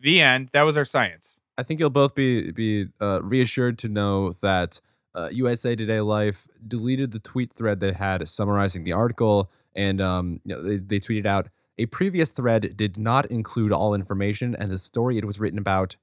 [0.00, 0.50] the end.
[0.52, 1.40] That was our science.
[1.58, 4.80] I think you'll both be be uh, reassured to know that
[5.14, 10.40] uh, USA Today Life deleted the tweet thread they had summarizing the article, and um,
[10.44, 11.48] you know, they, they tweeted out
[11.82, 15.96] a previous thread did not include all information, and the story it was written about,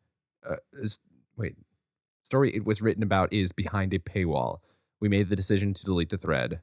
[0.49, 0.99] uh, is,
[1.37, 1.55] wait,
[2.23, 4.59] story it was written about is behind a paywall.
[4.99, 6.61] We made the decision to delete the thread.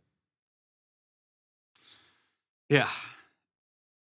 [2.69, 2.89] yeah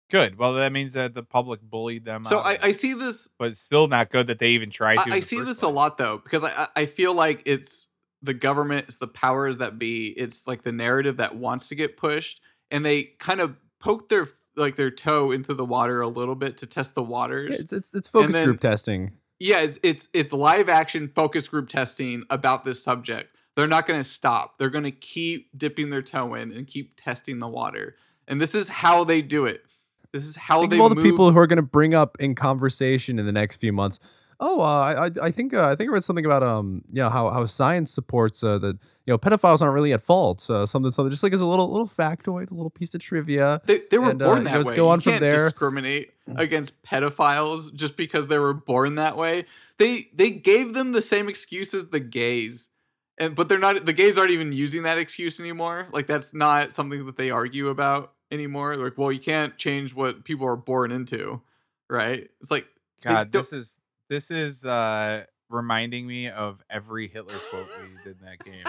[0.09, 0.37] Good.
[0.37, 2.23] Well, that means that the public bullied them.
[2.23, 5.11] so I, I see this but it's still not good that they even tried to.
[5.11, 7.89] I, I see first this a lot though because I I- I feel like it's
[8.21, 11.97] the government, it's the powers that be, it's like the narrative that wants to get
[11.97, 12.39] pushed,
[12.71, 14.27] and they kind of poke their
[14.57, 17.55] like their toe into the water a little bit to test the waters.
[17.55, 19.11] Yeah, it's, it's it's focus then- group testing.
[19.39, 23.35] yeah, it's it's it's live action focus group testing about this subject.
[23.55, 24.59] They're not going to stop.
[24.59, 27.95] They're going to keep dipping their toe in and keep testing the water.
[28.27, 29.63] And this is how they do it.
[30.11, 32.17] This is how Think they of all the people who are going to bring up
[32.19, 33.99] in conversation in the next few months.
[34.39, 37.01] Oh, uh, I I- I think uh, I think I read something about um you
[37.01, 40.47] know how how science supports uh, that you know pedophiles aren't really at fault.
[40.49, 43.61] Uh, something something just like as a little little factoid, a little piece of trivia.
[43.65, 44.75] They, they were And, uh, born you that just way.
[44.75, 45.45] go on you from can't there.
[45.45, 49.45] discriminate against pedophiles just because they were born that way.
[49.77, 52.69] They they gave them the same excuse as the gays,
[53.17, 53.85] and but they're not.
[53.85, 55.87] The gays aren't even using that excuse anymore.
[55.91, 58.75] Like that's not something that they argue about anymore.
[58.75, 61.41] Like, well, you can't change what people are born into,
[61.89, 62.29] right?
[62.41, 62.67] It's like
[63.01, 63.79] God, this is
[64.09, 68.63] this is uh reminding me of every Hitler quote we did in that game.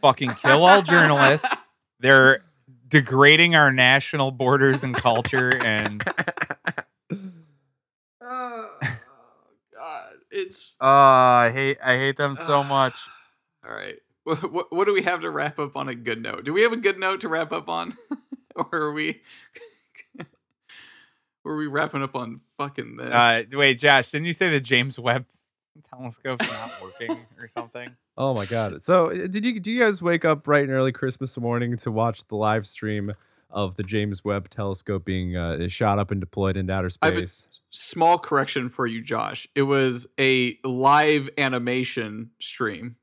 [0.00, 1.48] Fucking kill all journalists.
[1.98, 2.44] They're
[2.88, 6.02] degrading our national borders and culture and
[8.22, 8.78] oh
[9.72, 12.94] god, it's uh I hate I hate them so much.
[13.64, 13.96] All right.
[14.24, 16.44] What, what, what do we have to wrap up on a good note?
[16.44, 17.92] Do we have a good note to wrap up on?
[18.56, 19.20] or are we
[21.44, 23.10] or are we wrapping up on fucking this?
[23.10, 25.24] Uh wait, Josh, didn't you say the James Webb
[25.90, 27.88] telescope's not working or something?
[28.16, 28.82] Oh my god!
[28.82, 31.90] So uh, did you do you guys wake up bright and early Christmas morning to
[31.90, 33.14] watch the live stream
[33.48, 37.26] of the James Webb Telescope being uh, shot up and deployed into outer I've been-
[37.26, 37.48] space?
[37.72, 39.46] Small correction for you, Josh.
[39.54, 42.96] It was a live animation stream.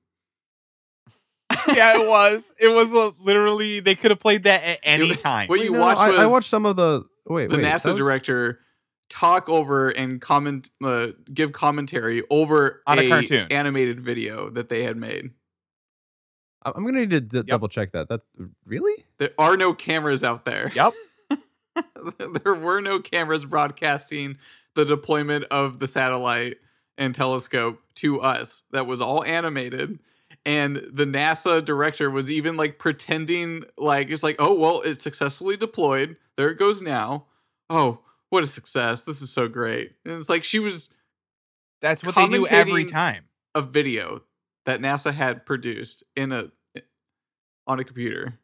[1.73, 2.53] yeah, it was.
[2.59, 5.47] It was uh, literally they could have played that at any time.
[5.47, 7.91] What you no, no, watched I, I watched some of the wait the wait, NASA
[7.91, 8.59] was- director
[9.09, 13.47] talk over and comment uh, give commentary over On a cartoon.
[13.51, 15.31] animated video that they had made.
[16.63, 18.09] I- I'm gonna need to d- double check that.
[18.09, 18.21] That
[18.65, 19.05] really?
[19.17, 20.71] There are no cameras out there.
[20.75, 20.93] Yep.
[22.43, 24.37] there were no cameras broadcasting
[24.75, 26.57] the deployment of the satellite
[26.97, 28.63] and telescope to us.
[28.71, 29.99] That was all animated.
[30.45, 35.57] And the NASA director was even like pretending like it's like, oh well, it's successfully
[35.57, 36.15] deployed.
[36.35, 37.25] There it goes now.
[37.69, 39.03] Oh, what a success.
[39.05, 39.93] This is so great.
[40.05, 40.89] And it's like she was
[41.81, 43.25] That's what they do every time.
[43.55, 44.19] a video
[44.65, 46.51] that NASA had produced in a
[47.65, 48.39] on a computer.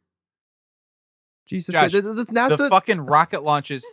[1.46, 3.86] Jesus, Josh, Christ, does The NASA fucking rocket launches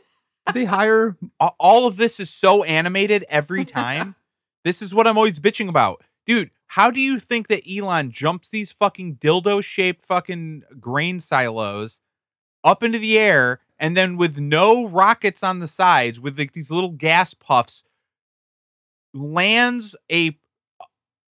[0.55, 1.17] they hire?
[1.39, 4.15] all of this is so animated every time
[4.65, 6.05] This is what I'm always bitching about.
[6.27, 11.99] Dude, how do you think that Elon jumps these fucking dildo shaped fucking grain silos
[12.63, 16.71] up into the air and then with no rockets on the sides, with like these
[16.71, 17.83] little gas puffs,
[19.13, 20.39] lands a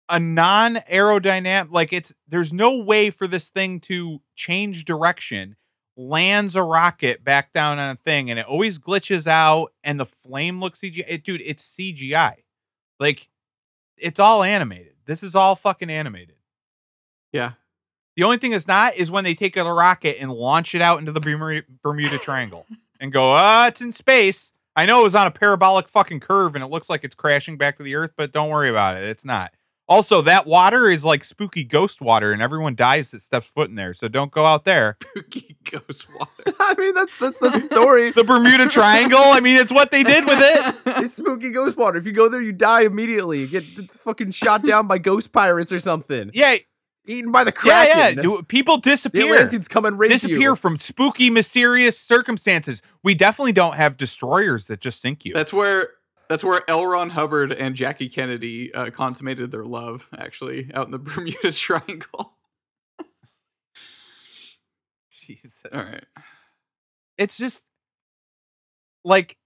[0.09, 5.55] a non aerodynamic like it's there's no way for this thing to change direction
[5.99, 10.07] lands a rocket back down on a thing and it always glitches out and the
[10.07, 11.05] flame looks CGI.
[11.07, 12.35] It, dude, it's CGI.
[12.99, 13.29] Like
[13.99, 14.95] it's all animated.
[15.07, 16.37] This is all fucking animated.
[17.33, 17.53] Yeah.
[18.19, 20.99] The only thing that's not is when they take a rocket and launch it out
[20.99, 22.67] into the Bermuda, Bermuda Triangle
[23.01, 24.53] and go, ah, it's in space.
[24.75, 27.57] I know it was on a parabolic fucking curve and it looks like it's crashing
[27.57, 29.05] back to the earth, but don't worry about it.
[29.05, 29.53] It's not.
[29.89, 33.77] Also, that water is like spooky ghost water, and everyone dies that steps foot in
[33.77, 33.95] there.
[33.95, 34.99] So don't go out there.
[35.01, 36.57] Spooky ghost water.
[36.61, 38.11] I mean, that's that's the story.
[38.11, 39.19] The Bermuda Triangle.
[39.23, 40.75] I mean, it's what they did with it.
[41.05, 41.97] it's spooky ghost water.
[41.97, 43.41] If you go there, you die immediately.
[43.41, 46.33] You get fucking shot down by ghost pirates or something.
[46.35, 46.57] Yeah,
[47.09, 47.97] Eaten by the kraken.
[47.97, 48.11] yeah.
[48.23, 49.23] Do- People disappear.
[49.23, 49.35] the disappear.
[49.37, 50.57] Atlanteans come and rape disappear you.
[50.57, 52.83] from spooky, mysterious circumstances.
[53.03, 55.33] We definitely don't have destroyers that just sink you.
[55.33, 55.89] That's where
[56.29, 56.85] that's where L.
[56.87, 62.35] Ron Hubbard and Jackie Kennedy uh, consummated their love, actually, out in the Bermuda Triangle.
[65.11, 65.63] Jesus.
[65.73, 66.05] All right.
[67.17, 67.65] It's just
[69.05, 69.37] like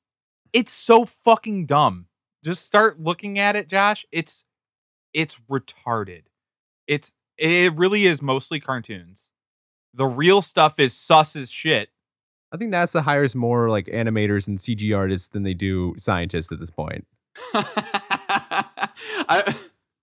[0.52, 2.06] it's so fucking dumb.
[2.44, 4.04] Just start looking at it, Josh.
[4.12, 4.44] It's
[5.14, 6.22] it's retarded.
[6.86, 7.12] It's
[7.42, 9.22] it really is mostly cartoons.
[9.94, 11.90] The real stuff is sus as shit.
[12.52, 16.60] I think NASA hires more like animators and CG artists than they do scientists at
[16.60, 17.06] this point.
[19.28, 19.54] I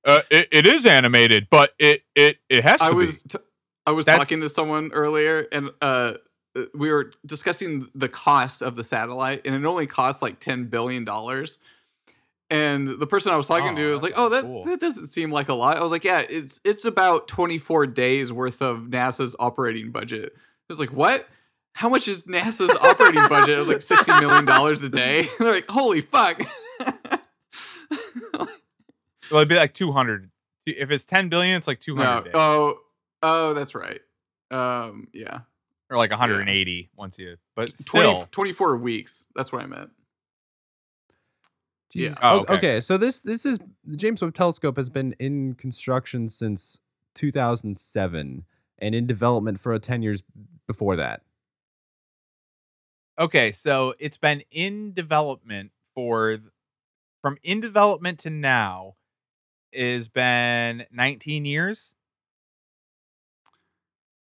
[0.05, 2.95] Uh, it, it is animated, but it it it has to I be.
[2.95, 3.37] was t-
[3.85, 6.13] I was That's- talking to someone earlier, and uh,
[6.55, 10.65] uh, we were discussing the cost of the satellite, and it only costs like ten
[10.65, 11.59] billion dollars.
[12.51, 14.63] And the person I was talking Oh, to was like, "Oh, that cool.
[14.63, 17.85] that doesn't seem like a lot." I was like, "Yeah, it's it's about twenty four
[17.85, 20.33] days worth of NASA's operating budget." It
[20.69, 21.27] was like, "What?
[21.73, 25.27] How much is NASA's operating budget?" It was like sixty million dollars a day.
[25.39, 26.41] They're like, "Holy fuck!"
[29.31, 30.31] Well, it'd be like 200.
[30.65, 32.31] If it's 10 billion, it's like 200 no, days.
[32.33, 32.79] oh,
[33.21, 33.99] oh, that's right.
[34.49, 35.41] Um, yeah.
[35.89, 37.37] or like 180 once you.
[37.55, 39.25] But 20, still, 24 weeks.
[39.35, 39.91] That's what I meant.
[41.91, 42.17] Jesus.
[42.21, 42.53] Oh, okay.
[42.53, 42.81] okay.
[42.81, 46.79] So this this is the James Webb Telescope has been in construction since
[47.15, 48.45] 2007
[48.77, 50.23] and in development for 10 years
[50.67, 51.21] before that.
[53.19, 56.37] okay, so it's been in development for
[57.21, 58.95] from in development to now
[59.73, 61.93] is been 19 years.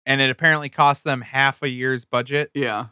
[0.04, 2.86] And it apparently cost them half a year's budget Yeah.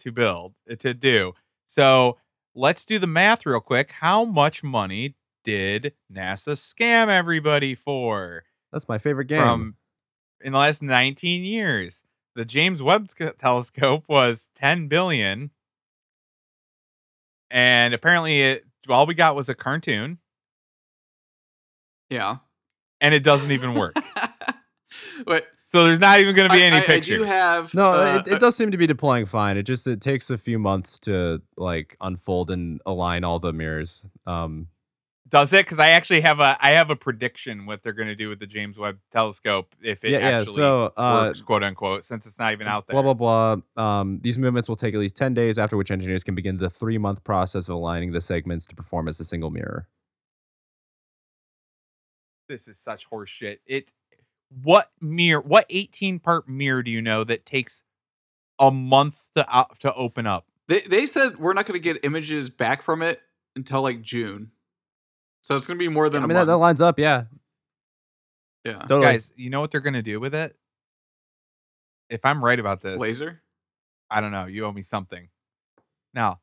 [0.00, 1.34] to build to do.
[1.66, 2.16] So
[2.56, 3.92] let's do the math real quick.
[3.92, 5.14] How much money
[5.44, 9.40] did NASA scam everybody for That's my favorite game.
[9.42, 9.74] from
[10.40, 12.02] in the last 19 years?
[12.34, 13.08] The James Webb
[13.38, 15.50] telescope was 10 billion.
[17.50, 20.18] And apparently it all we got was a cartoon
[22.10, 22.36] Yeah.
[23.00, 23.94] and it doesn't even work.
[25.26, 25.44] Wait.
[25.68, 27.18] So there's not even going to be I, any I- I pictures.
[27.18, 27.74] do have.
[27.74, 29.56] no, uh, it, it does seem to be deploying fine.
[29.56, 34.06] It just it takes a few months to like unfold and align all the mirrors.
[34.26, 34.68] Um
[35.28, 35.66] Does it?
[35.66, 38.38] Because I actually have a I have a prediction what they're going to do with
[38.38, 40.44] the James Webb Telescope if it yeah, yeah.
[40.44, 42.94] So uh works, quote unquote, since it's not even out there.
[42.94, 43.56] blah blah blah.
[44.00, 46.70] Um, these movements will take at least ten days, after which engineers can begin the
[46.70, 49.88] three-month process of aligning the segments to perform as a single mirror.
[52.48, 53.58] This is such horseshit.
[53.66, 53.90] It
[54.50, 55.40] what mirror?
[55.40, 57.82] What 18 part mirror do you know that takes
[58.58, 60.46] a month to out to open up?
[60.68, 63.20] They, they said we're not going to get images back from it
[63.54, 64.50] until like June.
[65.42, 66.48] So it's going to be more than I a mean, that, month.
[66.48, 66.98] that lines up.
[66.98, 67.24] Yeah,
[68.64, 68.78] yeah.
[68.80, 69.02] totally.
[69.02, 70.56] Guys, you know what they're going to do with it?
[72.10, 73.40] If I'm right about this, Laser?
[74.10, 74.46] I don't know.
[74.46, 75.28] You owe me something.
[76.14, 76.40] Now,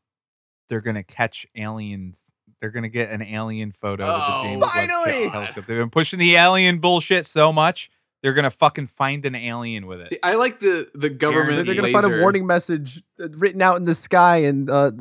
[0.70, 2.18] they're going to catch aliens.
[2.64, 4.06] They're going to get an alien photo.
[4.06, 5.30] with the Oh, James finally!
[5.30, 5.66] Telescope.
[5.66, 7.92] They've been pushing the alien bullshit so much.
[8.22, 10.08] They're going to fucking find an alien with it.
[10.08, 11.66] See, I like the the government.
[11.66, 12.02] They're, gonna laser.
[12.04, 14.92] find a warning message uh, written out in the sky and uh,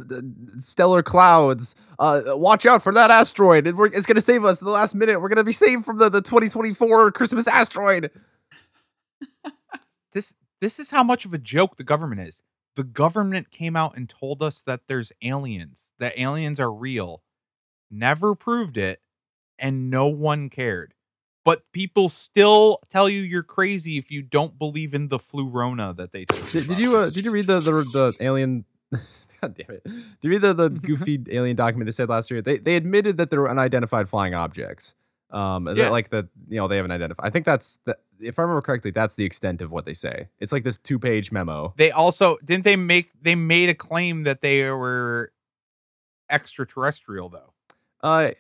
[0.59, 1.77] stellar clouds.
[2.01, 3.69] Uh, watch out for that asteroid.
[3.69, 5.21] It, it's gonna save us at the last minute.
[5.21, 8.11] We're gonna be saved from the, the 2024 Christmas asteroid.
[10.15, 12.43] this this is how much of a joke the government is.
[12.75, 17.23] The government came out and told us that there's aliens, that aliens are real.
[17.93, 19.01] Never proved it,
[19.59, 20.95] and no one cared.
[21.45, 26.13] But people still tell you you're crazy if you don't believe in the flurona that
[26.13, 26.25] they.
[26.25, 28.65] Did, did you uh, did you read the the, the alien
[29.43, 29.85] God damn it.
[29.85, 32.41] Did you read the, the goofy alien document they said last year?
[32.41, 34.95] They they admitted that there were unidentified flying objects.
[35.31, 35.89] Um, Yeah.
[35.89, 37.27] like that, you know, they haven't identified.
[37.27, 40.29] I think that's the, if I remember correctly, that's the extent of what they say.
[40.41, 41.73] It's like this two page memo.
[41.79, 45.33] They also didn't they make they made a claim that they were
[46.31, 47.52] extraterrestrial though.
[48.03, 48.31] Uh,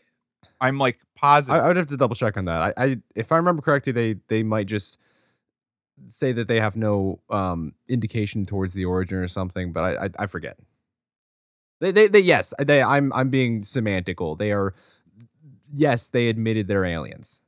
[0.60, 1.62] I'm like positive.
[1.62, 2.62] I would have to double check on that.
[2.76, 4.98] I, I if I remember correctly, they they might just
[6.08, 10.10] say that they have no um indication towards the origin or something, but I I,
[10.20, 10.58] I forget.
[11.80, 14.38] They, they they yes, they I'm I'm being semantical.
[14.38, 14.74] They are
[15.74, 17.40] yes, they admitted they're aliens.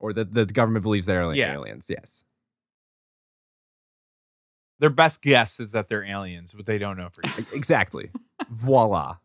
[0.00, 1.52] Or that the government believes they're Yeah.
[1.52, 2.24] aliens, yes.
[4.80, 7.44] Their best guess is that they're aliens, but they don't know for sure.
[7.52, 8.10] Exactly.
[8.50, 9.18] Voila.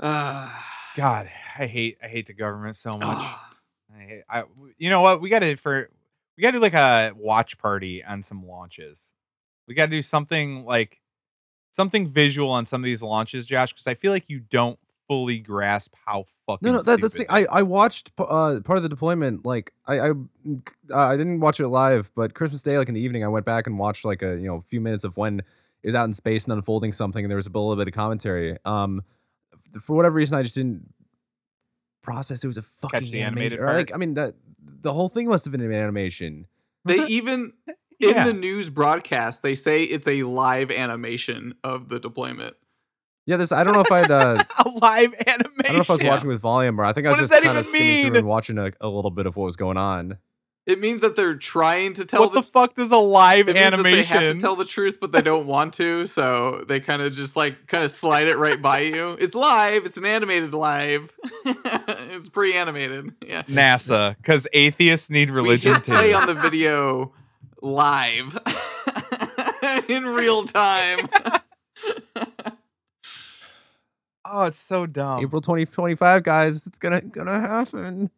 [0.00, 0.64] Ah.
[0.96, 3.02] God, I hate I hate the government so much.
[3.02, 3.50] Ah.
[3.96, 4.44] I hate, I
[4.78, 5.20] you know what?
[5.20, 5.90] We got to for
[6.36, 9.12] we got to do like a watch party on some launches.
[9.66, 11.00] We got to do something like
[11.70, 15.38] something visual on some of these launches, Josh, because I feel like you don't fully
[15.38, 18.88] grasp how fucking No, no, that, that's the I I watched uh part of the
[18.88, 19.46] deployment.
[19.46, 20.12] Like I I
[20.94, 23.66] I didn't watch it live, but Christmas Day, like in the evening, I went back
[23.66, 25.40] and watched like a you know a few minutes of when
[25.82, 27.94] it was out in space and unfolding something, and there was a little bit of
[27.94, 28.58] commentary.
[28.64, 29.02] Um,
[29.82, 30.92] for whatever reason, I just didn't
[32.02, 33.60] process it was a fucking the animated animation.
[33.60, 33.76] or, part?
[33.78, 34.34] Like I mean that
[34.82, 36.46] the whole thing must have been an animation.
[36.84, 37.74] They even in
[38.10, 38.24] Yeah.
[38.24, 42.56] the news broadcast they say it's a live animation of the deployment.
[43.26, 45.52] Yeah, this I don't know if I'd uh, a live animation.
[45.60, 46.08] I don't know if I was Yeah.
[46.10, 47.74] watching with volume or I think I was What does just that kind of even
[47.76, 50.16] skimming through and watching a, a little bit of what was going on.
[50.68, 53.70] It means that they're trying to tell What the fuck does a live it means
[53.70, 53.98] that animation?
[53.98, 57.14] they have to tell the truth, but they don't want to, so they kind of
[57.14, 59.16] just like kind of slide it right by you.
[59.18, 59.86] It's live.
[59.86, 61.16] It's an animated live.
[61.46, 63.14] it's pre-animated.
[63.26, 63.44] Yeah.
[63.44, 67.14] NASA, because atheists need We religion hit play on the video
[67.62, 68.38] live
[69.88, 70.98] in real time.
[74.26, 75.20] oh, it's so dumb.
[75.24, 78.10] April 2025, guys, it's gonna gonna happen.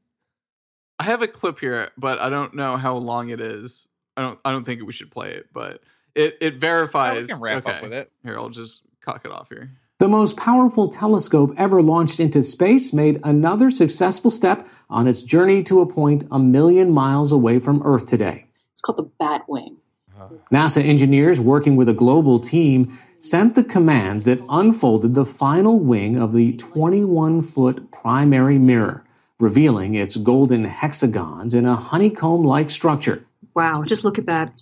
[1.01, 3.89] I have a clip here, but I don't know how long it is.
[4.19, 4.39] I don't.
[4.45, 5.83] I don't think we should play it, but
[6.15, 7.23] it it Yeah, verifies.
[7.23, 7.77] we can wrap okay.
[7.77, 8.13] up with it.
[8.23, 9.71] Here, I'll just cock it off here.
[9.99, 15.63] The most powerful telescope ever launched into space made another successful step on its journey
[15.65, 18.47] to a point a million miles away from Earth today.
[18.73, 19.77] It's called the Bat Batwing.
[20.15, 20.29] Uh-huh.
[20.53, 26.17] NASA engineers working with a global team sent the commands that unfolded the final wing
[26.19, 29.05] of the 21 foot primary mirror,
[29.41, 33.25] revealing its golden hexagons in a honeycomb like structure.
[33.55, 34.53] Wow, just look at that.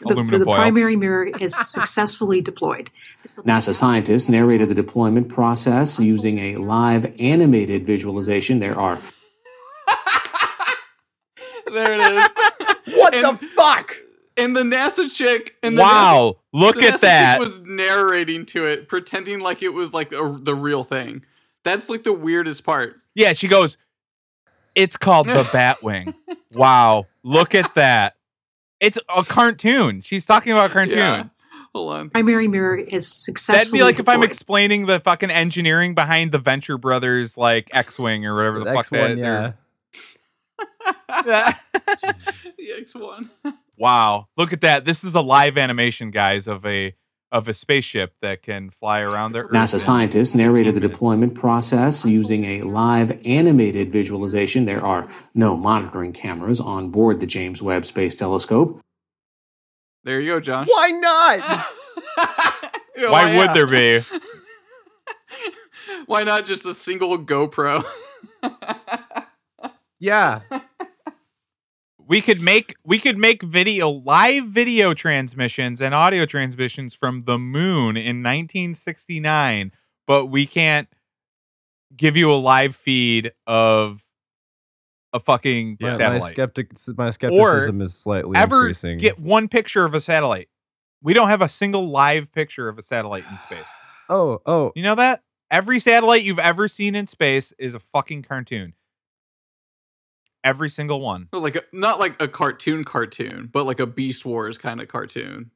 [0.00, 2.90] The, Aluminum the primary mirror is successfully deployed.
[3.44, 8.58] NASA scientists narrated the deployment process using a live animated visualization.
[8.58, 9.00] There are
[11.66, 12.94] There it is.
[12.96, 13.96] What And- the fuck?
[14.36, 15.56] And the NASA chick.
[15.62, 17.32] And the Wow, look NASA, the at NASA that.
[17.34, 21.24] Chick was narrating to it, pretending like it was like a, the real thing.
[21.62, 22.96] That's like the weirdest part.
[23.14, 23.76] yeah, she goes,
[24.74, 26.14] It's called the Batwing.
[26.52, 28.16] wow, look at that.
[28.80, 30.02] It's a cartoon.
[30.02, 30.98] She's talking about a cartoon.
[30.98, 31.24] Yeah.
[31.74, 32.10] Hold on.
[32.10, 33.56] primary mirror is successful.
[33.58, 38.24] That'd be like if I'm explaining the fucking engineering behind the Venture Brothers like X-wing
[38.26, 39.18] or whatever the, The fuck X1, that.
[39.18, 39.52] yeah.
[41.24, 42.14] they're-
[42.58, 43.28] the X1.
[43.76, 44.84] wow, look at that.
[44.84, 46.94] This is a live animation, guys, of a
[47.32, 49.50] of a spaceship that can fly around the Earth.
[49.50, 54.64] NASA scientists narrated the deployment process using a live animated visualization.
[54.64, 58.80] There are no monitoring cameras on board the James Webb Space Telescope.
[60.04, 60.66] There you go, John.
[60.66, 61.66] Why not?
[62.96, 63.54] Yeah, Why would yeah.
[63.54, 64.00] there be?
[66.06, 67.84] Why not just a single GoPro?
[69.98, 70.40] yeah.
[72.06, 77.38] We could make we could make video live video transmissions and audio transmissions from the
[77.38, 79.72] moon in 1969
[80.06, 80.88] but we can't
[81.96, 84.04] give you a live feed of
[85.12, 86.30] a fucking My, my satellite.
[86.30, 88.98] skeptic my skepticism is slightly ever increasing.
[88.98, 90.48] get one picture of a satellite.
[91.02, 93.66] We don't have a single live picture of a satellite in space.
[94.10, 95.22] Oh, oh, you know that?
[95.50, 98.74] Every satellite you've ever seen in space is a fucking cartoon
[100.44, 104.24] every single one Or like a, not like a cartoon cartoon, but like a Beast
[104.24, 105.50] Wars kind of cartoon.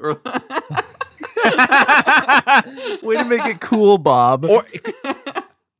[0.00, 0.12] Or
[3.02, 4.44] way to make it cool, Bob.
[4.44, 4.64] or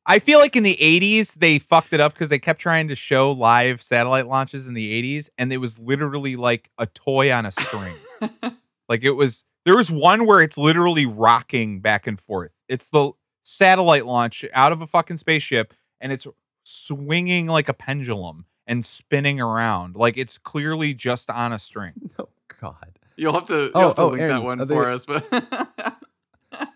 [0.07, 2.97] I feel like in the 80s they fucked it up because they kept trying to
[2.97, 7.45] show live satellite launches in the 80s and it was literally like a toy on
[7.47, 7.95] a string.
[8.89, 12.53] like it was there was one where it's literally rocking back and forth.
[12.69, 16.27] It's the satellite launch out of a fucking spaceship and it's
[16.69, 19.97] swinging like a pendulum and spinning around.
[19.97, 22.11] Like it's clearly just on a string.
[22.19, 22.28] oh
[22.61, 22.99] God.
[23.16, 25.07] You'll have to, you'll Oh, have to oh, link Aaron, that one for there- us.
[25.07, 25.27] But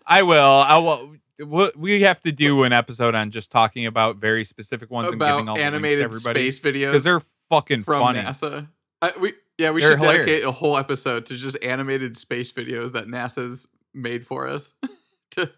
[0.05, 0.43] I will.
[0.43, 1.15] I will.
[1.45, 5.19] we- We have to do an episode on just talking about very specific ones and
[5.19, 8.19] giving all about the animated everybody space videos because they're fucking from funny.
[8.19, 8.67] NASA.
[9.01, 12.93] I, we yeah, we They're should dedicate a whole episode to just animated space videos
[12.93, 14.73] that NASA's made for us
[15.31, 15.49] to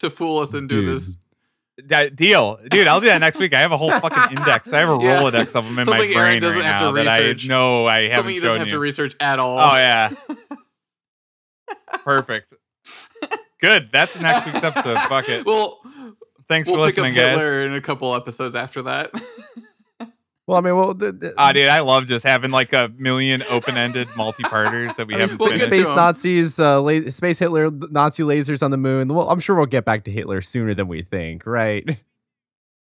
[0.00, 0.96] to fool us into Dude.
[0.96, 1.18] this.
[1.88, 2.86] That deal, dude.
[2.86, 3.52] I'll do that next week.
[3.52, 4.72] I have a whole fucking index.
[4.72, 5.20] I have a Yeah.
[5.20, 7.18] Rolodex of them in Something my Aaron brain doesn't right have to now that I
[7.18, 7.48] research.
[7.48, 9.58] know I haven't he doesn't shown have to research at all.
[9.58, 10.12] Oh yeah,
[12.04, 12.54] perfect.
[13.60, 13.88] Good.
[13.92, 14.98] That's next week's episode.
[15.08, 15.44] Fuck it.
[15.46, 15.80] Well,
[16.46, 17.38] Thanks we'll for listening, guys.
[17.38, 19.10] Hitler in a couple episodes after that.
[20.46, 23.42] Well, I mean, well, the, the, Ah, dude, I love just having like a million
[23.48, 25.86] open-ended multi-parters that we I mean, haven't we'll get space, to finished.
[25.86, 25.96] space 'em.
[25.96, 29.08] Nazis, uh, la- space Hitler, Nazi lasers on the moon.
[29.14, 31.98] Well, I'm sure we'll get back to Hitler sooner than we think, right?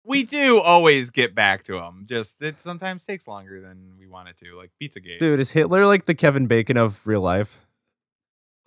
[0.05, 2.07] We do always get back to them.
[2.09, 5.21] Just it sometimes takes longer than we want it to, like Pizzagate.
[5.21, 7.61] Dude, is Hitler like the Kevin Bacon of real life?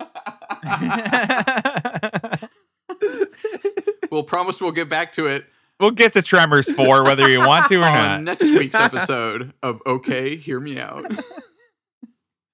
[4.10, 5.44] we'll promise we'll get back to it
[5.80, 8.20] we'll get to Tremors four, whether you want to or on not.
[8.22, 11.10] next week's episode of Okay, Hear Me Out.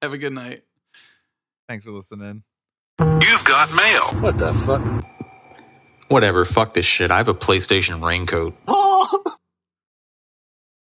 [0.00, 0.62] Have a good night.
[1.68, 2.42] Thanks for listening.
[3.00, 4.10] You've got mail.
[4.20, 4.82] What the fuck?
[6.08, 7.10] Whatever, fuck this shit.
[7.10, 8.54] I have a PlayStation raincoat.
[8.68, 9.22] Oh,